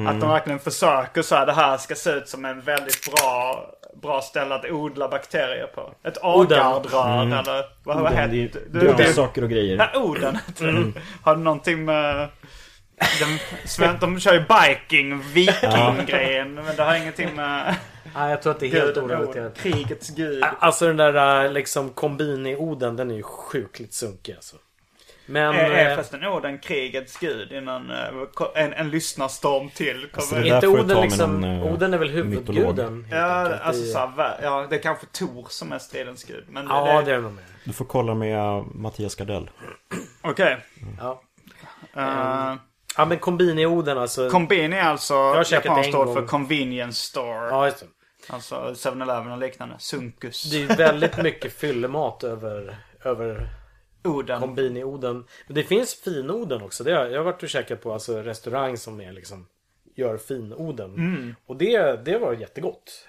Att 0.08 0.20
de 0.20 0.28
verkligen 0.28 0.58
försöker 0.58 1.22
så 1.22 1.34
här, 1.34 1.46
det 1.46 1.52
här 1.52 1.76
ska 1.76 1.94
se 1.94 2.10
ut 2.10 2.28
som 2.28 2.44
en 2.44 2.60
väldigt 2.60 3.10
bra, 3.12 3.64
bra 4.02 4.20
ställe 4.22 4.54
att 4.54 4.70
odla 4.70 5.08
bakterier 5.08 5.66
på. 5.66 5.94
Ett 6.04 6.18
agardrör 6.22 7.22
eller 7.22 7.64
vad, 7.84 8.00
vad 8.00 8.12
heter 8.12 8.60
Det 8.70 8.78
det? 8.80 8.90
är 8.90 8.96
grönsaker 8.96 9.44
och 9.44 9.50
grejer. 9.50 9.90
Ja, 9.92 10.00
Oden. 10.00 10.38
Har 11.22 11.36
du 11.36 11.42
någonting 11.42 11.84
med... 11.84 12.28
Den, 13.20 13.38
sven- 13.64 13.96
de 14.00 14.20
kör 14.20 14.34
ju 14.34 14.40
biking, 14.40 15.20
viking-grejen. 15.22 16.54
Men 16.54 16.76
det 16.76 16.82
har 16.82 16.94
ingenting 16.96 17.34
med 17.36 17.76
Nej 18.14 18.30
jag 18.30 18.42
tror 18.42 18.52
att 18.52 18.60
det 18.60 18.66
är 18.66 18.70
helt 18.70 18.96
orelaterat. 18.96 19.58
Krigets 19.58 20.08
gud. 20.10 20.44
Alltså 20.58 20.86
den 20.86 20.96
där 20.96 21.48
liksom 21.48 21.90
kombini-oden 21.90 22.96
den 22.96 23.10
är 23.10 23.14
ju 23.14 23.22
sjukligt 23.22 23.94
sunkig 23.94 24.32
alltså. 24.34 24.56
Men... 25.26 25.54
Är, 25.54 25.70
är 25.70 25.94
förresten 25.94 26.24
Oden 26.24 26.58
krigets 26.58 27.16
gud 27.18 27.52
innan 27.52 27.90
en, 28.54 28.72
en 28.72 28.90
lyssnarstorm 28.90 29.70
till 29.70 30.06
Alltså, 30.14 30.30
kommer 30.30 30.42
det 30.42 30.48
in? 30.48 30.60
där 30.60 30.68
inte 30.68 30.80
Oden 30.94 31.02
liksom... 31.02 31.44
eh, 31.44 31.62
Oden 31.72 31.94
är 31.94 31.98
väl 31.98 32.10
huvudguden? 32.10 33.06
Ja, 33.10 33.54
alltså 33.62 33.82
i- 33.82 33.92
så 33.92 33.98
här, 33.98 34.40
ja, 34.42 34.66
det 34.70 34.76
är 34.76 34.82
kanske 34.82 35.06
Tor 35.06 35.46
som 35.48 35.72
är 35.72 35.78
stridens 35.78 36.24
gud. 36.24 36.44
Men 36.48 36.66
Ja 36.68 36.84
det, 36.84 37.04
det 37.04 37.12
är 37.12 37.16
det 37.16 37.22
nog 37.22 37.32
med. 37.32 37.44
Du 37.64 37.72
får 37.72 37.84
kolla 37.84 38.14
med 38.14 38.64
Mattias 38.74 39.14
Gardell. 39.14 39.50
Okej. 40.20 40.56
Ja. 41.00 41.22
Eh, 41.96 42.54
ja 42.96 43.04
men 43.04 43.18
kombini-oden 43.18 43.98
alltså. 43.98 44.30
Kombini 44.30 44.76
är 44.76 44.82
alltså 44.82 45.44
japanskt 45.50 45.94
ord 45.94 46.14
för 46.14 46.26
convenience 46.26 47.06
store. 47.06 47.48
Ja 47.48 47.66
just 47.66 47.80
det. 47.80 47.86
Alltså 48.28 48.54
7-Eleven 48.54 49.32
och 49.32 49.38
liknande. 49.38 49.74
Sunkus. 49.78 50.42
Det 50.42 50.62
är 50.62 50.76
väldigt 50.76 51.22
mycket 51.22 51.52
fyllemat 51.52 52.24
över, 52.24 52.76
över 53.04 53.48
Oden. 54.04 54.40
kombini-oden. 54.40 55.24
Men 55.46 55.54
det 55.54 55.62
finns 55.62 55.94
finoden 55.94 56.62
också. 56.62 56.84
Det 56.84 56.92
har, 56.92 57.06
jag 57.06 57.18
har 57.18 57.24
varit 57.24 57.42
och 57.42 57.48
käkat 57.48 57.82
på 57.82 57.92
alltså 57.92 58.22
restaurang 58.22 58.76
som 58.76 59.00
är 59.00 59.12
liksom 59.12 59.46
gör 59.94 60.18
finoden. 60.18 60.94
Mm. 60.94 61.34
Och 61.46 61.56
det, 61.56 62.04
det 62.04 62.18
var 62.18 62.32
jättegott. 62.32 63.08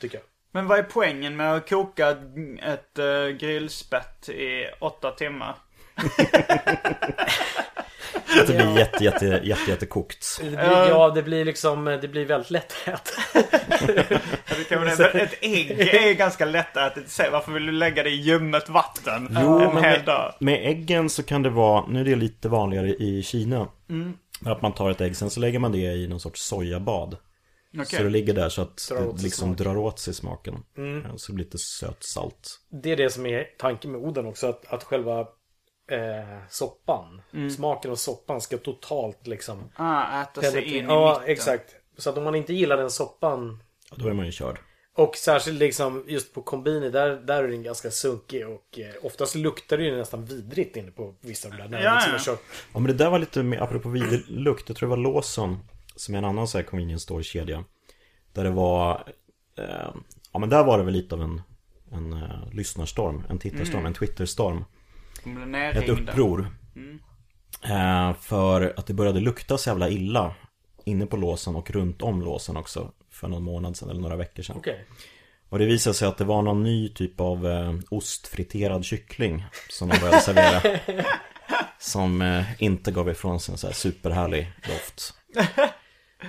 Tycker 0.00 0.18
jag. 0.18 0.24
Men 0.50 0.66
vad 0.66 0.78
är 0.78 0.82
poängen 0.82 1.36
med 1.36 1.54
att 1.54 1.68
koka 1.68 2.16
ett 2.62 2.98
uh, 2.98 3.28
grillspett 3.28 4.28
i 4.28 4.66
åtta 4.80 5.10
timmar? 5.10 5.56
Att 8.40 8.46
det 8.46 8.52
blir 8.52 8.78
jätte, 8.78 9.04
jätte, 9.04 9.26
jätte, 9.44 9.70
jätte 9.70 9.86
kokt. 9.86 10.40
Det 10.42 10.48
blir, 10.50 10.58
ja, 10.88 11.10
det 11.14 11.22
blir 11.22 11.44
liksom, 11.44 11.84
det 11.84 12.08
blir 12.08 12.24
väldigt 12.24 12.50
lätt 12.50 12.72
att 12.86 12.94
äta. 12.94 13.40
Det 14.58 14.64
kan 14.68 14.84
väl- 14.84 15.00
ett 15.16 15.34
ägg 15.40 15.70
är 15.70 16.12
ganska 16.14 16.44
lättätet. 16.44 17.08
Säg, 17.08 17.30
Varför 17.30 17.52
vill 17.52 17.66
du 17.66 17.72
lägga 17.72 18.02
det 18.02 18.10
i 18.10 18.14
ljummet 18.20 18.68
vatten 18.68 19.28
Jo, 19.42 19.58
en 19.60 19.74
men 19.74 19.84
hel 19.84 19.96
med, 19.98 20.04
dag? 20.06 20.34
med 20.40 20.66
äggen 20.68 21.08
så 21.10 21.22
kan 21.22 21.42
det 21.42 21.50
vara, 21.50 21.86
nu 21.88 22.00
är 22.00 22.04
det 22.04 22.16
lite 22.16 22.48
vanligare 22.48 22.88
i 22.88 23.22
Kina. 23.22 23.68
Mm. 23.90 24.12
Att 24.44 24.62
man 24.62 24.72
tar 24.72 24.90
ett 24.90 25.00
ägg, 25.00 25.16
sen 25.16 25.30
så 25.30 25.40
lägger 25.40 25.58
man 25.58 25.72
det 25.72 25.78
i 25.78 26.08
någon 26.08 26.20
sorts 26.20 26.42
sojabad. 26.42 27.16
Okej. 27.74 27.86
Så 27.98 28.02
det 28.02 28.10
ligger 28.10 28.34
där 28.34 28.48
så 28.48 28.62
att 28.62 28.88
Drar 28.90 29.00
det 29.16 29.22
liksom 29.22 29.48
smak. 29.48 29.58
drar 29.58 29.76
åt 29.76 29.98
sig 29.98 30.14
smaken. 30.14 30.54
Ja, 31.04 31.10
Så 31.16 31.32
det 31.32 31.34
blir 31.34 31.44
lite 31.44 31.58
sötsalt. 31.58 32.60
Det 32.82 32.92
är 32.92 32.96
det 32.96 33.10
som 33.10 33.26
är 33.26 33.44
tanken 33.58 33.92
med 33.92 34.00
oden 34.00 34.26
också. 34.26 34.46
Att, 34.48 34.72
att 34.72 34.84
själva 34.84 35.26
eh, 35.90 36.38
soppan, 36.50 37.22
Mm. 37.34 37.50
smaken 37.50 37.90
av 37.90 37.96
soppan 37.96 38.40
ska 38.40 38.58
totalt 38.58 39.26
liksom 39.26 39.70
Ah, 39.76 40.22
äta 40.22 40.40
sig 40.42 40.50
penetrera- 40.52 40.78
in 40.78 40.84
i 40.84 40.88
Ja, 40.88 41.16
mitten. 41.18 41.32
exakt. 41.32 41.74
Så 41.98 42.10
att 42.10 42.18
om 42.18 42.24
man 42.24 42.34
inte 42.34 42.54
gillar 42.54 42.76
den 42.76 42.90
soppan 42.90 43.62
Ja, 43.90 43.96
Då 44.00 44.08
är 44.08 44.12
man 44.12 44.26
ju 44.26 44.32
körd. 44.32 44.58
Och 44.96 45.16
särskilt 45.16 45.58
liksom 45.58 46.04
just 46.08 46.34
på 46.34 46.42
kombini 46.42 46.90
där, 46.90 47.10
där 47.16 47.44
är 47.44 47.48
den 47.48 47.62
ganska 47.62 47.90
sunkig 47.90 48.48
och 48.48 48.78
eh, 48.78 49.06
oftast 49.06 49.34
luktar 49.34 49.76
det 49.78 49.84
ju 49.84 49.96
nästan 49.96 50.24
vidrigt 50.24 50.76
inne 50.76 50.90
på 50.90 51.14
vissa 51.20 51.48
av 51.48 51.54
de 51.54 51.62
där. 51.62 51.68
När 51.68 51.82
Ja, 51.82 51.94
liksom 51.94 52.10
ja. 52.12 52.18
har 52.18 52.24
kört. 52.24 52.40
Ja 52.72 52.78
men 52.80 52.86
det 52.86 53.04
där 53.04 53.10
var 53.10 53.18
lite 53.18 53.42
mer, 53.42 53.58
apropå 53.62 53.88
lukt, 54.28 54.68
jag 54.68 54.76
tror 54.76 54.88
det 54.88 54.96
var 54.96 55.12
Lawson 55.12 55.58
Som 55.96 56.14
är 56.14 56.18
en 56.18 56.24
annan 56.24 56.48
så 56.48 56.58
här 56.58 56.64
convenience 56.64 57.02
store-kedja 57.02 57.64
Där 58.32 58.44
det 58.44 58.50
var 58.50 59.04
eh, 59.58 59.94
Ja 60.32 60.38
men 60.38 60.48
där 60.48 60.64
var 60.64 60.78
det 60.78 60.84
väl 60.84 60.94
lite 60.94 61.14
av 61.14 61.22
en 61.22 61.42
En 61.92 62.12
eh, 62.12 62.48
lyssnarstorm, 62.52 63.22
en 63.28 63.38
tittarstorm, 63.38 63.86
en 63.86 63.94
twitterstorm 63.94 64.64
De 65.24 65.54
Ett 65.54 65.88
uppror. 65.88 66.50
Eh, 67.64 68.14
För 68.14 68.74
att 68.76 68.86
det 68.86 68.94
började 68.94 69.20
lukta 69.20 69.58
så 69.58 69.70
jävla 69.70 69.88
illa 69.88 70.34
Inne 70.84 71.06
på 71.06 71.16
låsen 71.16 71.56
och 71.56 71.70
runt 71.70 72.02
om 72.02 72.22
låsen 72.22 72.56
också 72.56 72.92
För 73.10 73.28
någon 73.28 73.42
månad 73.42 73.76
sedan 73.76 73.90
eller 73.90 74.00
några 74.00 74.16
veckor 74.16 74.42
sedan. 74.42 74.56
Okej. 74.58 74.84
Och 75.48 75.58
det 75.58 75.66
visade 75.66 75.94
sig 75.94 76.08
att 76.08 76.18
det 76.18 76.24
var 76.24 76.42
någon 76.42 76.62
ny 76.62 76.88
typ 76.88 77.20
av 77.20 77.46
eh, 77.46 77.74
ostfriterad 77.90 78.84
kyckling 78.84 79.44
Som 79.70 79.88
de 79.88 79.98
började 79.98 80.20
servera. 80.20 80.80
Som 81.78 82.22
eh, 82.22 82.62
inte 82.62 82.90
gav 82.92 83.08
ifrån 83.10 83.40
sig 83.40 83.52
en 83.52 83.58
så 83.58 83.66
här 83.66 83.74
superhärlig 83.74 84.52
doft. 84.68 85.14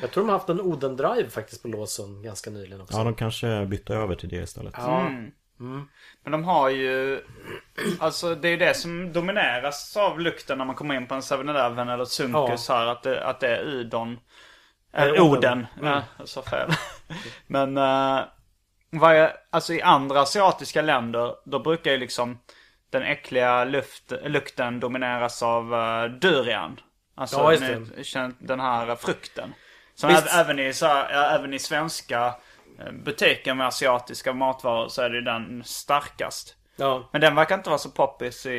Jag 0.02 0.12
tror 0.12 0.24
de 0.24 0.30
har 0.30 0.38
haft 0.38 0.50
en 0.50 0.62
Oden-drive 0.62 1.30
faktiskt 1.30 1.62
på 1.62 1.68
Lawson 1.68 2.24
ganska 2.24 2.50
nyligen 2.50 2.82
också. 2.82 2.98
Ja, 2.98 3.04
de 3.04 3.16
kanske 3.16 3.66
bytte 3.66 3.94
över 3.94 4.16
till 4.16 4.30
det 4.30 4.44
istället. 4.44 4.74
Ja. 4.78 5.12
Men 6.24 6.32
de 6.32 6.44
har 6.44 6.70
ju... 6.70 7.24
Alltså 8.00 8.36
det 8.36 8.50
är 8.50 8.58
det 8.58 8.74
som 8.74 9.14
domineras 9.14 9.98
av 9.98 10.20
lukten 10.20 10.58
när 10.58 10.66
man 10.66 10.76
kommer 10.76 10.96
in 10.96 11.08
på 11.08 11.16
en 11.16 11.22
7-Eleven 11.22 11.90
eller 11.90 12.06
Sunkus 12.06 12.70
här. 12.70 12.86
Att 12.86 13.04
det, 13.04 13.26
att 13.26 13.40
det 13.40 13.48
är 13.48 13.64
udon. 13.64 14.20
Eller 14.94 15.22
Oden. 15.22 15.28
Oden. 15.32 15.68
Ja, 15.82 16.04
jag 16.18 16.30
sa 16.30 16.42
fel. 16.42 16.72
Men... 17.48 17.78
Uh, 17.78 18.24
vad 18.90 19.16
är, 19.16 19.34
alltså 19.50 19.74
i 19.74 19.82
andra 19.82 20.22
asiatiska 20.22 20.82
länder, 20.82 21.36
då 21.46 21.60
brukar 21.60 21.92
ju 21.92 21.98
liksom 21.98 22.40
den 22.90 23.04
äckliga 23.04 23.64
luft, 23.64 24.14
lukten 24.26 24.80
domineras 24.80 25.44
av 25.44 25.74
uh, 25.74 26.06
durian. 26.06 26.80
Alltså 27.16 27.38
Ja, 28.14 28.32
den 28.40 28.60
här 28.60 28.96
frukten. 28.96 29.54
Som 29.96 30.10
även 30.32 30.60
i, 30.60 30.74
så 30.74 30.86
här, 30.86 31.14
ja, 31.14 31.30
även 31.30 31.54
i 31.54 31.60
svenska 31.60 32.26
eh, 32.26 32.34
butiker 33.04 33.54
med 33.54 33.68
asiatiska 33.68 34.34
matvaror 34.34 34.88
så 34.88 35.02
är 35.02 35.10
det 35.10 35.22
den 35.22 35.64
starkast. 35.64 36.56
ja. 36.76 37.10
Men 37.12 37.22
den 37.22 37.36
verkar 37.36 37.58
inte 37.58 37.70
vara 37.70 37.80
så 37.80 37.90
poppis 37.90 38.46
i, 38.46 38.52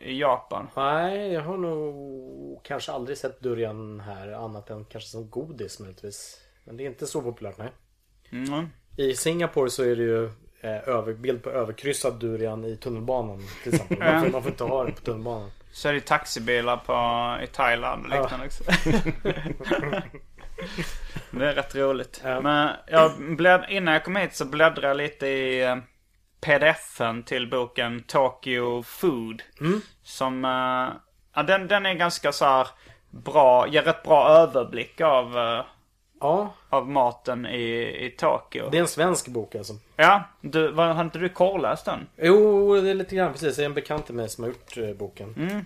i 0.00 0.20
Japan. 0.20 0.68
Nej, 0.76 1.32
jag 1.32 1.42
har 1.42 1.56
nog 1.56 2.60
kanske 2.64 2.92
aldrig 2.92 3.18
sett 3.18 3.40
durian 3.40 4.00
här 4.00 4.32
annat 4.32 4.70
än 4.70 4.84
kanske 4.84 5.10
som 5.10 5.30
godis 5.30 5.80
möjligtvis. 5.80 6.40
Men 6.64 6.76
det 6.76 6.82
är 6.82 6.86
inte 6.86 7.06
så 7.06 7.22
populärt, 7.22 7.58
nej. 7.58 7.68
Mm. 8.32 8.68
I 8.96 9.14
Singapore 9.14 9.70
så 9.70 9.82
är 9.82 9.96
det 9.96 10.02
ju 10.02 10.24
eh, 10.60 10.88
över, 10.88 11.14
bild 11.14 11.42
på 11.42 11.50
överkryssad 11.50 12.20
durian 12.20 12.64
i 12.64 12.76
tunnelbanan 12.76 13.42
till 13.62 13.74
exempel. 13.74 13.98
Man 13.98 14.20
får, 14.24 14.30
man 14.30 14.42
får 14.42 14.50
inte 14.50 14.64
ha 14.64 14.84
det 14.84 14.92
på 14.92 15.00
tunnelbanan. 15.00 15.50
Så 15.72 15.88
är 15.88 15.92
det 15.92 16.00
taxibilar 16.00 16.76
på, 16.76 16.92
i 17.44 17.46
Thailand 17.46 18.04
och 18.04 18.10
liknande 18.10 18.46
också. 18.46 18.64
Det 21.30 21.46
är 21.46 21.54
rätt 21.54 21.74
roligt. 21.74 22.20
Ja. 22.24 22.40
Men 22.40 22.70
jag 22.86 23.36
blädd, 23.36 23.64
innan 23.68 23.94
jag 23.94 24.04
kom 24.04 24.16
hit 24.16 24.34
så 24.34 24.44
bläddrade 24.44 24.88
jag 24.88 24.96
lite 24.96 25.26
i 25.26 25.64
eh, 25.64 25.76
pdf-en 26.40 27.22
till 27.22 27.50
boken 27.50 28.02
Tokyo 28.02 28.82
Food. 28.82 29.42
Som, 30.02 30.44
eh, 30.44 30.96
ja 31.34 31.42
den, 31.42 31.68
den 31.68 31.86
är 31.86 31.94
ganska 31.94 32.32
så 32.32 32.44
här 32.44 32.68
bra, 33.10 33.68
ger 33.68 33.82
rätt 33.82 34.02
bra 34.02 34.28
överblick 34.28 35.00
av, 35.00 35.38
eh, 35.38 35.64
Ja, 36.20 36.54
av 36.68 36.88
maten 36.88 37.46
i, 37.46 37.64
i 38.06 38.10
Tokyo. 38.18 38.68
det 38.70 38.76
är 38.76 38.80
en 38.80 38.88
svensk 38.88 39.28
bok 39.28 39.54
alltså. 39.54 39.72
Ja, 39.96 40.22
du, 40.40 40.72
var, 40.72 40.86
har 40.86 41.04
inte 41.04 41.18
du 41.18 41.28
korrläst 41.28 41.84
den? 41.84 42.06
Jo, 42.16 42.74
det 42.80 42.90
är 42.90 42.94
lite 42.94 43.16
grann 43.16 43.32
precis. 43.32 43.56
Det 43.56 43.62
är 43.62 43.66
en 43.66 43.74
bekant 43.74 44.06
till 44.06 44.14
mig 44.14 44.28
som 44.28 44.44
har 44.44 44.48
gjort 44.48 44.98
boken. 44.98 45.64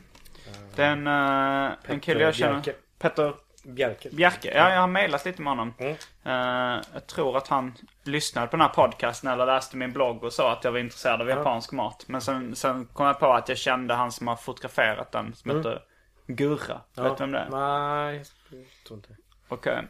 Den, 0.76 1.06
uh, 1.06 1.72
en 1.84 2.00
kille 2.00 2.20
jag 2.20 2.34
känner. 2.34 2.52
Bjerke. 2.52 2.74
Petter 2.98 3.34
Bjerke. 3.62 4.08
Bjerke. 4.12 4.52
Ja, 4.54 4.70
jag 4.70 4.80
har 4.80 4.86
mejlat 4.86 5.24
lite 5.24 5.42
med 5.42 5.50
honom. 5.50 5.74
Mm. 5.78 5.96
Eh, 6.24 6.82
jag 6.92 7.06
tror 7.06 7.36
att 7.36 7.48
han 7.48 7.74
lyssnade 8.04 8.46
på 8.46 8.56
den 8.56 8.60
här 8.60 8.68
podcasten 8.68 9.30
eller 9.30 9.46
läste 9.46 9.76
min 9.76 9.92
blogg 9.92 10.24
och 10.24 10.32
sa 10.32 10.52
att 10.52 10.64
jag 10.64 10.72
var 10.72 10.78
intresserad 10.78 11.20
av 11.20 11.28
japansk 11.28 11.72
mat. 11.72 12.04
Men 12.06 12.20
sen, 12.20 12.56
sen 12.56 12.86
kom 12.86 13.06
jag 13.06 13.18
på 13.18 13.32
att 13.32 13.48
jag 13.48 13.58
kände 13.58 13.94
han 13.94 14.12
som 14.12 14.28
har 14.28 14.36
fotograferat 14.36 15.12
den 15.12 15.34
som 15.34 15.56
heter 15.56 15.82
Gurra. 16.26 16.80
Vet 16.94 17.18
du 17.18 17.24
vem 17.24 17.32
det 17.32 17.38
är? 17.38 17.48
Nej, 17.50 18.16
jag 18.16 18.86
tror 18.86 18.98
inte. 18.98 19.16
Okej. 19.48 19.82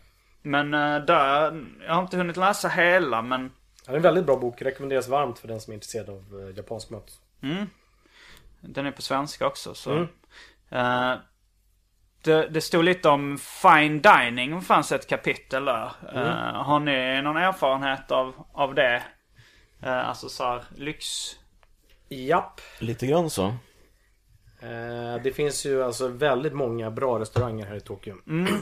Men 0.43 0.75
uh, 0.75 1.05
där, 1.05 1.65
jag 1.87 1.95
har 1.95 2.03
inte 2.03 2.17
hunnit 2.17 2.37
läsa 2.37 2.69
hela 2.69 3.23
men 3.23 3.51
Ja, 3.87 3.93
det 3.93 3.95
är 3.95 3.97
en 3.97 4.03
väldigt 4.03 4.27
bra 4.27 4.37
bok. 4.37 4.63
Rekommenderas 4.63 5.09
varmt 5.09 5.39
för 5.39 5.49
den 5.49 5.61
som 5.61 5.71
är 5.71 5.75
intresserad 5.75 6.09
av 6.09 6.41
eh, 6.41 6.57
japansk 6.57 6.91
mat. 6.91 7.21
den 8.61 8.87
är 8.87 8.91
på 8.91 9.03
svenska 9.03 9.47
också 9.47 9.75
så. 9.75 9.93
Mm. 9.93 10.09
Det, 12.23 12.49
det 12.49 12.61
stod 12.61 12.85
lite 12.85 13.09
om 13.09 13.39
fine 13.39 14.01
dining, 14.03 14.55
det 14.55 14.61
fanns 14.61 14.93
ett 14.93 15.09
kapitel 15.09 15.65
där. 15.65 15.93
Mm. 16.13 16.27
Eh, 16.27 16.63
har 16.63 16.81
ni 16.81 17.23
någon 17.23 17.37
erfarenhet 17.37 18.11
av, 18.11 18.35
av 18.53 18.75
det? 18.75 19.03
Uh, 19.87 20.09
alltså 20.09 20.29
så 20.29 20.45
här, 20.45 20.63
lyx... 20.77 21.07
Japp. 22.09 22.61
Lite 22.79 23.07
grann 23.07 23.31
så. 23.31 23.45
Eh, 24.63 25.23
det 25.23 25.33
finns 25.33 25.67
ju 25.67 25.83
alltså 25.83 26.09
väldigt 26.09 26.53
många 26.53 26.91
bra 26.91 27.19
restauranger 27.19 27.67
här 27.67 27.75
i 27.77 27.81
Tokyo. 27.81 28.15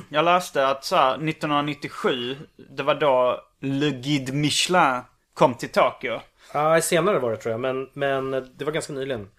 Jag 0.08 0.24
läste 0.24 0.68
att 0.68 0.84
så 0.84 0.96
här, 0.96 1.14
1997, 1.14 2.36
det 2.56 2.82
var 2.82 2.94
då 2.94 3.40
Le 3.60 3.90
Guide 3.90 4.34
Michelin 4.34 5.00
kom 5.34 5.54
till 5.54 5.68
Tokyo. 5.68 6.20
Ja, 6.52 6.80
senare 6.80 7.18
var 7.18 7.30
det 7.30 7.36
tror 7.36 7.52
jag, 7.52 7.60
men, 7.60 7.88
men 7.92 8.30
det 8.56 8.64
var 8.64 8.72
ganska 8.72 8.92
nyligen. 8.92 9.30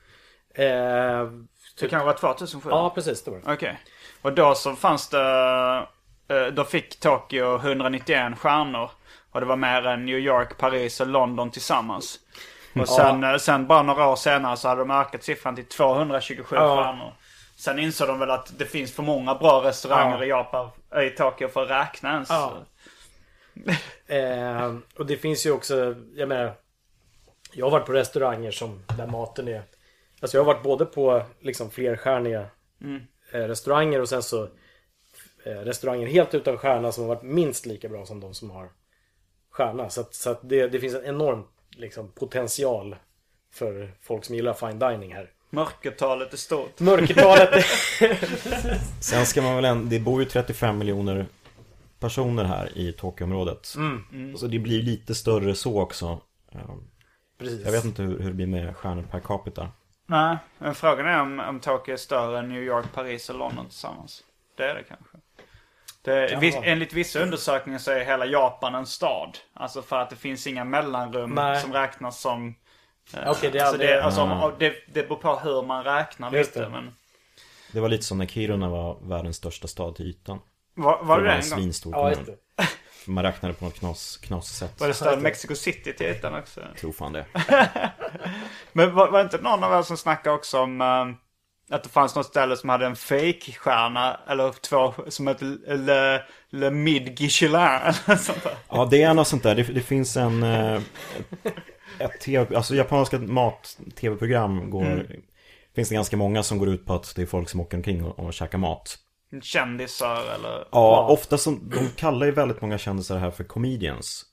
Eh, 0.53 1.29
Det 1.79 1.87
kanske 1.89 2.05
var 2.05 2.13
2007? 2.13 2.69
ja, 2.69 2.89
precis. 2.95 3.23
Det 3.23 3.31
var 3.31 3.37
det. 3.37 3.53
Okej. 3.53 3.79
Och 4.21 4.33
då 4.33 4.55
så 4.55 4.75
fanns 4.75 5.09
det... 5.09 5.87
eh, 6.27 6.45
Då 6.53 6.63
fick 6.63 6.99
Tokyo 6.99 7.55
191 7.55 8.39
stjärnor. 8.39 8.89
Och 9.31 9.39
det 9.39 9.45
var 9.45 9.55
mer 9.55 9.87
än 9.87 10.05
New 10.05 10.17
York, 10.17 10.57
Paris 10.57 10.99
och 11.01 11.07
London 11.07 11.51
tillsammans. 11.51 12.19
Och 12.79 12.89
sen, 12.89 13.23
eh, 13.23 13.37
sen 13.37 13.67
bara 13.67 13.81
några 13.81 14.07
år 14.07 14.15
senare 14.15 14.57
så 14.57 14.67
hade 14.67 14.81
de 14.81 14.91
ökat 14.91 15.23
siffran 15.23 15.55
till 15.55 15.65
227 15.65 16.55
Ja. 16.55 16.83
stjärnor. 16.83 17.13
Sen 17.55 17.79
insåg 17.79 18.07
de 18.07 18.19
väl 18.19 18.31
att 18.31 18.59
det 18.59 18.65
finns 18.65 18.95
för 18.95 19.03
många 19.03 19.35
bra 19.35 19.63
restauranger 19.63 20.17
Ja. 20.17 20.23
i 20.25 20.27
Japan, 20.29 20.69
i 21.05 21.09
Tokyo 21.09 21.47
för 21.47 21.63
att 21.63 21.69
räkna 21.69 22.11
ens. 22.13 22.29
Ja. 22.29 22.53
Eh, 24.07 24.75
och 24.97 25.05
det 25.05 25.17
finns 25.17 25.45
ju 25.45 25.51
också, 25.51 25.95
jag 26.15 26.29
menar 26.29 26.53
Jag 27.53 27.65
har 27.65 27.71
varit 27.71 27.85
på 27.85 27.93
restauranger 27.93 28.51
som, 28.51 28.83
där 28.97 29.07
maten 29.07 29.47
är 29.47 29.63
Alltså 30.21 30.37
jag 30.37 30.43
har 30.43 30.53
varit 30.53 30.63
både 30.63 30.85
på 30.85 31.23
liksom 31.41 31.71
flerstjärniga 31.71 32.39
eh, 32.41 32.47
restauranger 33.39 34.01
och 34.01 34.09
sen 34.09 34.23
så 34.23 34.43
eh, 35.43 35.51
Restauranger 35.51 36.07
helt 36.07 36.33
utan 36.33 36.57
stjärna 36.57 36.91
som 36.91 37.03
har 37.03 37.15
varit 37.15 37.23
minst 37.23 37.65
lika 37.65 37.89
bra 37.89 38.05
som 38.05 38.19
de 38.19 38.33
som 38.33 38.49
har 38.49 38.69
stjärna. 39.49 39.89
Så 39.89 40.01
att, 40.01 40.13
så 40.13 40.29
att 40.29 40.49
det, 40.49 40.67
det 40.67 40.79
finns 40.79 40.95
en 40.95 41.05
enorm 41.05 41.43
liksom, 41.77 42.11
potential 42.11 42.95
för 43.53 43.91
folk 44.01 44.25
som 44.25 44.35
gillar 44.35 44.53
fine 44.53 44.79
dining 44.79 45.13
här. 45.13 45.29
Mörkertalet 45.49 46.33
är 46.33 46.37
stort. 46.37 46.79
Mörkertalet 46.79 47.49
Sen 49.01 49.25
ska 49.25 49.41
man 49.41 49.55
väl 49.55 49.65
ändå, 49.65 49.89
det 49.89 49.99
bor 49.99 50.21
ju 50.21 50.29
35 50.29 50.77
miljoner 50.77 51.25
personer 51.99 52.43
här 52.43 52.77
i 52.77 52.93
Tokyoområdet. 52.93 53.75
Så 54.35 54.47
det 54.47 54.59
blir 54.59 54.81
lite 54.81 55.15
större 55.15 55.55
så 55.55 55.81
också. 55.81 56.21
Um, 56.51 56.89
Precis. 57.37 57.65
Jag 57.65 57.71
vet 57.71 57.85
inte 57.85 58.03
hur, 58.03 58.19
hur 58.19 58.27
det 58.27 58.35
blir 58.35 58.47
med 58.47 58.75
stjärnor 58.77 59.03
per 59.11 59.19
capita. 59.19 59.71
Nej, 60.11 60.37
men 60.57 60.75
frågan 60.75 61.05
är 61.07 61.21
om, 61.21 61.39
om 61.39 61.59
Tokyo 61.59 61.93
är 61.93 61.97
större 61.97 62.39
än 62.39 62.49
New 62.49 62.63
York, 62.63 62.85
Paris 62.93 63.29
och 63.29 63.35
London 63.37 63.65
tillsammans. 63.65 64.23
Det 64.57 64.63
är 64.63 64.75
det 64.75 64.83
kanske. 64.83 65.17
Det, 66.01 66.39
viss, 66.41 66.55
enligt 66.63 66.93
vissa 66.93 67.19
undersökningar 67.19 67.79
så 67.79 67.91
är 67.91 68.05
hela 68.05 68.25
Japan 68.25 68.75
en 68.75 68.85
stad. 68.85 69.37
Alltså 69.53 69.81
för 69.81 69.99
att 69.99 70.09
det 70.09 70.15
finns 70.15 70.47
inga 70.47 70.63
mellanrum 70.63 71.29
Nej. 71.35 71.61
som 71.61 71.73
räknas 71.73 72.19
som... 72.21 72.55
eh, 73.13 73.31
Okej, 73.31 73.51
det 73.51 73.59
är 73.59 73.63
alltså 73.63 73.73
aldrig- 73.75 73.89
det, 73.89 74.03
alltså, 74.03 74.21
om- 74.21 74.53
det, 74.59 74.73
det 74.93 75.03
beror 75.03 75.15
på 75.17 75.35
hur 75.39 75.61
man 75.63 75.83
räknar 75.83 76.31
Just 76.31 76.49
lite. 76.55 76.65
det. 76.65 76.69
Men, 76.69 76.95
Det 77.71 77.79
var 77.79 77.89
lite 77.89 78.03
som 78.03 78.17
när 78.17 78.25
Kiruna 78.25 78.69
var 78.69 78.97
världens 79.01 79.37
största 79.37 79.67
stad 79.67 79.95
till 79.95 80.05
ytan. 80.07 80.39
var, 80.73 81.03
var 81.03 81.17
det 81.17 81.23
det 81.23 81.29
var 81.29 81.37
det 81.37 81.43
en 81.43 81.49
gång? 81.49 81.59
svinstor 81.59 81.93
Ja, 81.95 82.09
just 82.09 82.25
det. 82.25 82.37
Man 83.05 83.23
räknade 83.23 83.53
på 83.53 83.65
något 83.65 83.79
knas, 83.79 84.17
knas 84.17 84.57
sätt. 84.57 84.79
Var 84.79 84.87
det 84.87 85.13
än 85.13 85.21
Mexico 85.21 85.55
City 85.55 85.93
till 85.93 86.05
ytan 86.05 86.35
också? 86.35 86.61
Jag 86.61 86.77
tror 86.77 86.91
fan 86.91 87.13
det. 87.13 87.25
Men 88.73 88.95
var, 88.95 89.11
var 89.11 89.19
det 89.19 89.23
inte 89.23 89.37
någon 89.41 89.63
av 89.63 89.79
er 89.79 89.83
som 89.83 89.97
snackade 89.97 90.35
också 90.35 90.59
om 90.59 90.81
eh, 90.81 91.75
att 91.75 91.83
det 91.83 91.89
fanns 91.89 92.15
något 92.15 92.25
ställe 92.25 92.57
som 92.57 92.69
hade 92.69 92.85
en 92.85 92.95
fake-stjärna 92.95 94.19
eller 94.27 94.51
två 94.51 94.93
som 95.07 95.27
hette 95.27 95.45
Le, 95.67 96.21
Le 96.49 96.69
Mid 96.71 97.17
Guichelin 97.17 97.55
eller 97.55 98.15
sånt 98.17 98.43
där. 98.43 98.55
Ja, 98.69 98.87
det 98.91 99.01
är 99.03 99.13
något 99.13 99.27
sånt 99.27 99.43
där. 99.43 99.55
Det, 99.55 99.63
det 99.63 99.81
finns 99.81 100.17
en... 100.17 100.43
eh, 100.43 100.81
Ett, 101.99 102.19
TV, 102.21 102.55
alltså 102.55 102.75
japanska 102.75 103.19
mat-tv-program 103.19 104.69
går... 104.69 105.07
Finns 105.75 105.89
det 105.89 105.95
ganska 105.95 106.17
många 106.17 106.43
som 106.43 106.57
går 106.57 106.69
ut 106.69 106.85
på 106.85 106.93
att 106.93 107.13
det 107.15 107.21
är 107.21 107.25
folk 107.25 107.49
som 107.49 107.59
åker 107.59 107.77
omkring 107.77 108.05
och, 108.05 108.19
och 108.19 108.33
käkar 108.33 108.57
mat. 108.57 108.97
Kändisar 109.41 110.35
eller... 110.35 110.67
Ja, 110.71 111.07
ofta 111.09 111.37
som, 111.37 111.69
de 111.69 111.89
kallar 111.89 112.25
ju 112.25 112.31
väldigt 112.31 112.61
många 112.61 112.77
kändisar 112.77 113.17
här 113.17 113.31
för 113.31 113.43
comedians. 113.43 114.25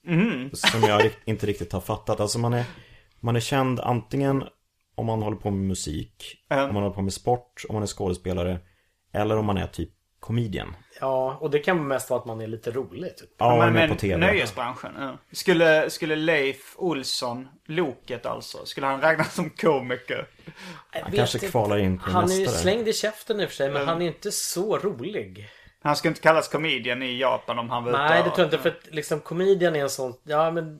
Som 0.52 0.82
jag 0.82 1.10
inte 1.24 1.46
riktigt 1.46 1.72
har 1.72 1.80
fattat. 1.80 2.20
Alltså 2.20 2.38
man 2.38 2.54
är, 2.54 2.64
man 3.20 3.36
är 3.36 3.40
känd 3.40 3.80
antingen 3.80 4.44
om 4.94 5.06
man 5.06 5.22
håller 5.22 5.36
på 5.36 5.50
med 5.50 5.68
musik, 5.68 6.36
Ja. 6.48 6.68
om 6.68 6.74
man 6.74 6.82
håller 6.82 6.94
på 6.96 7.02
med 7.02 7.12
sport, 7.12 7.64
om 7.68 7.74
man 7.74 7.82
är 7.82 7.86
skådespelare. 7.86 8.60
Eller 9.12 9.36
om 9.36 9.46
man 9.46 9.56
är 9.58 9.66
typ 9.66 9.90
comedian. 10.20 10.76
Ja, 11.00 11.38
och 11.40 11.50
det 11.50 11.58
kan 11.58 11.88
mest 11.88 12.10
vara 12.10 12.20
att 12.20 12.26
man 12.26 12.40
är 12.40 12.46
lite 12.46 12.70
rolig. 12.70 13.16
Typ. 13.16 13.30
Ja, 13.38 13.56
man 13.56 13.68
är 13.68 13.72
med 13.72 13.72
men 13.72 13.88
på 13.90 14.00
tv. 14.00 14.16
nöjesbranschen. 14.16 14.92
Ja. 14.98 15.18
Skulle, 15.32 15.90
skulle 15.90 16.16
Leif 16.16 16.74
Olsson, 16.76 17.48
Loket 17.66 18.26
alltså, 18.26 18.66
skulle 18.66 18.86
han 18.86 19.00
räknas 19.00 19.34
som 19.34 19.50
komiker? 19.50 20.28
Han 20.90 21.12
kanske 21.12 21.38
kvalar 21.38 21.78
in 21.78 21.98
på 21.98 22.10
Han 22.10 22.30
är 22.30 22.34
ju 22.34 22.44
nästa 22.44 22.58
slängd 22.58 22.88
i 22.88 22.92
käften 22.92 23.40
i 23.40 23.44
och 23.44 23.48
för 23.48 23.56
sig, 23.56 23.70
men 23.70 23.88
han 23.88 24.02
är 24.02 24.06
inte 24.06 24.32
så 24.32 24.78
rolig. 24.78 25.48
Han 25.82 25.96
skulle 25.96 26.10
inte 26.10 26.20
kallas 26.20 26.48
comedian 26.48 27.02
i 27.02 27.18
Japan 27.18 27.58
om 27.58 27.70
han 27.70 27.84
var 27.84 27.92
Nej, 27.92 28.22
det 28.22 28.30
tror 28.30 28.38
jag 28.38 28.46
inte. 28.46 28.58
För 28.58 28.68
att 28.68 28.94
liksom 28.94 29.20
comedian 29.20 29.76
är 29.76 29.82
en 29.82 29.90
sån... 29.90 30.14
Ja, 30.24 30.50
men... 30.50 30.78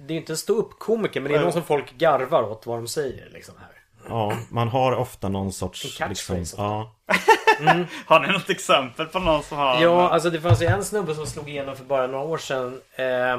Det 0.00 0.14
är 0.14 0.18
inte 0.18 0.32
en 0.32 0.36
stå-upp-komiker, 0.36 1.20
men 1.20 1.32
det 1.32 1.38
är 1.38 1.42
någon 1.42 1.52
som 1.52 1.64
folk 1.64 1.92
garvar 1.98 2.42
åt 2.42 2.66
vad 2.66 2.78
de 2.78 2.88
säger. 2.88 3.30
Liksom 3.30 3.54
här. 3.58 3.70
Ja, 4.08 4.38
man 4.50 4.68
har 4.68 4.92
ofta 4.96 5.28
någon 5.28 5.52
sorts... 5.52 5.84
En 5.84 5.90
catchphrase 5.90 6.38
liksom, 6.38 6.64
ofta. 6.64 6.90
ja, 7.64 7.74
Har 8.06 8.20
ni 8.20 8.32
något 8.32 8.50
exempel 8.50 9.06
på 9.06 9.18
någon 9.18 9.42
som 9.42 9.58
har... 9.58 9.82
Ja, 9.82 10.08
alltså 10.08 10.30
det 10.30 10.40
fanns 10.40 10.62
ju 10.62 10.66
en 10.66 10.84
snubbe 10.84 11.14
som 11.14 11.26
slog 11.26 11.48
igenom 11.48 11.76
för 11.76 11.84
bara 11.84 12.06
några 12.06 12.24
år 12.24 12.38
sedan. 12.38 12.80
Eh, 12.96 13.32
eh, 13.32 13.38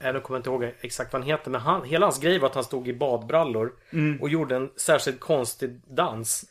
nu 0.00 0.20
kommer 0.20 0.22
jag 0.28 0.38
inte 0.38 0.50
ihåg 0.50 0.74
exakt 0.80 1.12
vad 1.12 1.22
han 1.22 1.30
heter. 1.30 1.50
Men 1.50 1.60
han, 1.60 1.84
hela 1.84 2.06
hans 2.06 2.20
grej 2.20 2.38
var 2.38 2.48
att 2.48 2.54
han 2.54 2.64
stod 2.64 2.88
i 2.88 2.92
badbrallor. 2.94 3.72
Och 4.20 4.28
gjorde 4.28 4.56
en 4.56 4.68
särskilt 4.76 5.20
konstig 5.20 5.80
dans. 5.90 6.44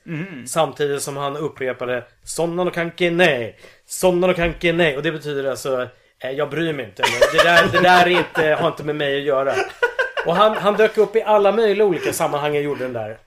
Samtidigt 0.47 1.01
som 1.01 1.17
han 1.17 1.37
upprepade 1.37 2.03
Sonna 2.23 2.63
no 2.63 2.71
kanke 2.71 3.11
nej. 3.11 3.59
Sonna 3.85 4.27
no 4.27 4.33
kanke 4.33 4.73
nej. 4.73 4.97
Och 4.97 5.03
det 5.03 5.11
betyder 5.11 5.49
alltså 5.49 5.87
eh, 6.19 6.31
Jag 6.31 6.49
bryr 6.49 6.73
mig 6.73 6.85
inte. 6.85 7.03
Det 7.33 7.43
där, 7.43 7.67
det 7.71 7.79
där 7.79 8.05
är 8.05 8.09
inte, 8.09 8.57
har 8.61 8.67
inte 8.67 8.83
med 8.83 8.95
mig 8.95 9.17
att 9.17 9.23
göra. 9.25 9.53
Och 10.27 10.35
han, 10.35 10.57
han 10.57 10.73
dök 10.77 10.97
upp 10.97 11.15
i 11.15 11.21
alla 11.21 11.51
möjliga 11.51 11.85
olika 11.87 12.13
sammanhang 12.13 12.51
och 12.55 12.61
gjorde 12.61 12.83
den 12.83 12.93
där. 12.93 13.17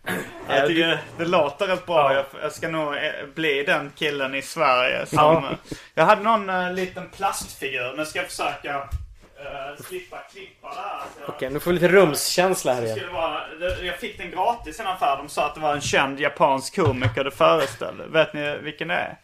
Jag 0.48 0.66
tycker 0.66 0.98
det 1.18 1.24
låter 1.24 1.66
rätt 1.66 1.86
bra. 1.86 2.14
Jag, 2.14 2.24
jag 2.42 2.52
ska 2.52 2.68
nog 2.68 2.94
eh, 2.94 3.00
bli 3.34 3.62
den 3.62 3.92
killen 3.96 4.34
i 4.34 4.42
Sverige 4.42 5.06
som... 5.06 5.18
Ja. 5.18 5.44
eh, 5.50 5.76
Jag 5.94 6.04
hade 6.04 6.22
någon 6.22 6.50
uh, 6.50 6.72
liten 6.72 7.08
plastfigur. 7.16 7.96
Nu 7.96 8.04
ska 8.04 8.18
jag 8.18 8.28
försöka 8.28 8.76
uh, 8.78 9.82
slippa 9.84 10.16
klippa 10.32 10.68
det 10.68 10.74
här. 10.80 11.00
Jag- 11.20 11.28
Okej, 11.28 11.50
nu 11.50 11.60
får 11.60 11.70
vi 11.70 11.78
lite 11.78 11.88
rumskänsla 11.94 12.74
här 12.74 12.82
igen. 12.84 12.98
vara, 13.12 13.40
jag 13.82 13.96
fick 13.96 14.18
den 14.18 14.30
gratis 14.30 14.78
i 14.78 14.82
en 14.82 14.88
affär. 14.88 15.16
De 15.16 15.28
sa 15.28 15.46
att 15.46 15.54
det 15.54 15.60
var 15.60 15.74
en 15.74 15.80
känd 15.80 16.20
japansk 16.20 16.76
komiker 16.76 17.24
det 17.24 17.30
föreställde. 17.30 18.06
Vet 18.06 18.34
ni 18.34 18.58
vilken 18.62 18.88
det 18.88 18.94
är? 18.94 19.16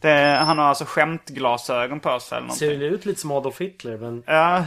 Det 0.00 0.38
han 0.44 0.58
har 0.58 0.64
alltså 0.64 0.84
skämtglasögon 0.84 2.00
på 2.00 2.20
sig 2.20 2.38
eller 2.38 2.48
Ser 2.48 2.66
någonting. 2.66 2.88
ju 2.88 2.94
ut 2.94 3.04
lite 3.06 3.20
som 3.20 3.32
Adolf 3.32 3.60
Hitler, 3.60 3.96
men... 3.96 4.22
Ja, 4.26 4.64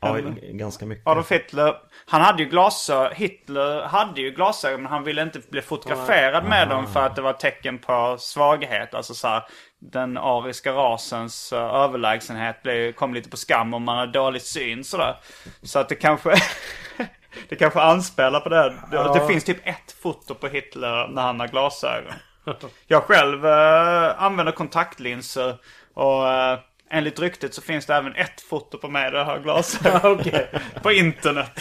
Ja, 0.00 0.16
ganska 0.42 0.86
mycket. 0.86 1.06
Adolf 1.06 1.32
Hitler, 1.32 1.74
han 2.08 2.20
hade 2.20 2.42
ju 2.42 2.48
glasögon, 2.48 3.12
Hitler 3.14 3.82
hade 3.82 4.20
ju 4.20 4.30
glasögon 4.30 4.82
men 4.82 4.92
han 4.92 5.04
ville 5.04 5.22
inte 5.22 5.40
bli 5.50 5.62
fotograferad 5.62 6.44
med 6.44 6.68
dem 6.68 6.86
för 6.86 7.06
att 7.06 7.16
det 7.16 7.22
var 7.22 7.32
tecken 7.32 7.78
på 7.78 8.16
svaghet. 8.18 8.94
Alltså 8.94 9.14
så 9.14 9.28
här, 9.28 9.42
den 9.78 10.18
ariska 10.18 10.72
rasens 10.72 11.52
uh, 11.52 11.58
överlägsenhet 11.58 12.62
blev, 12.62 12.92
kom 12.92 13.14
lite 13.14 13.30
på 13.30 13.36
skam 13.36 13.74
om 13.74 13.82
man 13.82 13.98
hade 13.98 14.12
dålig 14.12 14.42
syn 14.42 14.84
sådär. 14.84 15.16
Så 15.62 15.78
att 15.78 15.88
det 15.88 15.94
kanske, 15.94 16.34
det 17.48 17.56
kanske 17.56 17.80
anspelar 17.80 18.40
på 18.40 18.48
det. 18.48 18.74
Det, 18.90 19.12
det 19.14 19.26
finns 19.26 19.44
typ 19.44 19.66
ett 19.66 19.92
foto 20.02 20.34
på 20.34 20.46
Hitler 20.46 21.08
när 21.08 21.22
han 21.22 21.40
har 21.40 21.48
glasögon. 21.48 22.12
Jag 22.86 23.02
själv 23.02 23.46
eh, 23.46 24.22
använder 24.22 24.52
kontaktlinser 24.52 25.56
och 25.94 26.28
eh, 26.28 26.58
enligt 26.90 27.20
ryktet 27.20 27.54
så 27.54 27.62
finns 27.62 27.86
det 27.86 27.94
även 27.94 28.14
ett 28.14 28.40
foto 28.40 28.78
på 28.78 28.88
mig 28.88 29.10
där 29.10 29.18
jag 29.18 29.24
har 29.24 29.40
glasögon. 29.40 30.18
På 30.82 30.92
internet. 30.92 31.60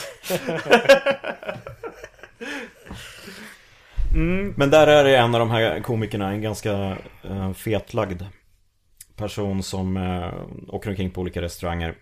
Men 4.55 4.69
där 4.69 4.87
är 4.87 5.03
det 5.03 5.17
en 5.17 5.35
av 5.35 5.39
de 5.39 5.51
här 5.51 5.79
komikerna, 5.79 6.31
en 6.31 6.41
ganska 6.41 6.97
eh, 7.23 7.53
fetlagd 7.53 8.23
person 9.15 9.63
som 9.63 9.97
eh, 9.97 10.33
åker 10.67 10.89
omkring 10.89 11.11
på 11.11 11.21
olika 11.21 11.41
restauranger. 11.41 11.95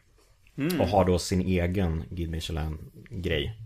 Och 0.80 0.88
har 0.88 1.06
då 1.06 1.20
sin 1.20 1.42
egen 1.42 2.04
Guide 2.10 2.30
Michelin-grej. 2.30 3.58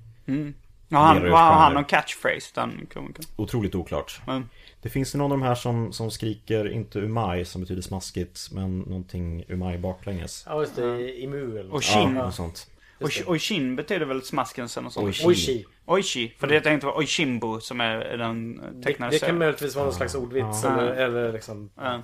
Ja, 0.89 0.97
han, 0.97 1.25
ut 1.25 1.31
var 1.31 1.39
han 1.53 1.73
någon 1.73 1.85
catchphrase 1.85 2.51
den 2.55 2.87
komikern? 2.93 3.25
Otroligt 3.35 3.75
oklart. 3.75 4.21
Mm. 4.27 4.49
Det 4.81 4.89
finns 4.89 5.15
ju 5.15 5.19
någon 5.19 5.31
av 5.31 5.37
de 5.39 5.45
här 5.45 5.55
som, 5.55 5.93
som 5.93 6.11
skriker, 6.11 6.69
inte 6.71 6.99
umai 6.99 7.45
som 7.45 7.61
betyder 7.61 7.81
smaskigt, 7.81 8.39
men 8.51 8.79
någonting 8.79 9.43
umai 9.47 9.77
baklänges. 9.77 10.43
Ja 10.49 10.59
just 10.61 10.75
det, 10.75 11.21
Imu 11.21 11.51
eller 11.51 11.65
Och 11.65 11.73
något. 11.73 11.83
shin. 11.83 12.15
Ja, 12.15 12.25
och 12.25 12.33
sånt. 12.33 12.67
Oj- 12.99 13.23
Oishin 13.27 13.75
betyder 13.75 14.05
väl 14.05 14.21
smaskens 14.23 14.77
eller 14.77 14.83
något 14.83 14.93
sånt? 14.93 15.05
Oishi. 15.07 15.25
Oishi. 15.27 15.65
Oishi. 15.85 16.35
För 16.39 16.47
det 16.47 16.61
tänkte 16.61 16.87
vara 16.87 16.97
Oishimbo 16.97 17.59
som 17.59 17.81
är 17.81 18.17
den 18.17 18.55
Det, 18.57 18.83
tecknade 18.83 19.11
det 19.11 19.15
kan 19.15 19.19
serien. 19.19 19.37
möjligtvis 19.37 19.75
vara 19.75 19.85
någon 19.85 19.93
slags 19.93 20.15
ordvits 20.15 20.63
eller, 20.65 20.87
eller 20.91 21.33
liksom 21.33 21.69
Ja. 21.75 22.01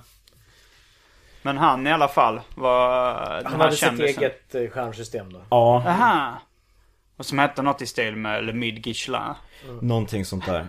Men 1.42 1.56
han 1.56 1.86
i 1.86 1.92
alla 1.92 2.08
fall 2.08 2.40
var 2.54 3.14
Han 3.44 3.60
hade 3.60 3.76
sitt 3.76 4.00
eget 4.00 4.54
eh, 4.54 4.68
stjärnsystem 4.70 5.32
då. 5.32 5.40
Ja, 5.50 5.82
Aha. 5.86 6.40
Och 7.16 7.26
som 7.26 7.38
hette 7.38 7.62
något 7.62 7.82
i 7.82 7.86
stil 7.86 8.16
med 8.16 8.44
Le 8.44 8.52
Mid 8.52 8.82
Guichelin. 8.84 9.34
någonting 9.80 10.24
sånt 10.24 10.46
där. 10.46 10.66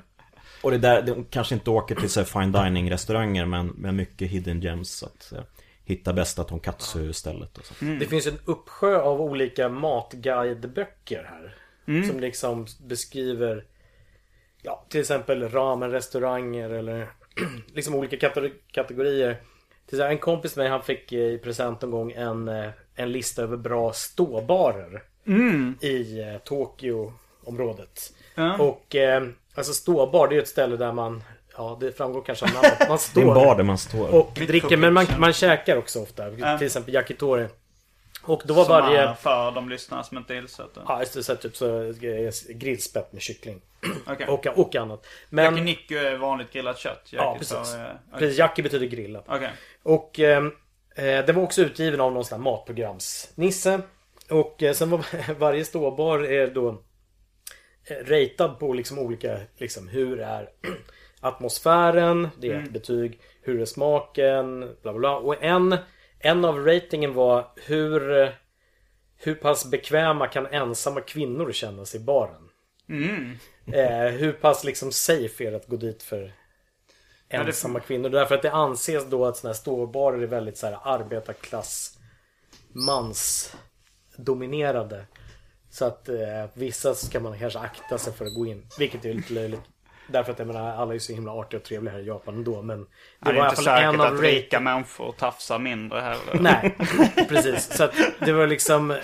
Och 0.63 0.71
det 0.71 0.77
där, 0.77 1.01
de 1.01 1.25
kanske 1.29 1.55
inte 1.55 1.69
åker 1.69 1.95
till 1.95 2.09
så 2.09 2.19
här 2.19 2.25
fine 2.41 2.51
dining 2.51 2.91
restauranger 2.91 3.45
men 3.45 3.67
med 3.67 3.93
mycket 3.93 4.29
hidden 4.29 4.61
gems. 4.61 5.03
Att 5.03 5.31
eh, 5.31 5.43
hitta 5.85 6.13
bästa 6.13 6.43
tonkatsu 6.43 7.13
stället 7.13 7.57
och 7.57 7.65
så. 7.65 7.73
Det 7.85 8.05
finns 8.05 8.27
en 8.27 8.37
uppsjö 8.45 9.01
av 9.01 9.21
olika 9.21 9.69
matguideböcker 9.69 11.23
här. 11.29 11.55
Som 12.09 12.19
liksom 12.19 12.65
beskriver 12.87 13.65
Ja, 14.61 14.85
till 14.89 15.01
exempel 15.01 15.49
ramen-restauranger 15.49 16.69
eller 16.69 17.09
liksom 17.73 17.95
olika 17.95 18.15
kate- 18.17 18.51
kategorier. 18.71 19.33
Till 19.85 19.97
exempel, 19.97 20.11
en 20.11 20.17
kompis 20.17 20.55
med 20.55 20.63
mig 20.63 20.71
han 20.71 20.83
fick 20.83 21.13
i 21.13 21.37
present 21.37 21.83
en 21.83 21.91
gång 21.91 22.11
en, 22.11 22.47
eh, 22.47 22.69
en 22.95 23.11
lista 23.11 23.41
över 23.41 23.57
bra 23.57 23.93
ståbarer. 23.93 25.03
I 25.81 26.21
eh, 26.21 26.37
Tokyo-området. 26.37 28.13
Ja. 28.35 28.57
Och 28.57 28.95
eh, 28.95 29.23
alltså 29.55 29.73
ståbar 29.73 30.27
det 30.27 30.33
är 30.33 30.35
ju 30.35 30.41
ett 30.41 30.47
ställe 30.47 30.77
där 30.77 30.91
man 30.91 31.23
Ja 31.57 31.77
det 31.79 31.91
framgår 31.91 32.21
kanske 32.21 32.45
av 32.45 32.51
namnet. 32.51 32.79
Man 32.79 32.87
Det 32.89 32.93
är 32.93 32.97
står 32.97 33.21
en 33.21 33.27
bar 33.27 33.55
där 33.55 33.63
man 33.63 33.77
står. 33.77 34.15
och 34.15 34.31
dricker 34.33 34.77
men 34.77 34.93
man, 34.93 35.05
man 35.17 35.33
käkar 35.33 35.77
också 35.77 36.01
ofta. 36.01 36.29
Till 36.57 36.65
exempel 36.65 36.93
yakitori. 36.93 37.47
Och 38.21 38.41
då 38.45 38.53
var 38.53 38.65
Som 38.65 38.71
varje... 38.71 39.15
för 39.15 39.51
de 39.51 39.69
lyssnarna 39.69 40.03
som 40.03 40.17
inte 40.17 40.35
är 40.35 40.37
insatta. 40.37 40.81
Ja 40.87 40.99
just 40.99 41.13
det, 41.13 41.23
så 41.23 41.35
typ 41.35 41.55
så 41.55 41.81
eh, 41.81 41.95
grillspett 42.49 43.13
med 43.13 43.21
kyckling. 43.21 43.61
Okej. 44.07 44.27
Och, 44.27 44.47
och 44.47 44.75
annat. 44.75 45.05
Men... 45.29 45.45
Yakiniku 45.45 45.95
är 45.95 46.17
vanligt 46.17 46.51
grillat 46.51 46.77
kött. 46.77 47.07
Ja 47.09 47.23
Yakitori 47.33 47.59
precis. 47.59 47.75
Okej. 47.75 48.19
precis. 48.19 48.39
Yaki 48.39 48.61
betyder 48.61 48.85
grillat. 48.85 49.25
Okej. 49.27 49.51
Och 49.83 50.19
eh, 50.19 50.43
eh, 50.95 51.25
den 51.25 51.35
var 51.35 51.43
också 51.43 51.61
utgiven 51.61 52.01
av 52.01 52.13
någon 52.13 52.25
sån 52.25 52.35
här 52.39 52.43
matprogramsnisse. 52.43 53.81
Och 54.29 54.63
eh, 54.63 54.73
sen 54.73 54.89
var 54.89 55.33
varje 55.39 55.65
ståbar 55.65 56.19
är 56.19 56.47
då 56.47 56.83
eh, 57.87 58.05
ratad 58.05 58.59
på 58.59 58.73
liksom 58.73 58.99
olika, 58.99 59.39
liksom 59.57 59.87
hur 59.87 60.19
är 60.19 60.49
atmosfären, 61.19 62.29
det 62.39 62.51
är 62.51 62.63
ett 62.63 62.71
betyg, 62.71 63.19
hur 63.41 63.61
är 63.61 63.65
smaken, 63.65 64.59
bla 64.59 64.93
bla 64.93 64.93
bla. 64.93 65.17
Och 65.17 65.43
en, 65.43 65.77
en 66.19 66.45
av 66.45 66.65
ratingen 66.65 67.13
var 67.13 67.51
hur, 67.55 68.21
eh, 68.21 68.29
hur 69.17 69.35
pass 69.35 69.71
bekväma 69.71 70.27
kan 70.27 70.45
ensamma 70.45 71.01
kvinnor 71.01 71.51
känna 71.51 71.85
sig 71.85 72.01
i 72.01 72.03
baren? 72.03 72.49
Eh, 73.73 74.11
hur 74.11 74.31
pass 74.31 74.63
liksom 74.63 74.91
safe 74.91 75.43
är 75.43 75.51
det 75.51 75.57
att 75.57 75.67
gå 75.67 75.75
dit 75.75 76.03
för 76.03 76.33
ensamma 77.29 77.79
kvinnor? 77.79 78.09
Därför 78.09 78.35
att 78.35 78.41
det 78.41 78.51
anses 78.51 79.09
då 79.09 79.25
att 79.25 79.37
såna 79.37 79.49
här 79.49 79.57
ståbarer 79.57 80.21
är 80.21 80.27
väldigt 80.27 80.57
så 80.57 80.67
här 80.67 80.79
arbetarklass 80.83 81.97
mansdominerade. 84.17 85.05
Så 85.69 85.85
att 85.85 86.09
eh, 86.09 86.15
vissa 86.53 86.95
ska 86.95 87.19
man 87.19 87.39
kanske 87.39 87.59
akta 87.59 87.97
sig 87.97 88.13
för 88.13 88.25
att 88.25 88.35
gå 88.35 88.45
in. 88.45 88.67
Vilket 88.79 89.05
är 89.05 89.13
lite 89.13 89.33
löjligt. 89.33 89.61
Därför 90.07 90.31
att 90.31 90.39
jag 90.39 90.47
menar 90.47 90.75
alla 90.75 90.95
är 90.95 90.99
så 90.99 91.13
himla 91.13 91.31
artiga 91.31 91.59
och 91.59 91.65
trevliga 91.65 91.93
här 91.93 91.99
i 91.99 92.05
Japan 92.05 92.35
ändå. 92.35 92.61
Men 92.61 92.79
det 92.79 92.85
Det 93.19 93.29
är 93.29 93.33
var 93.33 93.41
alla 93.41 93.49
inte 93.49 93.61
säkert 93.61 93.99
att 93.99 94.21
rika 94.21 94.59
människor 94.59 95.11
tafsar 95.11 95.59
mindre 95.59 95.99
heller. 95.99 96.39
Nej, 96.39 96.75
precis. 97.29 97.77
Så 97.77 97.83
att 97.83 97.93
det 98.19 98.33
var 98.33 98.47
liksom 98.47 98.97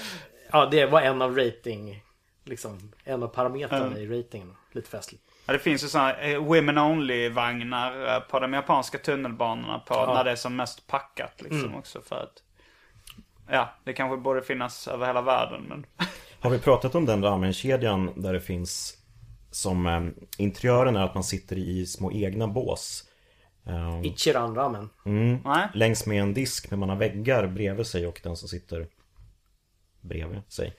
Ja, 0.51 0.65
det 0.65 0.85
var 0.85 1.01
en 1.01 1.21
av 1.21 1.37
rating 1.37 2.03
Liksom 2.45 2.91
en 3.03 3.23
av 3.23 3.27
parametrarna 3.27 3.99
i 3.99 4.07
ratingen. 4.07 4.55
Lite 4.71 4.89
festligt. 4.89 5.23
Ja, 5.45 5.53
det 5.53 5.59
finns 5.59 5.83
ju 5.83 5.87
sådana 5.87 6.17
eh, 6.19 6.43
women 6.43 6.77
only 6.77 7.29
vagnar 7.29 8.15
eh, 8.15 8.19
på 8.19 8.39
de 8.39 8.53
japanska 8.53 8.97
tunnelbanorna 8.97 9.79
på 9.79 10.13
när 10.13 10.23
det 10.23 10.31
är 10.31 10.35
som 10.35 10.55
mest 10.55 10.87
packat 10.87 11.41
liksom 11.41 11.75
också 11.75 12.01
för 12.01 12.15
att 12.23 12.43
Ja, 13.51 13.73
det 13.83 13.93
kanske 13.93 14.17
borde 14.17 14.41
finnas 14.41 14.87
över 14.87 15.07
hela 15.07 15.21
världen 15.21 15.61
men 15.69 15.85
Har 16.39 16.49
vi 16.49 16.59
pratat 16.59 16.95
om 16.95 17.05
den 17.05 17.23
ramenkedjan 17.23 18.11
där 18.15 18.33
det 18.33 18.41
finns 18.41 18.97
som 19.51 19.87
eh, 19.87 20.01
interiören 20.37 20.95
är 20.95 21.03
att 21.03 21.13
man 21.13 21.23
sitter 21.23 21.57
i 21.57 21.85
små 21.85 22.11
egna 22.11 22.47
bås. 22.47 23.03
Eh, 23.65 24.05
Ichiran 24.05 24.55
ramen. 24.55 24.89
Nej. 25.43 25.67
längs 25.73 26.05
med 26.05 26.21
en 26.21 26.33
disk 26.33 26.69
men 26.69 26.79
man 26.79 26.89
har 26.89 26.95
väggar 26.95 27.47
bredvid 27.47 27.87
sig 27.87 28.07
och 28.07 28.19
den 28.23 28.35
som 28.35 28.49
sitter 28.49 28.87
bredvid 30.01 30.41
sig. 30.47 30.73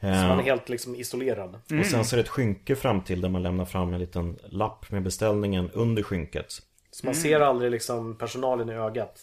Så 0.00 0.06
Eh, 0.06 0.28
man 0.28 0.38
är 0.38 0.42
helt 0.42 0.68
liksom 0.68 0.96
isolerad. 0.96 1.60
Och 1.80 1.86
sen 1.86 2.04
så 2.04 2.14
är 2.14 2.16
det 2.16 2.22
ett 2.22 2.28
skynke 2.28 2.76
fram 2.76 3.00
till 3.00 3.20
där 3.20 3.28
man 3.28 3.42
lämnar 3.42 3.64
fram 3.64 3.94
en 3.94 4.00
liten 4.00 4.38
lapp 4.44 4.90
med 4.90 5.02
beställningen 5.02 5.70
under 5.70 6.02
skynket. 6.02 6.52
Så 6.90 7.06
man 7.06 7.14
ser 7.14 7.40
aldrig 7.40 7.70
liksom 7.70 8.18
personalen 8.18 8.70
i 8.70 8.72
ögat. 8.72 9.20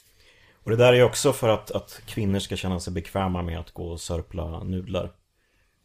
Och 0.64 0.72
det 0.72 0.78
där 0.78 0.88
är 0.94 0.98
ju 0.98 1.04
också 1.04 1.34
för 1.34 1.50
att, 1.50 1.72
att 1.72 2.02
kvinnor 2.06 2.40
ska 2.40 2.56
känna 2.56 2.80
sig 2.80 2.94
bekväma 2.94 3.42
med 3.42 3.60
att 3.60 3.72
gå 3.72 3.88
och 3.92 4.02
sörpla 4.02 4.64
nudlar. 4.64 5.12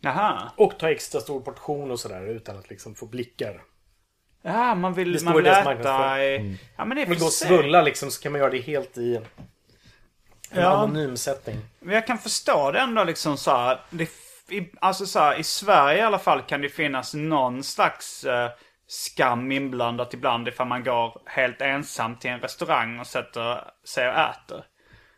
Jaha. 0.01 0.53
Och 0.57 0.79
ta 0.79 0.91
extra 0.91 1.21
stor 1.21 1.41
portion 1.41 1.91
och 1.91 2.01
sådär 2.01 2.27
utan 2.27 2.59
att 2.59 2.71
liksom 2.71 2.95
få 2.95 3.07
blickar. 3.07 3.63
Ja, 4.43 4.75
man 4.75 4.95
vill, 4.95 5.13
Det 5.13 5.25
man 5.25 5.37
vill 5.37 5.47
äta 5.47 6.25
i... 6.25 6.57
Ja 6.77 6.85
men 6.85 6.97
det 6.97 7.03
är 7.03 7.07
Vill 7.07 7.17
för 7.17 7.21
gå 7.21 7.27
och 7.27 7.33
svulla 7.33 7.83
liksom 7.83 8.11
så 8.11 8.23
kan 8.23 8.33
man 8.33 8.39
göra 8.41 8.51
det 8.51 8.61
helt 8.61 8.99
i 8.99 9.17
en 9.17 9.25
Ja. 10.51 10.69
anonym 10.69 11.17
setting. 11.17 11.57
Men 11.81 11.95
jag 11.95 12.07
kan 12.07 12.19
förstå 12.19 12.71
det 12.71 12.79
ändå 12.79 13.05
liksom 13.05 13.37
så 13.37 13.51
här, 13.51 13.81
det, 13.91 14.09
i, 14.51 14.71
Alltså 14.81 15.07
så 15.07 15.19
här, 15.19 15.39
i 15.41 15.43
Sverige 15.45 15.99
i 15.99 16.03
alla 16.03 16.19
fall 16.19 16.43
kan 16.43 16.61
det 16.61 16.69
finnas 16.69 17.15
någon 17.15 17.63
slags 17.65 18.25
eh, 18.25 18.51
skam 18.89 19.53
inblandat 19.53 20.15
ibland 20.15 20.49
ifall 20.49 20.67
man 20.67 20.85
går 20.85 21.21
helt 21.27 21.63
ensam 21.63 22.17
till 22.17 22.31
en 22.31 22.41
restaurang 22.41 23.01
och 23.01 23.07
sätter 23.07 23.65
sig 23.85 24.09
och 24.09 24.15
äter. 24.15 24.65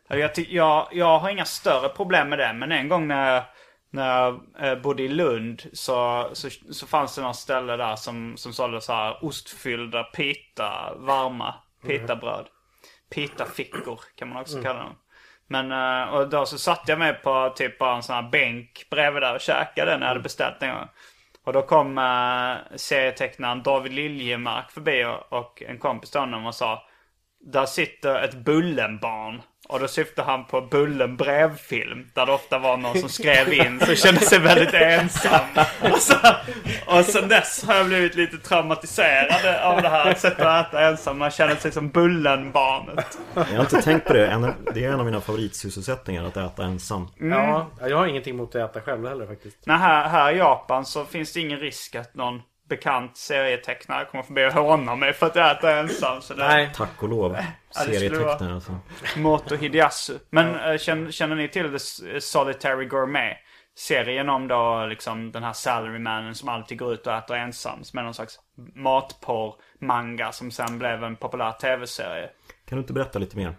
Jag, 0.09 0.31
jag, 0.37 0.89
jag 0.93 1.19
har 1.19 1.31
inga 1.31 1.45
större 1.45 1.89
problem 1.89 2.29
med 2.29 2.39
det, 2.39 2.53
men 2.53 2.73
en 2.73 2.89
gång 2.89 3.09
när 3.09 3.35
jag, 3.35 3.45
när 3.91 4.19
jag 4.19 4.41
eh, 4.59 4.79
bodde 4.79 5.03
i 5.03 5.09
Lund 5.09 5.63
så, 5.73 6.31
så, 6.33 6.49
så 6.71 6.87
fanns 6.87 7.15
det 7.15 7.23
något 7.23 7.37
ställe 7.37 7.77
där 7.77 7.97
som, 7.97 8.37
som 8.37 8.53
sålde 8.53 8.81
så 8.81 8.93
här 8.93 9.25
ostfyllda 9.25 10.05
pita, 10.05 10.95
varma 10.97 11.55
pitabröd. 11.87 12.47
Pitafickor 13.15 14.01
kan 14.17 14.29
man 14.29 14.41
också 14.41 14.63
kalla 14.63 14.79
dem. 14.83 14.97
Men 15.47 15.73
eh, 15.73 16.15
och 16.15 16.29
då 16.29 16.47
så 16.47 16.59
satte 16.59 16.93
jag 16.93 16.99
mig 16.99 17.15
på 17.15 17.53
typ 17.57 17.79
bara 17.79 17.97
en 17.97 18.03
sån 18.03 18.15
här 18.15 18.31
bänk 18.31 18.87
bredvid 18.91 19.23
där 19.23 19.35
och 19.35 19.41
käkade 19.41 19.91
när 19.91 20.01
jag 20.01 20.09
hade 20.09 20.21
beställt 20.21 20.63
en 20.63 20.75
gång. 20.75 20.89
Och 21.45 21.53
då 21.53 21.63
kom 21.63 21.99
uh, 21.99 22.77
serietecknaren 22.77 23.63
David 23.63 23.93
Liljemark 23.93 24.71
förbi 24.71 25.05
och, 25.05 25.39
och 25.39 25.63
en 25.63 25.79
kompis 25.79 26.11
till 26.11 26.21
honom 26.21 26.47
och 26.47 26.55
sa 26.55 26.83
Där 27.41 27.67
sitter 27.67 28.23
ett 28.23 28.35
Bullenbarn. 28.35 29.43
Och 29.71 29.81
då 29.81 29.89
syftar 29.89 30.25
han 30.25 30.45
på 30.45 30.61
Bullen 30.61 31.17
brevfilm. 31.17 32.07
Där 32.15 32.27
det 32.27 32.33
ofta 32.33 32.59
var 32.59 32.77
någon 32.77 32.99
som 33.01 33.09
skrev 33.09 33.53
in 33.53 33.81
så 33.87 33.95
kände 33.95 34.21
sig 34.21 34.39
väldigt 34.39 34.75
ensam. 34.75 35.41
Och, 35.93 35.99
så, 35.99 36.15
och 36.87 37.05
sen 37.05 37.29
dess 37.29 37.65
har 37.67 37.75
jag 37.75 37.87
blivit 37.87 38.15
lite 38.15 38.39
traumatiserad 38.39 39.57
av 39.63 39.83
det 39.83 39.89
här 39.89 40.15
sättet 40.15 40.47
att 40.47 40.67
äta 40.69 40.89
ensam. 40.89 41.19
Man 41.19 41.31
känner 41.31 41.57
sig 41.57 41.73
som 41.73 41.89
Bullen-barnet. 41.91 43.19
Jag 43.35 43.43
har 43.45 43.61
inte 43.61 43.83
tänkt 43.83 44.07
på 44.07 44.13
det. 44.13 44.27
En- 44.27 44.55
Det 44.75 44.85
är 44.85 44.89
en 44.93 45.01
av 45.01 45.07
mina 45.07 45.21
favoritsysselsättningar 45.21 46.25
att 46.25 46.37
äta 46.37 46.65
ensam. 46.65 47.09
Ja, 47.21 47.67
jag 47.81 47.97
har 47.97 48.07
ingenting 48.07 48.35
emot 48.35 48.55
att 48.55 48.71
äta 48.71 48.81
själv 48.81 49.09
heller 49.09 49.27
faktiskt. 49.27 49.57
Nej, 49.67 49.77
här, 49.79 50.09
här 50.09 50.33
i 50.33 50.37
Japan 50.39 50.85
så 50.85 51.05
finns 51.05 51.33
det 51.33 51.41
ingen 51.41 51.59
risk 51.61 51.95
att 51.95 52.15
någon 52.15 52.43
bekant 52.71 53.17
serietecknare 53.17 54.05
kommer 54.05 54.25
förbi 54.25 54.47
och 54.47 54.53
håna 54.53 54.97
mig 54.97 55.13
för 55.13 55.27
att 55.27 55.37
jag 55.37 55.51
äter 55.51 55.71
ensam. 55.71 56.23
Så 56.23 56.35
det 56.35 56.47
Nej. 56.49 56.71
Tack 56.75 57.03
och 57.03 57.09
lov. 57.09 57.37
Serietecknare 57.71 58.55
alltså. 58.55 58.77
Moto 59.17 59.57
Hideyasu. 59.57 60.19
Men 60.31 60.61
eh, 60.61 60.79
känner, 60.79 61.11
känner 61.11 61.37
ni 61.37 61.49
till 61.49 61.79
The 61.79 62.21
Solitary 62.21 62.85
Gourmet? 62.85 63.37
Serien 63.77 64.29
om 64.29 64.49
då 64.49 64.87
liksom 64.87 65.33
den 65.33 65.43
här 65.43 65.53
salarymannen 65.53 66.35
som 66.35 66.49
alltid 66.49 66.79
går 66.79 66.93
ut 66.93 67.07
och 67.07 67.13
äter 67.15 67.37
ensam. 67.37 67.85
Som 67.85 67.99
är 67.99 68.03
någon 68.03 68.15
slags 68.15 68.39
matporr-manga 68.75 70.33
som 70.33 70.51
sen 70.51 70.79
blev 70.79 71.05
en 71.05 71.17
populär 71.17 71.53
tv-serie. 71.53 72.31
Kan 72.69 72.77
du 72.79 72.81
inte 72.81 72.93
berätta 72.93 73.19
lite 73.19 73.37
mer? 73.37 73.55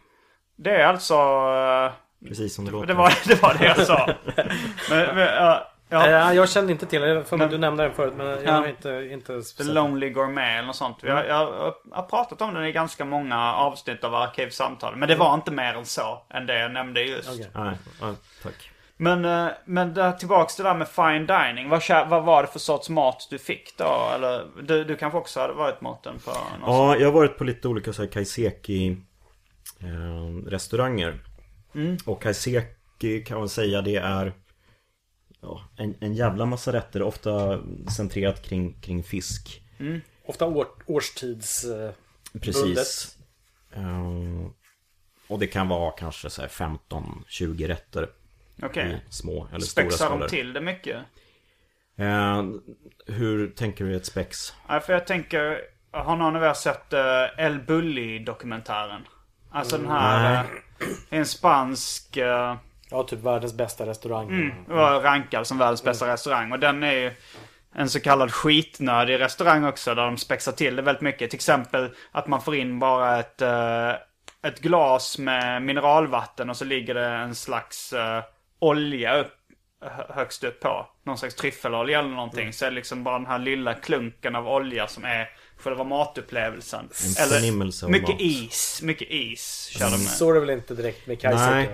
Det 0.55 0.76
är 0.82 0.86
alltså... 0.86 1.14
eh, 1.14 1.91
Precis 2.28 2.55
som 2.55 2.66
det 2.66 2.72
låter. 2.72 2.88
Det 2.88 2.93
var 2.93 3.14
det, 3.28 3.41
var 3.41 3.53
det 3.59 3.66
jag 3.66 3.88
sa. 3.88 4.05
Men, 4.89 5.16
men, 5.16 5.18
ja, 5.36 5.71
ja, 5.92 6.10
Ja. 6.10 6.34
Jag 6.34 6.50
kände 6.50 6.72
inte 6.72 6.86
till 6.86 7.02
det. 7.02 7.32
Mig 7.32 7.44
att 7.46 7.52
du 7.52 7.58
nämnde 7.58 7.84
den 7.84 7.94
förut 7.94 8.14
men 8.18 8.28
jag 8.28 8.44
Ja. 8.44 8.52
har 8.52 8.68
inte, 8.68 9.10
inte 9.12 9.42
The 9.42 9.64
Lonely 9.64 10.10
Gourmet 10.10 10.58
eller 10.58 10.68
något 10.68 10.76
sånt. 10.76 10.98
Jag, 11.02 11.18
jag, 11.18 11.26
jag 11.28 11.74
har 11.92 12.04
pratat 12.04 12.42
om 12.42 12.54
den 12.54 12.66
i 12.66 12.72
ganska 12.72 13.06
många 13.06 13.54
avsnitt 13.54 14.04
av 14.04 14.16
Arkivsamtal. 14.16 14.96
Men 14.96 15.10
det 15.10 15.16
var 15.16 15.34
inte 15.34 15.52
mer 15.52 15.74
än 15.74 15.86
så. 15.86 16.22
Än 16.30 16.46
det 16.46 16.60
jag 16.60 16.72
nämnde 16.72 17.02
just. 17.02 17.30
Okej. 17.30 17.50
Nej, 17.56 17.76
ja, 18.02 18.16
tack. 18.44 18.72
Men, 18.98 19.26
eh, 19.26 19.48
men 19.66 19.94
där, 19.94 20.12
tillbaks 20.12 20.56
till 20.56 20.64
det 20.64 20.70
där 20.70 20.78
med 20.78 20.88
fine 20.88 21.28
dining. 21.28 21.70
Vad, 21.70 22.10
vad 22.10 22.24
var 22.24 22.42
det 22.42 22.48
för 22.48 22.60
sorts 22.60 22.89
mat 22.89 23.28
du 23.30 23.38
fick 23.39 23.78
då? 23.78 24.12
Eller 24.16 24.48
du, 24.62 24.84
du 24.84 24.96
kanske 24.96 25.18
också 25.18 25.39
hade 25.39 25.54
varit 25.54 25.82
maten 25.82 26.20
på 26.26 26.32
någon 26.32 26.76
Ja, 26.76 26.96
jag 26.98 27.08
har 27.08 27.14
varit 27.14 27.38
på 27.38 27.44
lite 27.44 27.68
olika 27.68 27.94
så 27.94 28.02
här 28.02 28.10
kaiseki 28.10 28.98
eh, 29.80 30.50
restauranger. 30.50 31.20
Mm. 31.76 31.98
Och 32.06 32.22
kaiseki 32.22 33.24
kan 33.28 33.39
man 33.39 33.50
säga 33.50 33.82
det 33.82 33.96
är 33.96 34.34
ja, 35.42 35.62
en, 35.78 35.96
en 36.00 36.14
jävla 36.14 36.46
massa 36.46 36.74
rätter. 36.74 37.02
Ofta 37.02 37.60
centrerat 37.96 38.42
kring, 38.42 38.74
kring 38.82 39.04
fisk. 39.04 39.62
Ofta 40.26 40.46
år, 40.46 40.68
årstids... 40.86 41.64
eh, 41.66 41.92
Precis. 42.42 43.18
Eh, 43.74 44.02
och 45.28 45.39
det 45.39 45.48
kan 45.48 45.68
vara 45.68 45.92
kanske 45.92 46.30
så 46.30 46.42
här 46.42 46.50
15-20 46.50 47.68
rätter. 47.68 48.10
Okej. 48.64 49.02
I 49.10 49.12
små 49.14 49.48
eller 49.50 49.60
stora 49.60 49.86
Spexar 49.86 50.06
de 50.06 50.10
skalor. 50.10 50.28
till 50.28 50.54
det 50.54 50.62
mycket? 50.62 50.98
Eh, 51.96 52.44
hur 53.08 53.48
tänker 53.50 53.86
du 53.86 53.96
ett 53.96 54.06
spex? 54.06 54.54
Ja, 54.68 54.80
för 54.80 54.94
jag 54.94 55.08
tänker, 55.08 55.62
har 55.92 56.16
någon 56.16 56.36
av 56.36 56.44
er 56.44 56.54
sett 56.54 56.94
uh, 56.94 57.46
El 57.46 57.60
Bulli-dokumentären? 57.60 59.02
Alltså 59.52 59.78
den 59.78 59.89
här, 59.89 60.44
uh, 60.44 60.50
en 61.10 61.26
spansk, 61.26 62.18
uh, 62.18 62.56
Ja, 62.92 63.04
typ 63.04 63.20
världens 63.20 63.54
bästa 63.54 63.86
restaurang. 63.86 64.54
var 64.68 65.00
rankad 65.02 65.48
som 65.48 65.58
världens 65.58 65.84
bästa 65.84 66.14
restaurang. 66.14 66.52
Och 66.52 66.60
den 66.60 66.84
är 66.84 66.92
ju 66.92 67.12
en 67.76 67.89
så 67.89 68.00
kallad 68.00 68.32
skitnödig 68.34 69.20
restaurang 69.20 69.64
också 69.66 69.96
där 69.96 70.06
de 70.06 70.18
spexar 70.18 70.52
till 70.52 70.76
det 70.76 70.82
väldigt 70.82 71.02
mycket. 71.02 71.30
Till 71.30 71.38
exempel 71.38 71.89
att 72.12 72.28
man 72.28 72.42
får 72.42 72.56
in 72.56 72.80
bara 72.80 73.20
ett, 73.20 73.42
eh, 73.42 73.89
ett 74.44 74.60
glas 74.62 75.18
med 75.18 75.62
mineralvatten 75.62 76.50
och 76.50 76.58
så 76.58 76.66
ligger 76.66 76.94
det 76.94 77.06
en 77.08 77.36
slags 77.36 77.94
eh, 77.94 78.24
olja 78.60 79.18
upp, 79.18 79.34
hö- 79.86 80.14
högst 80.14 80.44
upp 80.44 80.60
på. 80.60 80.88
Någon 81.04 81.18
slags 81.18 81.36
tryffelolja 81.36 82.00
eller 82.00 82.10
någonting. 82.10 82.54
Så 82.54 82.66
är 82.66 82.70
det 82.70 82.76
liksom 82.76 83.04
bara 83.04 83.18
den 83.20 83.28
här 83.28 83.39
lilla 83.39 83.74
klunken 83.74 84.36
av 84.36 84.48
olja 84.48 84.88
som 84.88 85.06
är 85.06 85.30
själva 85.58 85.84
matupplevelsen. 85.84 86.89
En 87.20 87.28
förnimmelse 87.30 87.86
av 87.86 87.92
mycket 87.92 88.10
mat. 88.10 88.22
is. 88.22 88.82
Mycket 88.84 89.08
is 89.12 89.70
kör 89.78 89.86
de 89.86 89.92
med. 89.92 90.00
Så 90.00 90.30
är 90.30 90.34
det 90.34 90.39
väl 90.39 90.50
inte 90.50 90.74
direkt 90.74 91.08
med 91.08 91.18
Nej. 91.24 91.70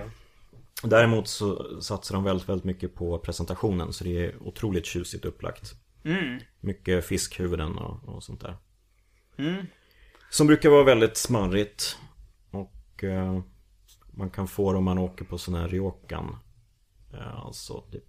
Däremot 0.82 1.28
så 1.28 1.80
satsar 1.82 2.14
de 2.14 2.24
väldigt, 2.24 2.48
väldigt 2.48 2.64
mycket 2.64 2.94
på 2.94 3.18
presentationen 3.18 3.92
så 3.92 4.04
det 4.04 4.26
är 4.26 4.42
otroligt 4.42 4.86
tjusigt 4.86 5.24
upplagt. 5.24 5.74
Mycket 6.60 7.04
fiskhuvuden 7.04 7.78
och, 7.78 8.08
och 8.08 8.22
sånt 8.22 8.40
där. 8.40 8.56
Som 10.30 10.46
brukar 10.46 10.70
vara 10.70 10.84
väldigt 10.84 11.16
smarrigt. 11.16 11.98
Och 12.50 13.04
eh, 13.04 13.40
man 14.12 14.30
kan 14.30 14.48
få 14.48 14.72
det 14.72 14.78
om 14.78 14.84
man 14.84 14.98
åker 14.98 15.24
på 15.24 15.38
sån 15.38 15.54
här 15.54 15.68
ryokan. 15.68 16.36
Eh, 17.12 17.44
alltså 17.46 17.80
typ 17.80 18.04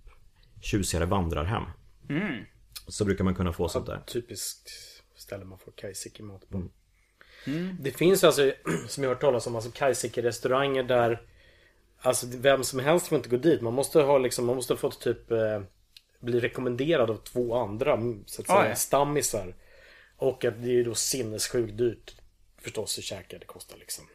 tjusigare 0.62 1.06
vandrarhem. 1.06 1.64
Så 2.88 3.06
brukar 3.06 3.24
man 3.24 3.36
kunna 3.36 3.54
få 3.54 3.70
sånt 3.70 3.86
där. 3.86 4.02
Typiskt 4.08 4.70
ställe 5.16 5.46
man 5.46 5.60
får 5.60 5.72
kaiseki 5.72 6.24
mat 6.24 6.50
på. 6.50 6.64
Det 7.80 7.92
finns 7.92 8.24
alltså, 8.24 8.52
som 8.88 9.04
jag 9.04 9.10
har 9.10 9.16
hört 9.16 9.22
talas 9.22 9.48
om, 9.48 9.56
alltså 9.56 9.72
kaiseki 9.72 10.22
restauranger 10.22 10.84
där 10.84 11.22
Alltså 12.02 12.28
vem 12.30 12.64
som 12.64 12.80
helst 12.80 13.08
får 13.08 13.16
inte 13.16 13.30
gå 13.30 13.38
dit. 13.38 13.62
Man 13.62 13.74
måste 13.74 14.02
ha 14.02 14.18
liksom, 14.18 14.46
man 14.46 14.56
måste 14.56 14.74
ha 14.74 14.78
fått 14.78 15.02
typ 15.02 15.32
eh, 15.32 15.62
Bli 16.20 16.40
rekommenderad 16.40 17.10
av 17.10 17.18
två 17.18 17.56
andra 17.56 17.94
mm, 17.94 18.24
så 18.26 18.42
att 18.42 18.48
säga 18.48 18.70
Oj. 18.70 18.76
stammisar. 18.76 19.56
Och 20.18 20.46
att 20.46 20.62
det 20.62 20.68
är 20.68 20.74
ju 20.74 20.84
då 20.84 20.96
sinnessjukt 20.96 21.78
dyrt 21.78 22.16
förstås 22.62 22.98
att 22.98 23.04
käka. 23.04 23.40
Det 23.40 23.46
kostar 23.46 23.78
liksom 23.78 24.06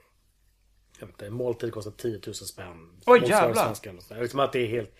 jag 1.01 1.07
vet 1.07 1.15
inte, 1.15 1.27
en 1.27 1.33
måltid 1.33 1.73
kostar 1.73 1.91
10 1.91 2.21
000 2.27 2.35
spänn. 2.35 3.03
Oj, 3.07 3.23
jävlar. 3.27 4.21
Liksom 4.21 4.41
att 4.41 4.53
det 4.53 4.59
är 4.59 4.67
helt 4.67 4.95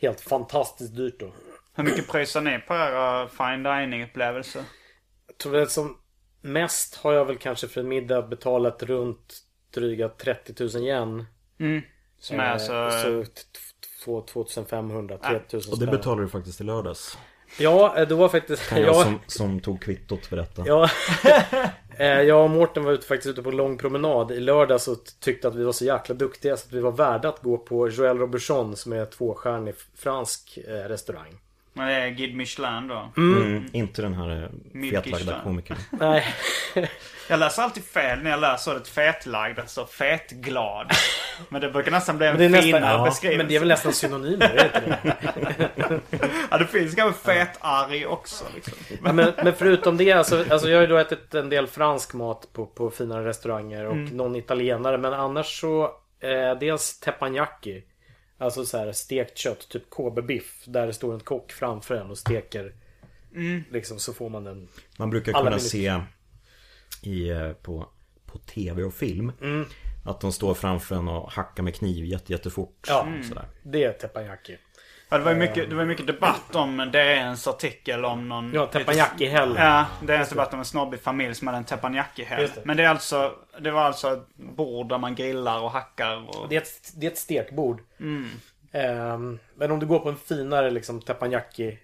Helt 0.00 0.20
fantastiskt 0.20 0.96
dyrt 0.96 1.20
då. 1.20 1.32
Hur 1.74 1.84
mycket 1.84 2.08
pröjsar 2.08 2.40
ni 2.40 2.58
på 2.58 2.74
era 2.74 3.28
fine 3.28 3.62
dining-upplevelser? 3.62 4.62
Jag 5.26 5.38
tror 5.38 5.52
det 5.52 5.66
som 5.66 5.96
mest 6.40 6.96
har 6.96 7.12
jag 7.12 7.24
väl 7.24 7.38
kanske 7.38 7.68
för 7.68 7.80
en 7.80 7.88
middag 7.88 8.22
betalat 8.22 8.82
runt 8.82 9.38
dryga 9.74 10.08
30 10.08 10.54
000 10.78 10.86
yen. 10.86 11.26
Som 12.20 12.40
är 12.40 12.44
Eh, 12.44 12.52
alltså... 12.52 12.90
Så 12.90 13.24
t- 13.24 13.40
t- 13.52 13.60
2500, 14.04 15.18
3000 15.18 15.72
Och 15.72 15.78
det 15.78 15.86
betalar 15.86 16.22
du 16.22 16.28
faktiskt 16.28 16.60
i 16.60 16.64
lördags. 16.64 17.18
Ja, 17.58 17.98
eh, 17.98 18.08
det 18.08 18.14
var 18.14 18.28
faktiskt... 18.28 18.68
Kan 18.68 18.80
jag 18.80 18.88
ja, 18.88 19.02
som, 19.04 19.20
som 19.26 19.60
tog 19.60 19.82
kvittot 19.82 20.26
för 20.26 20.36
detta. 20.36 20.62
ja, 20.66 20.90
Eh, 21.98 22.20
jag 22.22 22.44
och 22.44 22.50
Mårten 22.50 22.84
var 22.84 22.92
ute, 22.92 23.06
faktiskt 23.06 23.32
ute 23.32 23.42
på 23.42 23.50
lång 23.50 23.78
promenad 23.78 24.32
i 24.32 24.40
lördags 24.40 24.88
och 24.88 24.98
tyckte 25.20 25.48
att 25.48 25.54
vi 25.54 25.64
var 25.64 25.72
så 25.72 25.84
jäkla 25.84 26.14
duktiga 26.14 26.56
så 26.56 26.66
att 26.66 26.72
vi 26.72 26.80
var 26.80 26.92
värda 26.92 27.28
att 27.28 27.42
gå 27.42 27.58
på 27.58 27.88
Joël 27.88 28.18
Robuchon 28.18 28.76
som 28.76 28.92
är 28.92 29.06
tvåstjärnig 29.06 29.74
fransk 29.94 30.58
restaurang. 30.66 31.40
Men 31.72 31.86
det 31.88 31.94
är 31.94 32.10
Guide 32.10 32.34
Michelin 32.36 32.88
då. 32.88 33.12
Mm, 33.16 33.64
inte 33.72 34.02
den 34.02 34.14
här 34.14 34.50
eh, 34.74 34.90
fetlagda 34.90 35.40
komikern. 35.44 35.76
Nej, 35.90 36.24
Jag 37.28 37.40
läser 37.40 37.62
alltid 37.62 37.84
fel 37.84 38.22
när 38.22 38.30
jag 38.30 38.40
läser 38.40 38.72
ordet 38.74 38.88
fetlagd, 38.88 39.58
alltså 39.58 39.86
fetglad. 39.86 40.90
Men 41.48 41.60
det 41.60 41.70
brukar 41.70 41.90
nästan 41.90 42.16
bli 42.18 42.26
en 42.26 42.38
finare 42.38 42.62
nästan, 42.62 42.82
ja, 42.82 43.04
beskrivelse. 43.04 43.38
men 43.38 43.48
det 43.48 43.54
är 43.56 43.58
väl 43.58 43.68
nästan 43.68 43.92
synonymer, 43.92 44.48
är 44.48 44.56
det 44.56 44.64
inte 44.64 46.00
det? 46.00 46.00
Ja, 46.50 46.58
det 46.58 46.66
finns 46.66 46.94
kanske 46.94 47.24
fetarg 47.32 48.06
också 48.06 48.44
liksom. 48.54 48.74
Ja, 49.04 49.12
men, 49.12 49.32
men 49.44 49.52
förutom 49.54 49.96
det, 49.96 50.12
alltså, 50.12 50.44
alltså 50.50 50.68
jag 50.68 50.76
har 50.76 50.82
ju 50.82 50.86
då 50.86 50.96
ätit 50.96 51.34
en 51.34 51.48
del 51.48 51.66
fransk 51.66 52.14
mat 52.14 52.48
på, 52.52 52.66
på 52.66 52.90
finare 52.90 53.24
restauranger 53.24 53.86
och 53.86 53.96
någon 53.96 54.36
italienare. 54.36 54.98
Men 54.98 55.12
annars 55.12 55.60
så, 55.60 55.84
eh, 56.20 56.58
dels 56.60 57.00
teppanyaki. 57.00 57.82
Alltså 58.40 58.64
så 58.64 58.78
här 58.78 58.92
stekt 58.92 59.38
kött, 59.38 59.68
typ 59.68 59.90
Kobe-biff. 59.90 60.64
Där 60.66 60.86
det 60.86 60.92
står 60.92 61.14
en 61.14 61.20
kock 61.20 61.52
framför 61.52 61.94
en 61.94 62.10
och 62.10 62.18
steker. 62.18 62.74
Liksom 63.70 63.98
så 63.98 64.12
får 64.14 64.28
man 64.28 64.44
den. 64.44 64.68
Man 64.98 65.10
brukar 65.10 65.32
kunna 65.32 65.44
minuter. 65.44 65.64
se 65.64 66.00
i, 67.02 67.28
eh, 67.30 67.52
på, 67.52 67.88
på 68.26 68.38
tv 68.38 68.82
och 68.82 68.94
film 68.94 69.32
Att 70.04 70.20
de 70.20 70.32
står 70.32 70.54
framför 70.54 70.94
en 70.94 71.08
och 71.08 71.30
hackar 71.32 71.62
med 71.62 71.74
kniv 71.74 72.04
jätte, 72.04 72.32
jättefort 72.32 72.84
Ja. 72.88 73.08
sådär. 73.28 73.44
Det 73.62 73.84
är 73.84 73.92
teppanyaki. 73.92 74.56
Ja, 75.10 75.18
det 75.18 75.24
var 75.24 75.32
ju 75.32 75.38
mycket, 75.38 75.70
det 75.70 75.76
var 75.76 75.84
mycket 75.84 76.06
debatt 76.06 76.56
om 76.56 76.90
DNs 76.92 77.48
artikel 77.48 78.04
om 78.04 78.28
någon... 78.28 78.52
Ja, 78.54 78.66
teppanyaki 78.66 79.26
heller. 79.26 79.64
Ja, 79.64 79.86
DNs 80.06 80.28
debatt 80.28 80.52
om 80.52 80.58
en 80.58 80.64
snobbig 80.64 81.00
familj 81.00 81.34
som 81.34 81.46
hade 81.46 81.58
en 81.58 81.64
det. 82.54 82.64
Men 82.64 82.76
det 82.76 82.82
är 82.82 82.88
alltså, 82.88 83.34
det 83.60 83.70
var 83.70 83.82
alltså 83.82 84.12
ett 84.12 84.36
bord 84.36 84.88
där 84.88 84.98
man 84.98 85.14
grillar 85.14 85.60
och 85.60 85.70
hackar 85.70 86.28
och... 86.28 86.48
Det 86.48 86.56
är 86.56 86.60
ett, 86.60 86.92
det 86.96 87.06
är 87.06 87.10
ett 87.10 87.18
stekbord. 87.18 87.82
Ehm, 88.72 89.38
men 89.54 89.70
om 89.70 89.80
du 89.80 89.86
går 89.86 89.98
på 89.98 90.08
en 90.08 90.16
finare 90.16 90.70
liksom 90.70 91.00
teppanyaki 91.00 91.78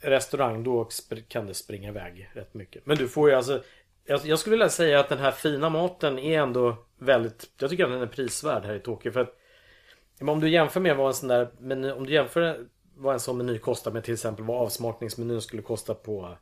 restaurang 0.00 0.64
då 0.64 0.88
kan 1.28 1.46
det 1.46 1.54
springa 1.54 1.88
iväg 1.88 2.30
rätt 2.32 2.54
mycket. 2.54 2.86
Men 2.86 2.96
du 2.96 3.08
får 3.08 3.30
ju 3.30 3.36
alltså 3.36 3.62
jag, 4.04 4.20
jag 4.24 4.38
skulle 4.38 4.54
vilja 4.54 4.68
säga 4.68 5.00
att 5.00 5.08
den 5.08 5.18
här 5.18 5.30
fina 5.30 5.70
maten 5.70 6.18
är 6.18 6.40
ändå 6.40 6.76
väldigt 6.98 7.50
Jag 7.58 7.70
tycker 7.70 7.84
att 7.84 7.90
den 7.90 8.02
är 8.02 8.06
prisvärd 8.06 8.64
här 8.64 8.74
i 8.74 8.80
Tokyo 8.80 9.12
för 9.12 9.20
att 9.20 9.38
men 10.22 10.28
Om 10.28 10.40
du 10.40 10.50
jämför 10.50 10.80
med 10.80 10.96
vad 10.96 11.06
en 11.06 11.14
sån 11.14 11.28
där 11.28 11.48
meny, 11.58 11.90
Om 11.90 12.06
du 12.06 12.12
jämför 12.12 12.66
vad 12.94 13.14
en 13.14 13.20
sån 13.20 13.38
meny 13.38 13.58
kostar 13.58 13.90
med 13.90 14.04
till 14.04 14.14
exempel 14.14 14.44
vad 14.44 14.62
avsmakningsmenyn 14.62 15.42
skulle 15.42 15.62
kosta 15.62 15.94
på 15.94 16.36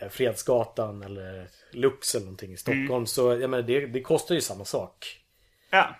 eh, 0.00 0.08
Fredsgatan 0.08 1.02
eller 1.02 1.48
Lux 1.72 2.14
eller 2.14 2.24
någonting 2.24 2.52
i 2.52 2.56
Stockholm 2.56 3.06
så 3.06 3.32
jag 3.32 3.50
menar 3.50 3.62
det, 3.62 3.86
det 3.86 4.00
kostar 4.00 4.34
ju 4.34 4.40
samma 4.40 4.64
sak. 4.64 5.22
Ja. 5.70 5.94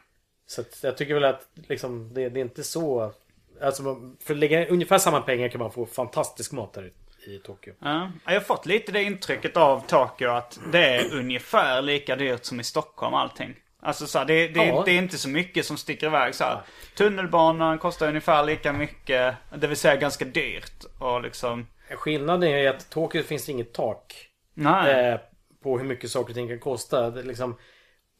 Så 0.47 0.61
att 0.61 0.83
jag 0.83 0.97
tycker 0.97 1.15
väl 1.15 1.25
att 1.25 1.49
liksom, 1.55 2.15
det, 2.15 2.29
det 2.29 2.41
är 2.41 2.45
inte 2.45 2.65
så... 2.65 3.13
Alltså 3.61 3.83
för 4.21 4.35
att 4.35 4.41
lägga 4.41 4.67
ungefär 4.67 4.99
samma 4.99 5.21
pengar 5.21 5.49
kan 5.49 5.59
man 5.59 5.73
få 5.73 5.87
fantastisk 5.87 6.53
mat 6.53 6.73
där 6.73 6.93
i, 7.27 7.35
i 7.35 7.39
Tokyo. 7.39 7.75
Ja. 7.79 8.13
Jag 8.25 8.33
har 8.33 8.41
fått 8.41 8.67
lite 8.67 8.93
det 8.93 9.03
intrycket 9.03 9.57
av 9.57 9.87
Tokyo 9.87 10.31
att 10.31 10.61
det 10.73 10.85
är 10.85 11.15
ungefär 11.15 11.83
lika 11.83 12.17
dyrt 12.17 12.45
som 12.45 12.61
i 12.61 12.65
Stockholm 12.65 13.15
allting. 13.15 13.57
Alltså 13.83 14.07
så 14.07 14.18
här, 14.18 14.24
det, 14.24 14.49
det, 14.49 14.64
Ja. 14.66 14.83
det 14.85 14.91
är 14.91 14.99
inte 14.99 15.18
så 15.18 15.29
mycket 15.29 15.66
som 15.66 15.76
sticker 15.76 16.07
iväg 16.07 16.35
så 16.35 16.45
här. 16.45 16.61
Tunnelbanan 16.97 17.79
kostar 17.79 18.09
ungefär 18.09 18.45
lika 18.45 18.72
mycket. 18.72 19.35
Det 19.59 19.66
vill 19.66 19.76
säga 19.76 19.97
ganska 19.97 20.24
dyrt. 20.24 20.85
Och 20.99 21.22
liksom... 21.22 21.66
Skillnaden 21.91 22.49
är 22.51 22.68
att 22.70 22.83
i 22.83 22.89
Tokyo 22.91 23.22
finns 23.22 23.47
det 23.47 23.53
inget 23.53 23.72
tak. 23.72 24.14
Nej. 24.55 25.11
eh, 25.12 25.20
på 25.62 25.79
hur 25.79 25.85
mycket 25.85 26.11
saker 26.11 26.31
och 26.31 26.35
ting 26.35 26.49
kan 26.49 26.59
kosta. 26.59 27.09
Liksom, 27.09 27.57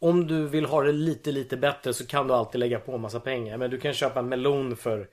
om 0.01 0.27
du 0.27 0.47
vill 0.49 0.67
ha 0.67 0.83
det 0.83 0.93
lite, 0.93 1.33
lite 1.33 1.57
bättre 1.57 1.95
så 1.95 2.07
kan 2.07 2.27
du 2.27 2.35
alltid 2.35 2.59
lägga 2.59 2.79
på 2.79 2.93
en 2.95 3.01
massa 3.01 3.21
pengar. 3.21 3.57
Men 3.57 3.71
du 3.71 3.81
kan 3.81 3.93
köpa 3.95 4.21
en 4.21 4.29
melon 4.29 4.77
för 4.77 5.07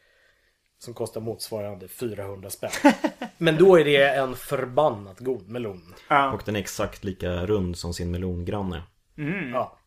som 0.78 0.94
kostar 0.94 1.22
motsvarande 1.22 1.88
400 1.88 2.50
spänn. 2.50 2.72
Men 3.38 3.58
då 3.58 3.80
är 3.80 3.86
det 3.86 4.10
en 4.10 4.36
förbannat 4.36 5.20
god 5.20 5.50
melon. 5.50 5.94
Och 6.34 6.42
den 6.46 6.56
är 6.56 6.60
exakt 6.60 7.04
lika 7.04 7.46
rund 7.46 7.78
som 7.78 7.94
sin 7.94 8.12
melongranne. 8.12 8.84
Ja. 9.16 9.24
Ja, 9.54 9.80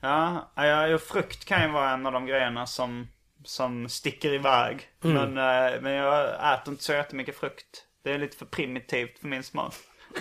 ja, 0.00 0.50
ja, 0.56 0.98
frukt 0.98 1.44
kan 1.44 1.62
ju 1.62 1.68
vara 1.68 1.90
en 1.90 2.06
av 2.06 2.12
de 2.12 2.26
grejerna 2.26 2.66
som, 2.66 3.08
som 3.44 3.88
sticker 3.88 4.32
iväg. 4.34 4.88
Mm. 5.04 5.16
Men, 5.34 5.38
eh, 5.72 5.80
men 5.80 5.92
jag 5.92 6.24
äter 6.54 6.72
inte 6.72 6.84
så 6.84 6.92
jättemycket 6.92 7.36
frukt. 7.36 7.84
Det 8.04 8.12
är 8.12 8.18
lite 8.18 8.36
för 8.36 8.46
primitivt 8.46 9.18
för 9.18 9.28
min 9.28 9.42
smak. 9.42 9.74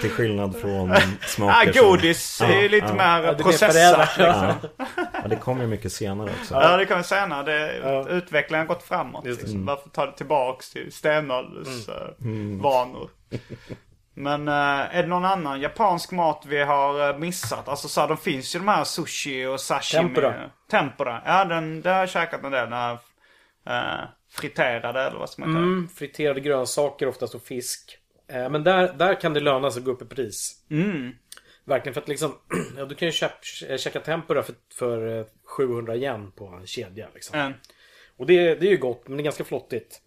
Till 0.00 0.10
skillnad 0.10 0.56
från 0.56 0.88
Ja, 0.90 1.00
smaker 1.26 1.72
som- 1.72 1.86
godis 1.86 2.40
är 2.40 2.60
ju 2.62 2.68
lite 2.68 2.86
ja. 2.86 2.94
mer 2.94 3.22
Ja, 3.28 3.34
processat. 3.34 4.18
Liksom. 4.18 4.52
Ja. 5.22 5.28
det 5.28 5.36
kommer 5.36 5.62
ju 5.62 5.68
mycket 5.68 5.92
senare 5.92 6.30
också. 6.40 6.54
Ja, 6.54 6.76
det 6.76 6.86
kan 6.86 6.98
vi 6.98 7.04
säga 7.04 7.26
när 7.26 7.44
det, 7.44 7.76
Ja. 7.82 8.08
utvecklingen 8.08 8.66
har 8.68 8.74
gått 8.74 8.82
framåt. 8.82 9.24
Liksom. 9.24 9.66
Varför 9.66 9.88
ta 9.90 10.06
det 10.06 10.12
tillbaks 10.16 10.70
till 10.70 10.92
stenålders 10.92 11.88
eh, 11.88 11.94
vanor? 12.62 13.10
Men 14.18 14.48
eh, 14.48 14.54
är 14.96 15.02
det 15.02 15.08
någon 15.08 15.24
annan 15.24 15.60
japansk 15.60 16.12
mat 16.12 16.44
vi 16.46 16.62
har 16.62 17.10
eh, 17.10 17.18
missat? 17.18 17.68
Alltså 17.68 17.88
så 17.88 18.00
här, 18.00 18.08
de 18.08 18.16
finns 18.16 18.54
ju 18.54 18.58
de 18.58 18.68
här 18.68 18.84
sushi 18.84 19.46
och 19.46 19.60
sashimi. 19.60 20.02
Tempura. 20.02 20.50
Tempura. 20.70 21.22
Ja, 21.24 21.44
den, 21.44 21.82
det 21.82 21.90
har 21.90 21.98
jag 21.98 22.08
käkat 22.10 22.44
en 22.44 22.50
del. 22.52 22.70
Den 22.70 22.72
här 22.72 22.98
eh, 23.66 24.08
friterade 24.30 25.00
eller 25.02 25.18
vad 25.18 25.30
ska 25.30 25.42
man 25.42 25.48
kalla 25.54 25.66
det? 25.66 25.72
Mm, 25.72 25.88
friterade 25.88 26.40
grönsaker, 26.40 27.08
oftast 27.08 27.34
och 27.34 27.42
fisk. 27.42 27.98
Eh, 28.28 28.48
men 28.48 28.64
där, 28.64 28.92
där 28.92 29.20
kan 29.20 29.32
det 29.34 29.40
löna 29.40 29.70
sig 29.70 29.80
att 29.80 29.84
gå 29.84 29.90
upp 29.92 30.02
i 30.02 30.06
pris. 30.14 30.64
Mm. 30.70 31.12
Verkligen 31.64 31.94
för 31.94 32.00
att 32.00 32.08
liksom, 32.08 32.32
ja, 32.76 32.84
du 32.84 32.94
kan 32.94 33.08
ju 33.08 33.12
köp, 33.12 33.32
kä- 33.42 33.76
käka 33.76 34.00
tempura 34.00 34.42
för, 34.42 34.54
för 34.78 35.18
eh, 35.18 35.26
700 35.56 35.96
yen 35.96 36.32
på 36.32 36.46
en 36.46 36.66
kedja. 36.66 37.06
Liksom. 37.14 37.38
Eh, 37.38 37.50
Och 38.16 38.26
det, 38.26 38.54
det 38.54 38.66
är 38.66 38.70
ju 38.70 38.76
gott, 38.76 39.08
men 39.08 39.16
det 39.16 39.22
är 39.22 39.24
ganska 39.24 39.44
flottigt. 39.44 40.02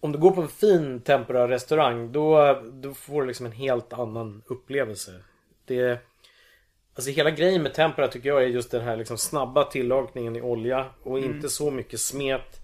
Om 0.00 0.12
du 0.12 0.18
går 0.18 0.30
på 0.30 0.42
en 0.42 0.48
fin 0.48 1.00
tempura-restaurang, 1.00 2.12
då, 2.12 2.60
då 2.72 2.94
får 2.94 3.20
du 3.20 3.26
liksom 3.26 3.46
en 3.46 3.52
helt 3.52 3.92
annan 3.92 4.42
upplevelse. 4.46 5.12
Det, 5.64 6.00
alltså 6.94 7.10
hela 7.10 7.30
grejen 7.30 7.62
med 7.62 7.74
tempura 7.74 8.08
tycker 8.08 8.28
jag 8.28 8.42
är 8.42 8.46
just 8.46 8.70
den 8.70 8.80
här 8.84 8.96
liksom 8.96 9.18
snabba 9.18 9.64
tillagningen 9.64 10.36
i 10.36 10.40
olja 10.40 10.86
och 11.02 11.18
inte 11.18 11.48
så 11.48 11.70
mycket 11.70 12.00
smet. 12.00 12.60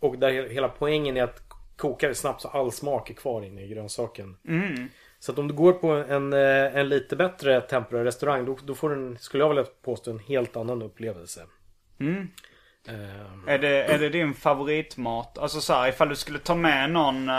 Och 0.00 0.18
där 0.18 0.30
he- 0.30 0.48
hela 0.48 0.68
poängen 0.68 1.16
är 1.16 1.22
att 1.22 1.42
koka 1.76 2.08
det 2.08 2.14
snabbt 2.14 2.40
så 2.40 2.48
all 2.48 2.72
smak 2.72 3.10
är 3.10 3.14
kvar 3.14 3.42
inne 3.42 3.62
i 3.64 3.68
grönsaken. 3.68 4.36
Så 5.18 5.32
att 5.32 5.38
om 5.38 5.48
du 5.48 5.54
går 5.54 5.72
på 5.72 5.88
en, 5.88 6.32
eh, 6.32 6.76
en 6.76 6.88
lite 6.88 7.16
bättre 7.16 7.60
tempura-restaurang 7.60 8.44
då, 8.44 8.58
då 8.64 8.74
får 8.74 8.90
du, 8.90 8.94
en, 8.96 9.18
skulle 9.18 9.42
jag 9.44 9.48
vilja 9.48 9.64
påstå, 9.82 10.10
en 10.10 10.18
helt 10.18 10.56
annan 10.56 10.82
upplevelse. 10.82 11.40
Eh, 12.88 13.54
är, 13.54 13.58
det, 13.58 13.82
är 13.82 13.98
det 13.98 14.08
din 14.08 14.34
favoritmat? 14.34 15.38
Alltså 15.38 15.60
så 15.60 15.72
här, 15.72 15.88
ifall 15.88 16.08
du 16.08 16.16
skulle 16.16 16.38
ta 16.38 16.54
med 16.54 16.90
någon 16.90 17.28
uh, 17.28 17.34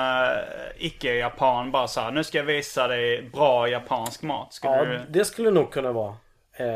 icke-japan 0.78 1.72
bara 1.72 1.88
så 1.88 2.02
här, 2.02 2.12
nu 2.12 2.24
ska 2.24 2.38
jag 2.38 2.46
visa 2.46 2.88
dig 2.88 3.30
bra 3.34 3.70
japansk 3.70 4.22
mat. 4.22 4.54
Skulle 4.54 4.74
Ja, 4.74 4.86
du... 4.86 5.06
det 5.10 5.26
skulle 5.26 5.52
nog 5.52 5.72
kunna 5.72 5.92
vara. 5.92 6.16
Eh, 6.54 6.68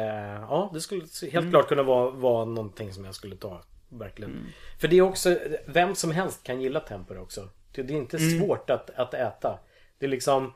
ja, 0.50 0.70
det 0.74 0.82
skulle 0.82 1.04
helt 1.32 1.50
klart 1.50 1.68
kunna 1.68 1.84
vara, 1.84 2.10
vara 2.10 2.46
någonting 2.46 2.94
som 2.94 3.06
jag 3.06 3.16
skulle 3.16 3.36
ta. 3.36 3.62
Verkligen. 3.90 4.48
För 4.80 4.88
det 4.88 4.98
är 4.98 5.02
också, 5.02 5.38
vem 5.66 5.96
som 5.96 6.12
helst 6.12 6.44
kan 6.44 6.62
gilla 6.62 6.80
tempura 6.80 7.22
också. 7.22 7.50
Det, 7.76 7.82
är 7.82 7.92
inte 7.92 8.20
svårt 8.20 8.70
att, 8.70 8.90
att 8.90 9.14
äta. 9.14 9.60
Det 10.00 10.06
är 10.06 10.10
liksom, 10.10 10.54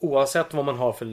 oavsett 0.00 0.54
vad 0.54 0.64
man 0.64 0.76
har 0.76 0.92
för, 0.92 1.04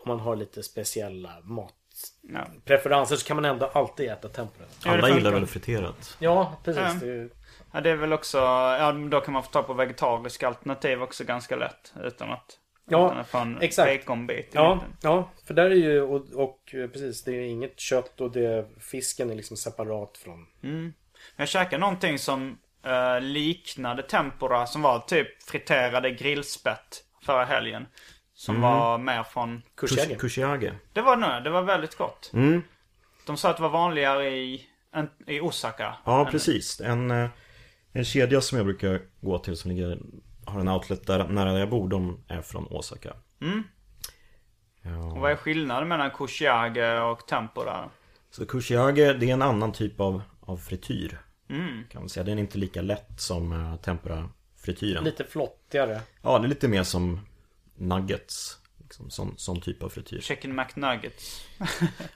om 0.00 0.06
man 0.06 0.20
har 0.20 0.36
lite 0.36 0.62
speciella 0.62 1.40
matpreferenser 1.42 1.81
Ja. 2.22 3.06
så 3.06 3.16
kan 3.16 3.36
man 3.36 3.44
ändå 3.44 3.66
alltid 3.66 4.10
äta 4.10 4.28
tempura. 4.28 4.66
Alla 4.84 5.08
gillar 5.08 5.32
väl 5.32 5.46
friterat? 5.46 6.16
Ja, 6.18 6.56
precis. 6.64 6.82
Ja. 7.02 7.06
Det, 7.06 7.28
Ja, 7.72 7.80
det 7.80 7.90
är 7.90 7.96
väl 7.96 8.12
också, 8.12 8.38
ja 8.38 8.92
då 8.92 9.20
kan 9.20 9.32
man 9.34 9.42
få 9.42 9.50
ta 9.50 9.62
på 9.62 9.74
vegetariska 9.74 10.48
alternativ 10.48 11.02
också 11.02 11.24
ganska 11.24 11.56
lätt. 11.56 11.92
Utan 12.04 12.30
att, 12.30 12.58
Ja, 12.88 13.06
utan 13.06 13.18
att 13.18 13.28
få 13.28 13.38
en 13.38 13.60
exakt. 13.60 14.06
baconbit 14.06 14.46
i 14.46 14.50
ja, 14.52 14.74
mitten. 14.74 14.96
ja, 15.02 15.30
för 15.46 15.54
där 15.54 15.70
är 15.70 15.74
ju, 15.74 16.02
och, 16.02 16.32
och 16.34 16.74
eh, 16.74 16.88
precis, 16.88 17.24
det 17.24 17.32
är 17.32 17.40
inget 17.40 17.80
kött 17.80 18.20
och 18.20 18.32
det, 18.32 18.68
fisken 18.80 19.30
är 19.30 19.34
liksom 19.34 19.56
separat 19.56 20.18
från 20.18 20.46
Jag 21.36 21.48
käkade 21.48 21.78
någonting 21.78 22.18
som 22.18 22.58
eh, 22.84 23.20
liknade 23.20 24.02
tempura 24.02 24.66
som 24.66 24.82
var 24.82 24.98
typ 24.98 25.42
friterade 25.42 26.10
grillspett 26.10 27.04
förra 27.26 27.44
helgen. 27.44 27.86
Som 28.42 28.60
var 28.60 28.98
mer 28.98 29.22
från... 29.22 29.62
kursjägare. 29.76 30.14
Kushiage. 30.18 30.72
Det 30.92 31.02
var 31.02 31.16
nu, 31.16 31.40
det 31.44 31.50
var 31.50 31.62
väldigt 31.62 31.98
gott. 31.98 32.30
Mm. 32.34 32.62
De 33.26 33.36
sa 33.36 33.50
att 33.50 33.56
det 33.56 33.62
var 33.62 33.70
vanligare 33.70 34.30
i, 34.30 34.66
i 35.26 35.40
Osaka. 35.40 35.94
Ja, 36.04 36.26
än- 36.26 36.32
precis. 36.32 36.80
En, 36.80 37.10
eh, 37.10 37.30
en 37.92 38.04
kedja 38.04 38.40
som 38.40 38.58
jag 38.58 38.66
brukar 38.66 39.00
gå 39.20 39.38
till 39.38 39.56
som 39.56 39.70
ligger, 39.70 39.98
har 40.46 40.60
en 40.60 40.68
outlet 40.68 41.06
där 41.06 41.28
nära 41.28 41.52
där 41.52 41.58
jag 41.58 41.70
bor, 41.70 41.88
de 41.88 42.24
är 42.28 42.42
från 42.42 42.66
Osaka. 42.66 43.12
Och 45.12 45.20
vad 45.20 45.30
är 45.30 45.36
skillnaden 45.36 45.88
mellan 45.88 46.10
kushiage 46.10 47.02
och 47.12 47.26
tempura? 47.26 47.90
Så 48.30 48.46
kushiage, 48.46 48.94
det 48.96 49.30
är 49.30 49.32
en 49.32 49.42
annan 49.42 49.72
typ 49.72 50.00
av, 50.00 50.22
av 50.40 50.56
frityr. 50.56 51.18
Kan 51.90 52.02
man 52.02 52.08
säga. 52.08 52.24
Den 52.24 52.38
är 52.38 52.42
inte 52.42 52.58
lika 52.58 52.82
lätt 52.82 53.20
som 53.20 53.52
uh, 53.52 53.76
tempura-frityren. 53.76 55.04
Lite 55.04 55.24
flottigare. 55.24 56.00
Ja, 56.22 56.38
det 56.38 56.46
är 56.46 56.48
lite 56.48 56.68
mer 56.68 56.82
som 56.82 57.20
nuggets. 57.76 58.58
Liksom, 58.82 59.10
sån, 59.10 59.34
sån 59.38 59.60
typ 59.60 59.82
av 59.82 59.88
frityr. 59.88 60.20
Chicken 60.20 60.56
McNuggets. 60.56 61.40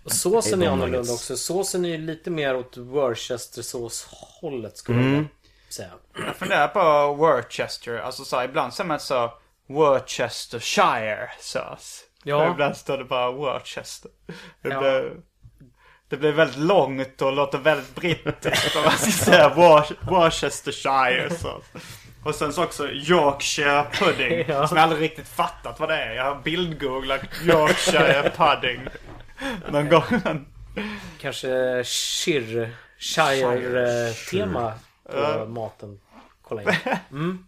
Såsen 0.06 0.62
är 0.62 0.68
annorlunda 0.68 1.12
också. 1.12 1.36
Såsen 1.36 1.84
är 1.84 1.88
ju 1.88 1.98
lite 1.98 2.30
mer 2.30 2.56
åt 2.56 2.76
Worcestersås-hållet 2.76 4.76
skulle 4.76 4.98
jag 4.98 5.04
vilja 5.10 5.24
säga. 5.68 5.90
Jag 6.26 6.36
funderar 6.36 6.68
på 6.68 7.14
Worcester. 7.14 7.98
Alltså 7.98 8.24
så 8.24 8.36
här, 8.36 8.44
ibland 8.44 8.74
säger 8.74 8.88
man 8.88 9.00
så 9.00 9.32
Worcestershire 9.68 11.30
sås. 11.40 12.04
Ja. 12.24 12.50
Ibland 12.50 12.76
står 12.76 12.98
det 12.98 13.04
bara 13.04 13.30
Worcester. 13.32 14.10
Det, 14.62 14.68
Ja. 14.68 14.80
blir, 14.80 15.12
det 16.08 16.16
blir 16.16 16.32
väldigt 16.32 16.58
långt 16.58 17.22
och 17.22 17.32
låter 17.32 17.58
väldigt 17.58 17.94
brittiskt 17.94 18.76
om 18.76 18.82
man 18.82 18.92
ska 18.92 19.10
säga 19.10 19.48
Wor- 19.54 19.96
Worcestershire 20.10 21.30
sås. 21.30 21.64
Och 22.26 22.34
sen 22.34 22.52
så 22.52 22.64
också 22.64 22.90
Yorkshire 22.90 23.86
pudding. 23.92 24.44
Ja. 24.48 24.68
Som 24.68 24.76
jag 24.76 24.84
aldrig 24.84 25.02
riktigt 25.02 25.28
fattat 25.28 25.80
vad 25.80 25.88
det 25.88 25.94
är. 25.94 26.14
Jag 26.14 26.24
har 26.24 26.42
bildgooglat 26.42 27.20
Yorkshire 27.44 28.30
pudding. 28.36 28.80
Någon 29.70 29.88
gång. 29.88 30.02
Kanske 31.20 31.84
Shire, 31.84 32.70
Shire-tema 32.98 34.72
på 35.12 35.46
maten. 35.48 36.00
Kolla 36.42 36.62
in. 36.62 36.68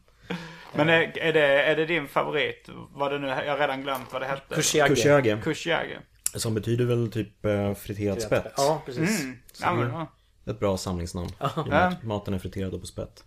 Men 0.75 0.89
är, 0.89 1.19
är, 1.19 1.33
det, 1.33 1.63
är 1.63 1.77
det 1.77 1.87
din 1.87 2.09
favorit? 2.09 2.69
Vad 2.93 3.13
det 3.13 3.19
nu, 3.19 3.27
jag 3.27 3.53
har 3.53 3.59
redan 3.59 3.83
glömt 3.83 4.13
vad 4.13 4.23
det 4.23 4.27
hette. 4.27 4.55
Kushiage. 4.55 4.89
Kushiage. 4.89 5.43
Kushiage. 5.45 5.99
Som 6.35 6.55
betyder 6.55 6.85
väl 6.85 7.11
typ 7.13 7.45
uh, 7.45 7.75
friterat 7.75 8.23
spett. 8.23 8.53
Ja, 8.57 8.83
precis. 8.87 9.25
Ja, 9.61 9.75
men, 9.75 9.91
ja. 9.91 10.07
Ett 10.51 10.61
bra 10.61 10.77
samlingsnamn. 10.77 11.31
Ja. 11.39 11.93
Maten 12.03 12.35
är 12.35 12.39
friterad 12.39 12.75
och 12.75 12.81
på 12.81 12.87
spett. 12.87 13.25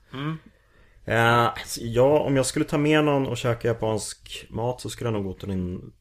Eh, 1.06 1.46
alltså, 1.46 1.82
ja, 1.82 2.20
om 2.20 2.36
jag 2.36 2.46
skulle 2.46 2.66
ta 2.66 2.78
med 2.78 3.04
någon 3.04 3.28
och 3.28 3.38
käka 3.38 3.68
japansk 3.68 4.46
mat 4.50 4.82
så 4.82 4.90
skulle 4.90 5.08
jag 5.08 5.14
nog 5.14 5.24
gå 5.24 5.34
till 5.34 5.50
en 5.52 5.94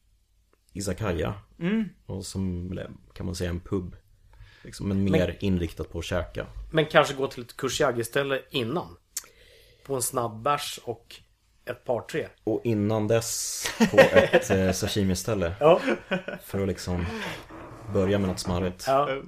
izakaya. 0.73 1.33
Och 2.05 2.25
som 2.25 2.69
kan 3.13 3.25
man 3.25 3.35
säga 3.35 3.49
en 3.49 3.59
pub. 3.59 3.95
Liksom, 4.63 4.87
men 4.87 5.11
mer 5.11 5.37
inriktat 5.39 5.91
på 5.91 5.99
att 5.99 6.05
käka. 6.05 6.47
Men 6.71 6.85
kanske 6.85 7.13
gå 7.13 7.27
till 7.27 7.43
ett 7.43 7.57
Kushiage-ställe 7.57 8.41
innan. 8.49 8.97
På 9.85 9.95
en 9.95 10.01
snabb 10.01 10.41
bärs 10.41 10.79
och 10.83 11.15
ett 11.65 11.85
par 11.85 12.01
tre. 12.01 12.27
Och 12.43 12.61
innan 12.63 13.07
dess 13.07 13.65
på 13.91 13.97
ett 14.11 14.49
eh, 14.49 14.71
sashimi-ställe. 14.71 15.53
Ja. 15.59 15.81
För 16.43 16.61
att 16.61 16.67
liksom 16.67 17.05
börja 17.93 18.19
med 18.19 18.29
något 18.29 18.39
smarrigt. 18.39 18.83
ja. 18.87 19.21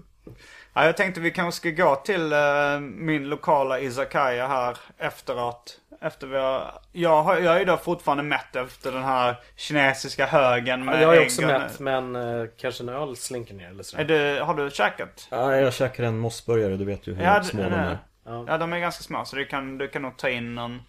Ja, 0.73 0.85
jag 0.85 0.97
tänkte 0.97 1.21
vi 1.21 1.31
kanske 1.31 1.59
ska 1.59 1.83
gå 1.83 1.95
till 1.95 2.33
eh, 2.33 2.79
min 2.79 3.29
lokala 3.29 3.79
izakaya 3.79 4.47
här 4.47 4.77
efteråt. 4.97 5.79
Efter 6.01 6.27
vi 6.27 6.37
har, 6.37 6.71
jag, 6.91 7.23
har, 7.23 7.37
jag 7.39 7.55
är 7.55 7.59
ju 7.59 7.65
då 7.65 7.77
fortfarande 7.77 8.23
mätt 8.23 8.55
efter 8.55 8.91
den 8.91 9.03
här 9.03 9.35
kinesiska 9.55 10.25
högen 10.25 10.85
med 10.85 10.95
Ja, 10.95 11.01
jag 11.01 11.15
är 11.17 11.25
också 11.25 11.41
och- 11.41 11.47
mätt 11.47 11.79
men 11.79 12.15
eh, 12.15 12.45
kanske 12.57 12.83
en 12.83 12.89
öl 12.89 13.15
slinker 13.15 13.53
ner 13.53 13.67
eller 13.69 13.79
Är 13.79 13.83
sådär. 13.83 14.03
du, 14.35 14.41
har 14.41 14.53
du 14.53 14.69
käkat? 14.69 15.27
Ja, 15.31 15.55
jag 15.55 15.73
käkar 15.73 16.03
en 16.03 16.17
mossburgare, 16.17 16.77
du 16.77 16.85
vet 16.85 17.07
ju 17.07 17.13
hur 17.13 17.23
Ja, 17.23 17.43
små 17.43 17.61
det- 17.63 17.69
de 17.69 17.75
är. 17.75 17.97
Ja, 18.25 18.57
de 18.57 18.73
är 18.73 18.79
ganska 18.79 19.03
små 19.03 19.25
så 19.25 19.35
du 19.35 19.45
kan, 19.45 19.77
du 19.77 19.87
kan 19.87 20.01
nog 20.01 20.17
ta 20.17 20.29
in 20.29 20.55
någon, 20.55 20.81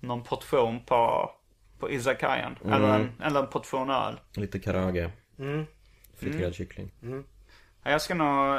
någon 0.00 0.22
portion 0.22 0.84
på, 0.84 1.30
på 1.78 1.90
izakayan. 1.90 2.56
Eller, 2.64 2.94
en, 2.94 3.12
eller 3.24 3.40
en 3.40 3.46
portion 3.46 3.90
öl. 3.90 4.20
Lite 4.34 4.58
karage. 4.58 5.10
Mm. 5.38 5.66
Friterad 6.20 6.40
Mm. 6.42 6.52
kyckling. 6.52 6.90
Ja, 7.84 7.90
Jag 7.90 8.02
ska 8.02 8.14
nog 8.14 8.58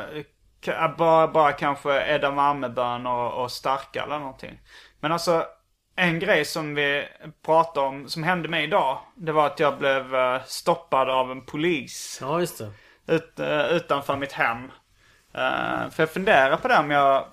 bara, 0.97 1.27
bara 1.27 1.51
kanske 1.51 2.01
edamamebönor 2.01 3.13
och, 3.13 3.43
och 3.43 3.51
starka 3.51 4.03
eller 4.03 4.19
någonting. 4.19 4.59
Men 4.99 5.11
alltså 5.11 5.45
en 5.95 6.19
grej 6.19 6.45
som 6.45 6.75
vi 6.75 7.07
pratade 7.45 7.87
om, 7.87 8.09
som 8.09 8.23
hände 8.23 8.49
mig 8.49 8.63
idag. 8.63 8.99
Det 9.15 9.31
var 9.31 9.45
att 9.45 9.59
jag 9.59 9.77
blev 9.77 10.15
eh, 10.15 10.41
stoppad 10.45 11.09
av 11.09 11.31
en 11.31 11.45
polis 11.45 12.17
Ja, 12.21 12.39
just 12.39 12.57
det. 12.57 12.71
ut, 13.15 13.39
eh, 13.39 13.65
utanför 13.65 14.15
mitt 14.17 14.31
hem. 14.31 14.63
Eh, 15.33 15.89
för 15.91 16.03
jag 16.03 16.09
funderar 16.09 16.57
på 16.57 16.67
det 16.67 16.77
om 16.77 16.91
jag... 16.91 17.25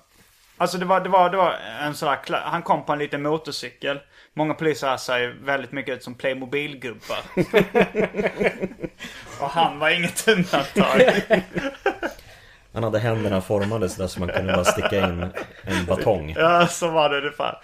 Alltså 0.57 0.77
det 0.77 0.85
var, 0.85 1.01
det 1.01 1.09
var, 1.09 1.29
det 1.29 1.37
var 1.37 1.55
en 1.81 1.95
sån 1.95 2.09
där, 2.27 2.39
han 2.39 2.61
kom 2.61 2.85
på 2.85 2.93
en 2.93 2.99
liten 2.99 3.21
motorcykel. 3.23 3.99
Många 4.33 4.53
poliser 4.53 4.87
här 4.87 4.97
ser 4.97 5.35
väldigt 5.41 5.71
mycket 5.71 5.95
ut 5.95 6.03
som 6.03 6.15
Playmobil-gubbar. 6.15 7.19
och 9.39 9.49
han 9.49 9.79
var 9.79 9.89
inget 9.89 10.27
undantag. 10.27 11.01
Han 12.73 12.83
hade 12.83 12.99
händerna 12.99 13.41
formade 13.41 13.89
sådär 13.89 14.07
så 14.07 14.19
man 14.19 14.29
kunde 14.29 14.53
bara 14.53 14.65
sticka 14.65 15.07
in 15.07 15.27
en 15.63 15.85
batong. 15.85 16.33
Ja, 16.37 16.67
så 16.67 16.87
var 16.87 17.09
det 17.09 17.17
ungefär. 17.17 17.61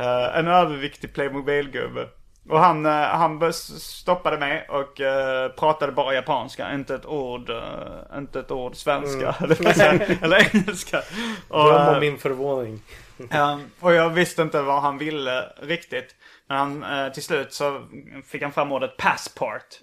Uh, 0.00 0.38
en 0.38 0.48
överviktig 0.48 1.14
Playmobil-gubbe. 1.14 2.08
Och 2.48 2.60
han, 2.60 2.86
uh, 2.86 2.92
han 2.92 3.52
stoppade 3.52 4.38
mig 4.38 4.66
och 4.68 5.00
uh, 5.00 5.56
pratade 5.58 5.92
bara 5.92 6.14
japanska. 6.14 6.74
Inte 6.74 6.94
ett 6.94 7.06
ord, 7.06 7.50
uh, 7.50 8.18
inte 8.18 8.40
ett 8.40 8.50
ord 8.50 8.76
svenska. 8.76 9.34
Eller, 9.40 10.24
eller 10.24 10.54
engelska. 10.54 11.02
Och, 11.48 11.64
Dröm 11.64 11.94
om 11.94 12.00
min 12.00 12.18
förvåning. 12.18 12.82
Um, 13.18 13.70
och 13.80 13.94
jag 13.94 14.10
visste 14.10 14.42
inte 14.42 14.62
vad 14.62 14.82
han 14.82 14.98
ville 14.98 15.44
riktigt. 15.62 16.14
Men 16.48 16.82
han, 16.82 17.12
till 17.12 17.22
slut 17.22 17.52
så 17.52 17.82
fick 18.26 18.42
han 18.42 18.52
fram 18.52 18.72
ordet 18.72 18.96
passport. 18.96 19.80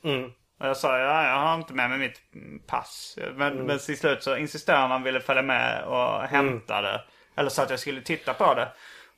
Och 0.63 0.69
jag 0.69 0.77
sa, 0.77 0.99
ja, 0.99 1.27
jag 1.27 1.39
har 1.39 1.55
inte 1.55 1.73
med 1.73 1.89
mig 1.89 1.99
mitt 1.99 2.21
mm, 2.35 2.59
pass. 2.67 3.17
Men, 3.35 3.65
men 3.65 3.79
till 3.79 3.97
slut 3.97 4.23
så 4.23 4.37
insisterade 4.37 4.81
han 4.81 4.91
han 4.91 5.03
ville 5.03 5.19
följa 5.19 5.41
med 5.41 5.83
och 5.83 6.21
hämta 6.21 6.81
det. 6.81 7.01
Eller 7.35 7.49
så 7.49 7.61
att 7.61 7.69
jag 7.69 7.79
skulle 7.79 8.01
titta 8.01 8.33
på 8.33 8.53
det. 8.53 8.67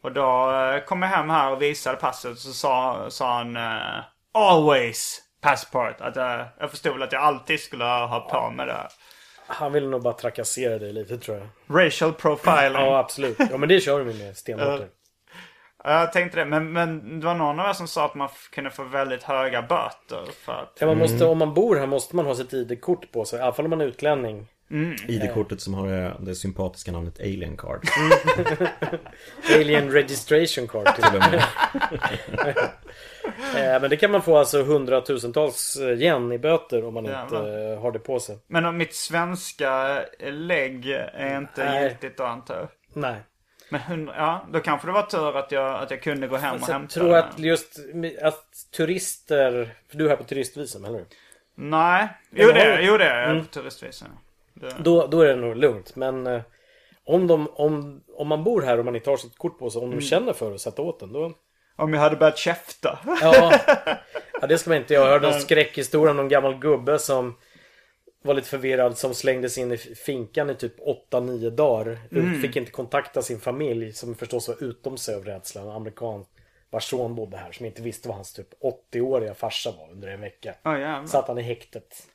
Och 0.01 0.11
då 0.11 0.51
eh, 0.51 0.83
kom 0.83 1.01
jag 1.01 1.09
hem 1.09 1.29
här 1.29 1.51
och 1.51 1.61
visade 1.61 1.97
passet. 1.97 2.31
Och 2.31 2.37
så 2.37 2.53
sa, 2.53 3.05
sa 3.09 3.37
han, 3.37 3.55
eh, 3.55 4.03
always 4.33 5.21
passport. 5.41 6.01
Att 6.01 6.15
jag, 6.15 6.45
jag 6.59 6.71
förstod 6.71 6.93
väl 6.93 7.03
att 7.03 7.11
jag 7.11 7.21
alltid 7.21 7.59
skulle 7.59 7.83
ha 7.83 8.19
på 8.19 8.51
med 8.51 8.67
det. 8.67 8.87
Han 9.47 9.73
ville 9.73 9.87
nog 9.87 10.03
bara 10.03 10.13
trakassera 10.13 10.79
dig 10.79 10.93
lite 10.93 11.17
tror 11.17 11.37
jag. 11.37 11.77
Racial 11.85 12.13
profiling. 12.13 12.81
Ja, 12.81 12.97
absolut. 12.97 13.37
Ja, 13.51 13.57
men 13.57 13.69
det 13.69 13.79
kör 13.79 13.99
vi 13.99 14.23
med 14.23 14.37
stenhårt. 14.37 14.81
Ja. 15.85 15.91
Ja, 15.91 15.99
Jag 15.99 16.13
tänkte 16.13 16.37
det, 16.39 16.45
men, 16.45 16.73
men 16.73 17.19
det 17.19 17.25
var 17.25 17.35
någon 17.35 17.59
av 17.59 17.69
er 17.69 17.73
som 17.73 17.87
sa 17.87 18.05
att 18.05 18.15
man 18.15 18.29
kunde 18.51 18.69
få 18.69 18.83
väldigt 18.83 19.23
höga 19.23 19.61
böter 19.61 20.31
för 20.45 20.53
att... 20.53 20.77
Ja, 20.79 20.87
man 20.87 20.97
måste, 20.97 21.25
Om 21.25 21.37
man 21.37 21.53
bor 21.53 21.75
här 21.75 21.87
måste 21.87 22.15
man 22.15 22.25
ha 22.25 22.35
sitt 22.35 22.53
ID-kort 22.53 23.11
på 23.11 23.25
sig. 23.25 23.39
I 23.39 23.41
alla 23.41 23.53
fall 23.53 23.65
om 23.65 23.69
man 23.69 23.81
är 23.81 23.85
utlänning. 23.85 24.47
ID-kortet 25.07 25.61
som 25.61 25.73
har 25.73 25.87
det, 25.87 26.13
det 26.19 26.35
sympatiska 26.35 26.91
namnet 26.91 27.19
Alien 27.19 27.57
Card. 27.57 27.85
Alien 29.55 29.91
registration 29.91 30.67
card 30.67 30.95
till 30.95 31.05
och 31.05 31.31
med. 31.31 31.43
Eh, 33.55 33.81
Men 33.81 33.89
det 33.89 33.97
kan 33.97 34.11
man 34.11 34.21
få 34.21 34.37
alltså 34.37 34.63
hundratusentals 34.63 35.75
eh, 35.81 35.87
yen 36.01 36.31
i 36.31 36.37
böter 36.39 36.85
om 36.85 36.93
man 36.93 37.05
inte 37.05 37.17
Jävlar. 37.17 37.71
eh, 37.73 37.79
har 37.81 37.91
det 37.91 37.99
på 37.99 38.19
sig. 38.19 38.37
Men 38.47 38.65
om 38.65 38.77
mitt 38.77 38.95
svenska 38.95 40.01
lägg 40.19 40.85
är 41.13 41.37
inte 41.37 41.63
Nej. 41.65 41.83
giltigt 41.83 42.17
då 42.17 42.23
antar 42.23 42.55
jag. 42.55 42.67
Nej. 42.93 43.15
Men 43.69 43.81
hundra, 43.81 44.13
ja, 44.17 44.45
då 44.51 44.59
kanske 44.59 44.87
det 44.87 44.91
var 44.91 45.01
tur 45.01 45.37
att 45.37 45.51
jag, 45.51 45.75
att 45.83 45.91
jag 45.91 46.01
kunde 46.01 46.27
gå 46.27 46.37
hem 46.37 46.55
och 46.55 46.61
Så 46.61 46.71
jag 46.71 46.73
hämta 46.79 46.93
tror 46.93 47.09
den. 47.09 47.23
att 47.23 47.39
just 47.39 47.79
att 48.21 48.43
turister... 48.77 49.75
För 49.89 49.97
du 49.97 50.05
är 50.05 50.09
här 50.09 50.15
på 50.15 50.23
turistvisum, 50.23 50.85
eller 50.85 50.97
hur? 50.97 51.05
Nej, 51.55 52.07
jo 52.31 52.47
det, 52.51 52.59
har 52.71 52.79
jo 52.79 52.97
det 52.97 53.05
är 53.05 53.21
jag 53.21 53.31
Mm. 53.31 53.45
på 53.45 53.51
turistvisan. 53.51 54.09
Det- 54.53 54.75
Då, 54.79 55.07
då 55.07 55.21
är 55.21 55.27
det 55.27 55.35
nog 55.35 55.55
lugnt. 55.57 55.95
Men 55.95 56.27
eh, 56.27 56.41
om, 57.05 57.27
de, 57.27 57.47
om, 57.53 58.01
om 58.15 58.27
man 58.27 58.43
bor 58.43 58.61
här 58.61 58.79
och 58.79 58.85
man 58.85 58.95
inte 58.95 59.09
har 59.09 59.17
sitt 59.17 59.37
kort 59.37 59.59
på 59.59 59.69
sig, 59.69 59.79
om 59.79 59.85
Mm. 59.85 59.99
de 59.99 60.05
känner 60.05 60.33
för 60.33 60.53
att 60.55 60.61
sätta 60.61 60.81
åt 60.81 60.99
den, 60.99 61.13
då... 61.13 61.33
Om 61.77 61.93
jag 61.93 62.01
hade 62.01 62.15
börjat 62.15 62.37
käfta. 62.37 62.99
Ja, 63.21 63.53
ja 64.41 64.47
det 64.47 64.57
ska 64.57 64.69
man 64.69 64.77
inte 64.77 64.93
göra. 64.93 65.05
Jag 65.05 65.11
hörde 65.11 65.27
en 65.27 65.41
skräckhistoria 65.41 66.11
om 66.11 66.17
någon 66.17 66.29
gammal 66.29 66.55
gubbe 66.59 66.99
som 66.99 67.37
var 68.25 68.33
lite 68.33 68.47
förvirrad 68.47 68.97
som 68.97 69.13
slängdes 69.13 69.57
in 69.57 69.71
i 69.71 69.77
finkan 69.77 70.49
i 70.49 70.55
typ 70.55 70.79
8-9 71.11 71.49
dagar. 71.49 71.97
Fick 72.41 72.55
inte 72.55 72.71
kontakta 72.71 73.21
sin 73.21 73.39
familj 73.39 73.93
som 73.93 74.15
förstås 74.15 74.47
var 74.47 74.63
utom 74.63 74.97
sig 74.97 75.15
av 75.15 75.25
rädsla. 75.25 75.61
En 75.61 75.69
amerikan 75.69 76.25
vars 76.69 76.89
son 76.89 77.15
bodde 77.15 77.37
här 77.37 77.51
som 77.51 77.65
inte 77.65 77.81
visste 77.81 78.07
vad 78.07 78.17
hans 78.17 78.33
typ 78.33 78.47
80-åriga 78.93 79.33
farsa 79.33 79.71
var 79.71 79.91
under 79.91 80.07
en 80.07 80.21
vecka. 80.21 80.55
Jävlar. 80.65 81.05
Satt 81.05 81.27
han 81.27 81.37
i 81.37 81.41
häktet. 81.41 82.07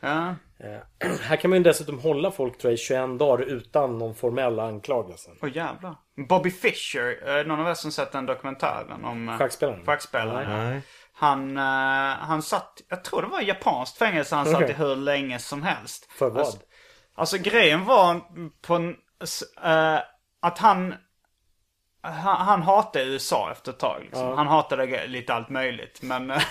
Ja. 0.00 0.34
Eh, 0.58 1.08
här 1.20 1.36
kan 1.36 1.50
man 1.50 1.58
ju 1.58 1.62
dessutom 1.62 1.98
hålla 1.98 2.30
folk 2.30 2.58
tror 2.58 2.70
jag 2.70 2.74
i 2.74 2.82
21 2.82 3.18
dagar 3.18 3.44
utan 3.44 3.98
någon 3.98 4.14
formell 4.14 4.60
anklagelse. 4.60 5.30
Åh 5.42 5.56
jävlar. 5.56 5.96
Bobby 6.28 6.50
Fischer, 6.50 7.38
eh, 7.38 7.46
någon 7.46 7.60
av 7.60 7.68
er 7.68 7.74
som 7.74 7.92
sett 7.92 8.12
den 8.12 8.26
dokumentären 8.26 9.04
om 9.04 9.28
eh, 9.28 9.38
Schackspelaren? 9.38 9.84
schackspelaren? 9.86 10.70
Nej. 10.70 10.82
Han, 11.22 11.56
eh, 11.56 12.18
han 12.18 12.42
satt, 12.42 12.80
jag 12.88 13.04
tror 13.04 13.22
det 13.22 13.28
var 13.28 13.40
i 13.40 13.44
japanskt 13.44 13.98
fängelse 13.98 14.36
han 14.36 14.46
satt 14.46 14.54
Okej. 14.54 14.70
i 14.70 14.72
hur 14.72 14.96
länge 14.96 15.38
som 15.38 15.62
helst. 15.62 16.12
För 16.12 16.30
vad? 16.30 16.38
Alltså, 16.38 16.58
alltså 17.14 17.38
grejen 17.38 17.84
var 17.84 18.20
på 18.62 18.74
en, 18.74 18.96
eh, 19.62 19.98
att 20.40 20.58
han, 20.58 20.94
han, 22.00 22.46
han 22.46 22.62
hatade 22.62 23.04
USA 23.04 23.52
efter 23.52 23.72
ett 23.72 23.78
tag. 23.78 24.02
Liksom. 24.02 24.36
Han 24.38 24.46
hatade 24.46 25.06
lite 25.06 25.34
allt 25.34 25.48
möjligt. 25.48 26.02
Men 26.02 26.30
eh, 26.30 26.42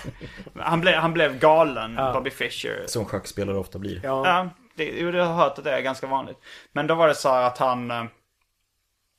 han, 0.60 0.80
blev, 0.80 0.94
han 0.94 1.12
blev 1.12 1.38
galen, 1.38 1.96
Bobby 1.96 2.30
Fischer. 2.30 2.84
Som 2.86 3.04
schackspelare 3.04 3.56
ofta 3.56 3.78
blir. 3.78 4.00
Ja. 4.04 4.26
Ja, 4.26 4.48
det, 4.74 4.84
jo, 4.84 5.10
jag 5.10 5.24
har 5.24 5.34
hört 5.34 5.58
att 5.58 5.64
det 5.64 5.72
är 5.72 5.80
ganska 5.80 6.06
vanligt. 6.06 6.38
Men 6.72 6.86
då 6.86 6.94
var 6.94 7.08
det 7.08 7.14
så 7.14 7.28
här 7.28 7.42
att 7.42 7.58
han... 7.58 8.08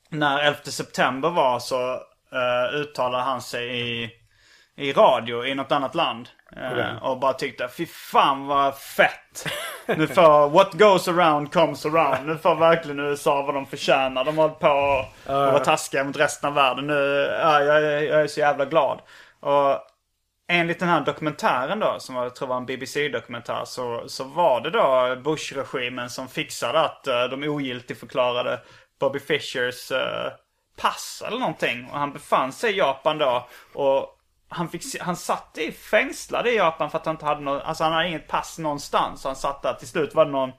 När 0.08 0.38
11 0.38 0.58
september 0.64 1.30
var 1.30 1.58
så 1.58 1.94
uh, 1.94 2.74
uttalade 2.74 3.22
han 3.22 3.42
sig 3.42 3.80
i, 3.80 4.10
i 4.76 4.92
radio 4.92 5.44
i 5.46 5.54
något 5.54 5.72
annat 5.72 5.94
land. 5.94 6.28
eh, 6.56 7.02
Och 7.02 7.18
bara 7.18 7.32
tyckte, 7.32 7.68
fy 7.68 7.86
fan 7.86 8.46
vad 8.46 8.78
fett. 8.78 9.46
Nu 9.86 10.06
får 10.06 10.50
what 10.50 10.72
goes 10.72 11.08
around 11.08 11.52
comes 11.52 11.86
around. 11.86 12.26
Nu 12.26 12.38
får 12.38 12.54
verkligen 12.54 12.98
USA 13.00 13.42
vad 13.42 13.54
de 13.54 13.66
förtjänar. 13.66 14.24
De 14.24 14.38
har 14.38 14.48
hållit 14.48 14.60
på 14.60 14.68
och, 14.68 15.00
och 15.46 15.52
vara 15.52 15.58
taskiga 15.64 16.04
mot 16.04 16.16
resten 16.16 16.48
av 16.48 16.54
världen. 16.54 16.86
Nu, 16.86 17.28
ja, 17.40 17.60
jag, 17.62 17.76
är- 17.76 18.00
jag 18.02 18.20
är 18.20 18.26
så 18.26 18.40
jävla 18.40 18.64
glad. 18.64 19.00
Och 19.40 19.78
enligt 20.48 20.80
den 20.80 20.88
här 20.88 21.00
dokumentären 21.00 21.80
då, 21.80 21.94
som 21.98 22.16
jag 22.16 22.34
tror 22.36 22.48
var 22.48 22.56
en 22.56 22.66
BBC-dokumentär, 22.66 23.62
så, 23.64 24.02
så 24.06 24.24
var 24.24 24.60
det 24.60 24.70
då 24.70 25.16
Bush-regimen 25.22 26.10
som 26.10 26.28
fixade 26.28 26.80
att 26.80 27.08
uh, 27.08 27.24
de 27.38 27.48
ogiltigförklarade 27.48 28.60
Bobby 29.00 29.20
Fishers 29.20 29.90
eh, 29.92 30.32
pass 30.76 31.22
eller 31.26 31.38
någonting. 31.38 31.88
Och 31.92 31.98
han 31.98 32.12
befann 32.12 32.52
sig 32.52 32.72
i 32.72 32.78
Japan 32.78 33.18
då. 33.18 33.46
Och 33.74 34.18
han, 34.48 34.68
fick, 34.68 35.00
han 35.00 35.16
satt 35.16 35.58
i 35.58 35.72
fängslad 35.72 36.46
i 36.46 36.56
Japan 36.56 36.90
för 36.90 36.98
att 36.98 37.06
han 37.06 37.14
inte 37.14 37.24
hade 37.24 37.40
något, 37.40 37.62
alltså 37.62 37.84
han 37.84 37.92
hade 37.92 38.08
inget 38.08 38.28
pass 38.28 38.58
någonstans. 38.58 39.20
Så 39.20 39.28
han 39.28 39.36
satt 39.36 39.62
där. 39.62 39.74
Till 39.74 39.88
slut 39.88 40.14
var 40.14 40.24
det 40.24 40.30
någon 40.30 40.52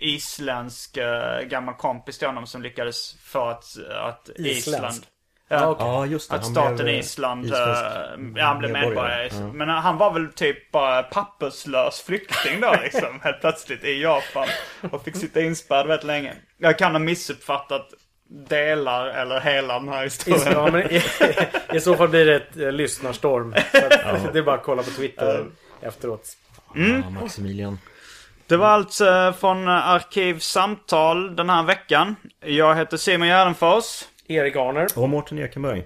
isländsk 0.00 0.96
uh, 0.96 1.48
gammal 1.48 1.74
kompis 1.74 2.18
till 2.18 2.28
honom 2.28 2.46
som 2.46 2.62
lyckades 2.62 3.16
få 3.22 3.48
att, 3.48 3.64
att 4.02 4.28
Isländsk? 4.28 4.68
Island... 4.68 5.06
Ja, 5.52 5.68
okej. 5.68 5.86
Ja, 5.86 6.06
just 6.06 6.30
det. 6.30 6.36
Att 6.36 6.46
staten 6.46 6.74
blev, 6.74 6.88
eh, 6.88 6.98
Island, 6.98 7.44
isländsk 7.44 7.82
eh, 7.82 8.40
ja, 8.40 8.44
han 8.44 8.58
blev 8.58 8.70
medborgare. 8.70 9.30
Men 9.52 9.68
han 9.68 9.96
var 9.96 10.12
väl 10.12 10.32
typ 10.32 10.72
bara 10.72 11.02
papperslös 11.02 12.02
flykting 12.02 12.60
då 12.60 12.74
liksom. 12.82 13.20
helt 13.22 13.40
plötsligt 13.40 13.84
i 13.84 14.02
Japan. 14.02 14.48
Och 14.90 15.04
fick 15.04 15.16
sitta 15.16 15.40
inspärrad 15.40 15.86
väldigt 15.86 16.06
länge. 16.06 16.34
Jag 16.58 16.78
kan 16.78 16.92
ha 16.92 16.98
missuppfattat 16.98 17.88
delar 18.30 19.06
eller 19.06 19.40
hela 19.40 19.78
den 19.78 19.88
här 19.88 20.00
I, 20.00 20.04
historien. 20.04 20.52
ja, 20.52 20.70
men 20.70 20.90
i, 20.90 21.02
I 21.72 21.80
så 21.80 21.96
fall 21.96 22.08
blir 22.08 22.26
det 22.26 22.36
ett 22.36 22.56
eh, 22.56 22.72
lyssnarstorm. 22.72 23.54
Så 23.72 23.78
att, 23.86 24.32
Det 24.32 24.38
är 24.38 24.42
bara 24.42 24.56
att 24.56 24.62
kolla 24.64 24.82
på 24.82 24.90
Twitter 24.90 25.46
efteråt. 25.80 26.28
Ja, 26.74 27.10
Maximilian. 27.10 27.78
Det 28.46 28.56
var 28.56 28.68
alltså 28.68 29.34
från 29.40 29.68
Arkivsamtal 29.68 31.36
den 31.36 31.50
här 31.50 31.62
veckan. 31.62 32.16
Jag 32.44 32.76
heter 32.76 32.96
Simon 32.96 33.28
Gärdenfors. 33.28 34.04
Erik 34.26 34.56
Arner. 34.56 34.86
Och 34.96 35.08
Mårten 35.08 35.38
Ekenberg. 35.38 35.84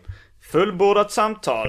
Fullbordat 0.53 1.13
samtal. 1.13 1.69